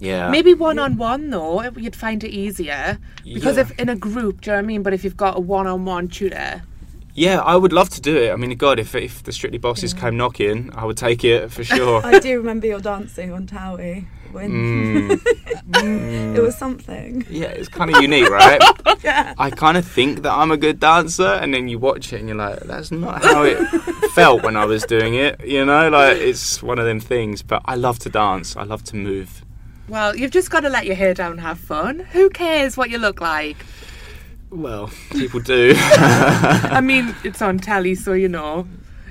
yeah 0.00 0.28
Maybe 0.30 0.52
one 0.52 0.78
on 0.80 0.96
one 0.98 1.30
though, 1.30 1.62
you'd 1.76 1.96
find 1.96 2.22
it 2.24 2.30
easier. 2.30 2.98
Because 3.24 3.56
Yeah. 3.56 3.62
if 3.62 3.70
in 3.78 3.88
a 3.88 3.96
group, 3.96 4.40
do 4.42 4.50
you 4.50 4.52
know 4.52 4.58
what 4.58 4.64
I 4.64 4.66
mean? 4.66 4.82
But 4.82 4.92
if 4.94 5.04
you've 5.04 5.16
got 5.16 5.36
a 5.36 5.40
one 5.40 5.66
on 5.66 5.84
one 5.84 6.08
tutor, 6.08 6.62
Yeah, 7.14 7.40
I 7.40 7.56
would 7.56 7.72
love 7.72 7.88
to 7.90 8.00
do 8.02 8.14
it. 8.14 8.30
I 8.30 8.36
mean, 8.36 8.54
God, 8.58 8.78
if 8.78 8.94
if 8.94 9.22
the 9.22 9.32
Strictly 9.32 9.58
Bosses 9.58 9.94
Yeah. 9.94 10.00
came 10.00 10.16
knocking, 10.18 10.70
I 10.74 10.84
would 10.84 10.98
take 10.98 11.24
it 11.24 11.50
for 11.50 11.64
sure. 11.64 12.04
I 12.12 12.18
do 12.18 12.36
remember 12.36 12.66
your 12.66 12.80
dancing 12.80 13.32
on 13.32 13.46
Towie 13.46 14.04
when 14.36 14.50
Mm. 14.52 16.36
it 16.36 16.40
was 16.42 16.56
something. 16.56 17.24
Yeah, 17.28 17.46
it's 17.48 17.68
kind 17.68 17.90
of 17.94 18.00
unique, 18.02 18.28
right? 18.30 18.60
Yeah. 19.02 19.34
I 19.38 19.50
kind 19.50 19.76
of 19.76 19.86
think 19.86 20.22
that 20.22 20.32
I'm 20.32 20.50
a 20.50 20.56
good 20.56 20.80
dancer, 20.80 21.26
and 21.40 21.52
then 21.54 21.68
you 21.68 21.78
watch 21.78 22.12
it 22.12 22.18
and 22.20 22.28
you're 22.28 22.36
like, 22.38 22.58
that's 22.60 22.90
not 22.90 23.22
how 23.22 23.44
it 23.44 23.56
felt 24.14 24.42
when 24.42 24.56
I 24.56 24.64
was 24.64 24.82
doing 24.84 25.14
it. 25.14 25.44
You 25.44 25.64
know, 25.64 25.88
like 25.90 26.16
it's 26.16 26.60
one 26.62 26.78
of 26.80 26.86
them 26.86 26.98
things. 26.98 27.42
But 27.42 27.62
I 27.66 27.76
love 27.76 27.98
to 28.00 28.08
dance. 28.08 28.56
I 28.56 28.64
love 28.64 28.82
to 28.84 28.96
move. 28.96 29.44
Well, 29.88 30.16
you've 30.16 30.32
just 30.32 30.50
got 30.50 30.60
to 30.60 30.68
let 30.70 30.86
your 30.86 30.96
hair 30.96 31.14
down 31.14 31.32
and 31.32 31.40
have 31.40 31.58
fun. 31.60 32.00
Who 32.12 32.28
cares 32.30 32.76
what 32.76 32.90
you 32.90 32.98
look 32.98 33.20
like? 33.20 33.58
Well, 34.50 34.90
people 35.10 35.38
do. 35.40 35.74
I 35.78 36.80
mean, 36.82 37.14
it's 37.22 37.42
on 37.42 37.58
telly, 37.58 37.94
so 37.94 38.12
you 38.12 38.28
know. 38.28 38.66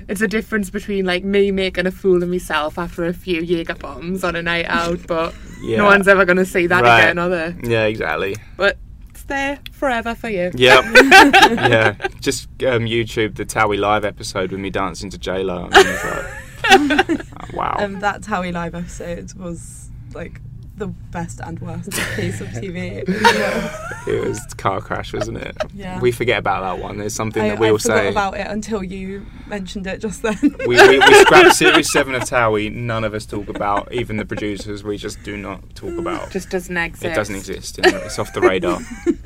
It's 0.08 0.20
a 0.20 0.28
difference 0.28 0.70
between 0.70 1.04
like 1.04 1.24
me 1.24 1.50
making 1.50 1.86
a 1.86 1.90
fool 1.90 2.22
of 2.22 2.28
myself 2.28 2.78
after 2.78 3.04
a 3.06 3.12
few 3.12 3.40
Jaeger 3.42 3.74
bombs 3.74 4.22
on 4.22 4.36
a 4.36 4.42
night 4.42 4.66
out, 4.68 5.04
but 5.06 5.34
Yeah. 5.62 5.78
no 5.78 5.84
one's 5.86 6.06
ever 6.06 6.24
going 6.24 6.36
to 6.36 6.44
see 6.46 6.66
that 6.68 6.82
Right. 6.84 7.00
again, 7.02 7.18
are 7.18 7.28
they? 7.28 7.54
yeah, 7.64 7.84
exactly. 7.86 8.36
But 8.56 8.78
it's 9.10 9.24
there 9.24 9.58
forever 9.72 10.14
for 10.14 10.28
you. 10.28 10.52
Yep. 10.54 10.84
yeah. 10.94 11.94
Just 12.20 12.44
um, 12.62 12.84
YouTube 12.86 13.34
the 13.34 13.44
Towie 13.44 13.78
live 13.78 14.04
episode 14.04 14.52
with 14.52 14.60
me 14.60 14.70
dancing 14.70 15.10
to 15.10 15.18
J 15.18 15.42
Lo. 15.42 15.68
I 15.72 15.82
mean, 15.82 15.92
it's 15.94 16.04
like, 16.04 17.26
oh, 17.40 17.46
wow. 17.54 17.76
Um, 17.80 17.98
that 18.00 18.20
Towie 18.22 18.52
live 18.52 18.74
episode 18.76 19.32
was 19.34 19.90
like 20.14 20.40
the 20.76 20.86
best 20.88 21.40
and 21.40 21.58
worst 21.60 21.90
piece 22.16 22.40
of 22.40 22.48
TV. 22.48 23.02
in 23.06 24.14
it 24.14 24.24
was 24.28 24.40
car 24.54 24.80
crash, 24.80 25.12
wasn't 25.12 25.38
it? 25.38 25.56
Yeah. 25.74 25.98
We 26.00 26.12
forget 26.12 26.38
about 26.38 26.60
that 26.62 26.82
one. 26.82 26.98
There's 26.98 27.14
something 27.14 27.42
I, 27.42 27.48
that 27.50 27.58
we 27.58 27.68
I 27.68 27.70
all 27.70 27.78
say. 27.78 28.08
about 28.08 28.36
it 28.36 28.46
until 28.46 28.82
you 28.82 29.24
mentioned 29.46 29.86
it 29.86 30.00
just 30.00 30.22
then. 30.22 30.36
we, 30.66 30.76
we, 30.76 30.98
we 30.98 31.14
scrapped 31.24 31.54
Series 31.56 31.90
7 31.90 32.14
of 32.14 32.22
Towie, 32.22 32.72
none 32.72 33.04
of 33.04 33.14
us 33.14 33.24
talk 33.26 33.48
about, 33.48 33.90
even 33.92 34.16
the 34.18 34.24
producers, 34.26 34.84
we 34.84 34.96
just 34.98 35.22
do 35.22 35.36
not 35.36 35.74
talk 35.74 35.96
about. 35.98 36.30
Just 36.30 36.50
doesn't 36.50 36.76
exist. 36.76 37.04
it 37.04 37.14
doesn't 37.14 37.34
exist, 37.36 37.78
you 37.78 37.90
know, 37.90 37.98
it's 37.98 38.18
off 38.18 38.32
the 38.34 38.40
radar. 38.40 38.80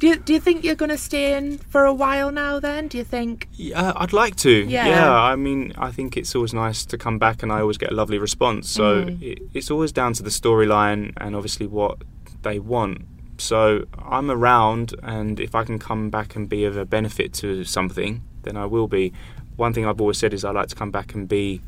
Do 0.00 0.08
you, 0.08 0.16
do 0.16 0.32
you 0.32 0.40
think 0.40 0.64
you're 0.64 0.74
going 0.74 0.88
to 0.90 0.98
stay 0.98 1.36
in 1.36 1.58
for 1.58 1.84
a 1.84 1.92
while 1.94 2.32
now 2.32 2.58
then? 2.58 2.88
Do 2.88 2.98
you 2.98 3.04
think? 3.04 3.48
Yeah, 3.52 3.92
I'd 3.94 4.12
like 4.12 4.34
to. 4.36 4.50
Yeah. 4.50 5.08
I 5.08 5.36
mean, 5.36 5.72
I 5.78 5.92
think 5.92 6.16
it's 6.16 6.34
always 6.34 6.52
nice 6.52 6.84
to 6.86 6.98
come 6.98 7.18
back 7.20 7.44
and 7.44 7.52
I 7.52 7.60
always 7.60 7.78
get 7.78 7.92
a 7.92 7.94
lovely 7.94 8.18
response. 8.18 8.68
So 8.68 9.04
Mm. 9.04 9.22
it, 9.22 9.38
it's 9.54 9.70
always 9.70 9.92
down 9.92 10.14
to 10.14 10.22
the 10.24 10.30
storyline 10.30 10.91
and 10.92 11.36
obviously 11.36 11.66
what 11.66 11.98
they 12.42 12.58
want. 12.58 13.02
So 13.38 13.86
I'm 13.98 14.30
around, 14.30 14.94
and 15.02 15.40
if 15.40 15.54
I 15.54 15.64
can 15.64 15.78
come 15.78 16.10
back 16.10 16.36
and 16.36 16.48
be 16.48 16.64
of 16.64 16.76
a 16.76 16.84
benefit 16.84 17.32
to 17.34 17.64
something, 17.64 18.22
then 18.42 18.56
I 18.56 18.66
will 18.66 18.88
be. 18.88 19.12
One 19.56 19.74
thing 19.74 19.84
I've 19.86 20.00
always 20.00 20.18
said 20.18 20.32
is 20.32 20.44
I 20.44 20.50
like 20.50 20.68
to 20.68 20.74
come 20.74 20.90
back 20.90 21.14
and 21.14 21.28
be 21.28 21.60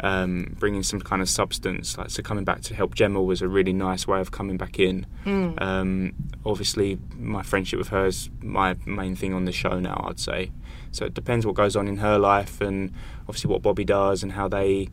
um, 0.00 0.54
bringing 0.58 0.82
some 0.82 1.00
kind 1.00 1.22
of 1.22 1.28
substance. 1.28 1.96
Like 1.96 2.10
so, 2.10 2.22
coming 2.22 2.44
back 2.44 2.60
to 2.62 2.74
help 2.74 2.94
Gemma 2.94 3.22
was 3.22 3.42
a 3.42 3.48
really 3.48 3.72
nice 3.72 4.06
way 4.06 4.20
of 4.20 4.30
coming 4.30 4.56
back 4.56 4.78
in. 4.78 5.06
Mm. 5.24 5.60
Um, 5.60 6.14
obviously, 6.44 6.98
my 7.16 7.42
friendship 7.42 7.78
with 7.78 7.88
her 7.88 8.06
is 8.06 8.30
my 8.40 8.76
main 8.86 9.16
thing 9.16 9.34
on 9.34 9.44
the 9.44 9.52
show 9.52 9.80
now. 9.80 10.04
I'd 10.08 10.20
say. 10.20 10.50
So 10.92 11.04
it 11.06 11.14
depends 11.14 11.44
what 11.44 11.56
goes 11.56 11.74
on 11.74 11.88
in 11.88 11.96
her 11.98 12.18
life, 12.18 12.60
and 12.60 12.92
obviously 13.22 13.50
what 13.50 13.62
Bobby 13.62 13.84
does, 13.84 14.22
and 14.22 14.32
how 14.32 14.48
they 14.48 14.88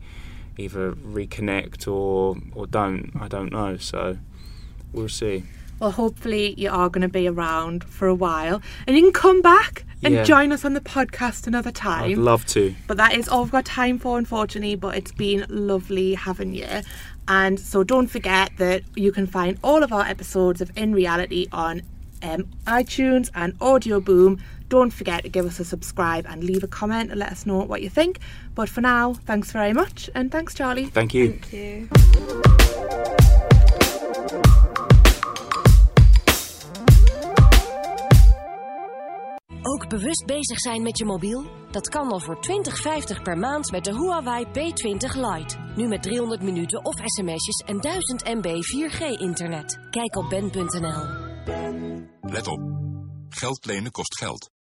either 0.58 0.92
reconnect 0.92 1.86
or 1.90 2.36
or 2.54 2.66
don't. 2.66 3.12
I 3.18 3.28
don't 3.28 3.52
know. 3.52 3.76
So 3.76 4.18
we'll 4.92 5.08
see. 5.08 5.44
Well, 5.78 5.90
hopefully 5.92 6.54
you 6.56 6.70
are 6.70 6.88
going 6.88 7.02
to 7.02 7.08
be 7.08 7.26
around 7.26 7.82
for 7.84 8.06
a 8.06 8.14
while, 8.14 8.62
and 8.86 8.96
you 8.96 9.02
can 9.02 9.12
come 9.12 9.42
back 9.42 9.84
and 10.04 10.14
Yeah. 10.14 10.22
join 10.24 10.52
us 10.52 10.64
on 10.64 10.74
the 10.74 10.80
podcast 10.80 11.46
another 11.48 11.72
time. 11.72 12.10
I'd 12.12 12.18
love 12.18 12.46
to. 12.46 12.74
But 12.86 12.96
that 12.98 13.14
is 13.16 13.28
all 13.28 13.42
we've 13.42 13.52
got 13.52 13.64
time 13.64 13.98
for, 13.98 14.16
unfortunately. 14.18 14.76
But 14.76 14.96
it's 14.96 15.12
been 15.12 15.44
lovely 15.48 16.14
having 16.14 16.54
you. 16.54 16.68
And 17.28 17.58
so 17.58 17.82
don't 17.84 18.08
forget 18.08 18.50
that 18.58 18.82
you 18.96 19.10
can 19.12 19.26
find 19.26 19.58
all 19.62 19.82
of 19.82 19.92
our 19.92 20.04
episodes 20.04 20.60
of 20.60 20.70
In 20.76 20.92
Reality 20.92 21.46
on 21.52 21.82
um, 22.22 22.44
iTunes 22.66 23.30
and 23.34 23.54
Audio 23.60 24.00
Boom. 24.00 24.40
Don't 24.72 24.90
forget 24.90 25.22
to 25.22 25.28
give 25.28 25.44
us 25.44 25.60
a 25.60 25.64
subscribe 25.64 26.24
and 26.26 26.42
leave 26.42 26.64
a 26.64 26.66
comment 26.66 27.10
and 27.10 27.18
let 27.18 27.30
us 27.30 27.42
know 27.42 27.66
what 27.66 27.82
you 27.82 27.90
think. 27.90 28.16
But 28.54 28.70
for 28.70 28.80
now, 28.80 29.12
thanks 29.26 29.52
very 29.52 29.74
much. 29.74 30.08
And 30.14 30.30
thanks, 30.30 30.54
Charlie. 30.54 30.86
Thank 30.86 31.12
you. 31.12 31.28
Thank 31.28 31.52
you. 31.52 31.88
Ook 39.62 39.88
bewust 39.88 40.26
bezig 40.26 40.58
zijn 40.58 40.82
met 40.82 40.98
je 40.98 41.04
mobiel? 41.04 41.50
Dat 41.70 41.88
kan 41.88 42.10
al 42.10 42.20
voor 42.20 42.38
20,50 43.16 43.22
per 43.22 43.38
maand 43.38 43.70
met 43.70 43.84
de 43.84 43.94
Huawei 43.94 44.46
P20 44.46 45.20
Lite. 45.20 45.56
Nu 45.76 45.88
met 45.88 46.02
300 46.02 46.42
minuten 46.42 46.84
of 46.84 46.94
sms'jes 47.04 47.62
en 47.66 47.80
1000 47.80 48.24
MB 48.24 48.46
4G 48.46 49.20
internet. 49.20 49.78
Kijk 49.90 50.16
op 50.16 50.28
ben.nl. 50.28 51.02
Let 52.20 52.46
op. 52.46 52.60
Geld 53.28 53.66
lenen 53.66 53.90
kost 53.90 54.18
geld. 54.18 54.51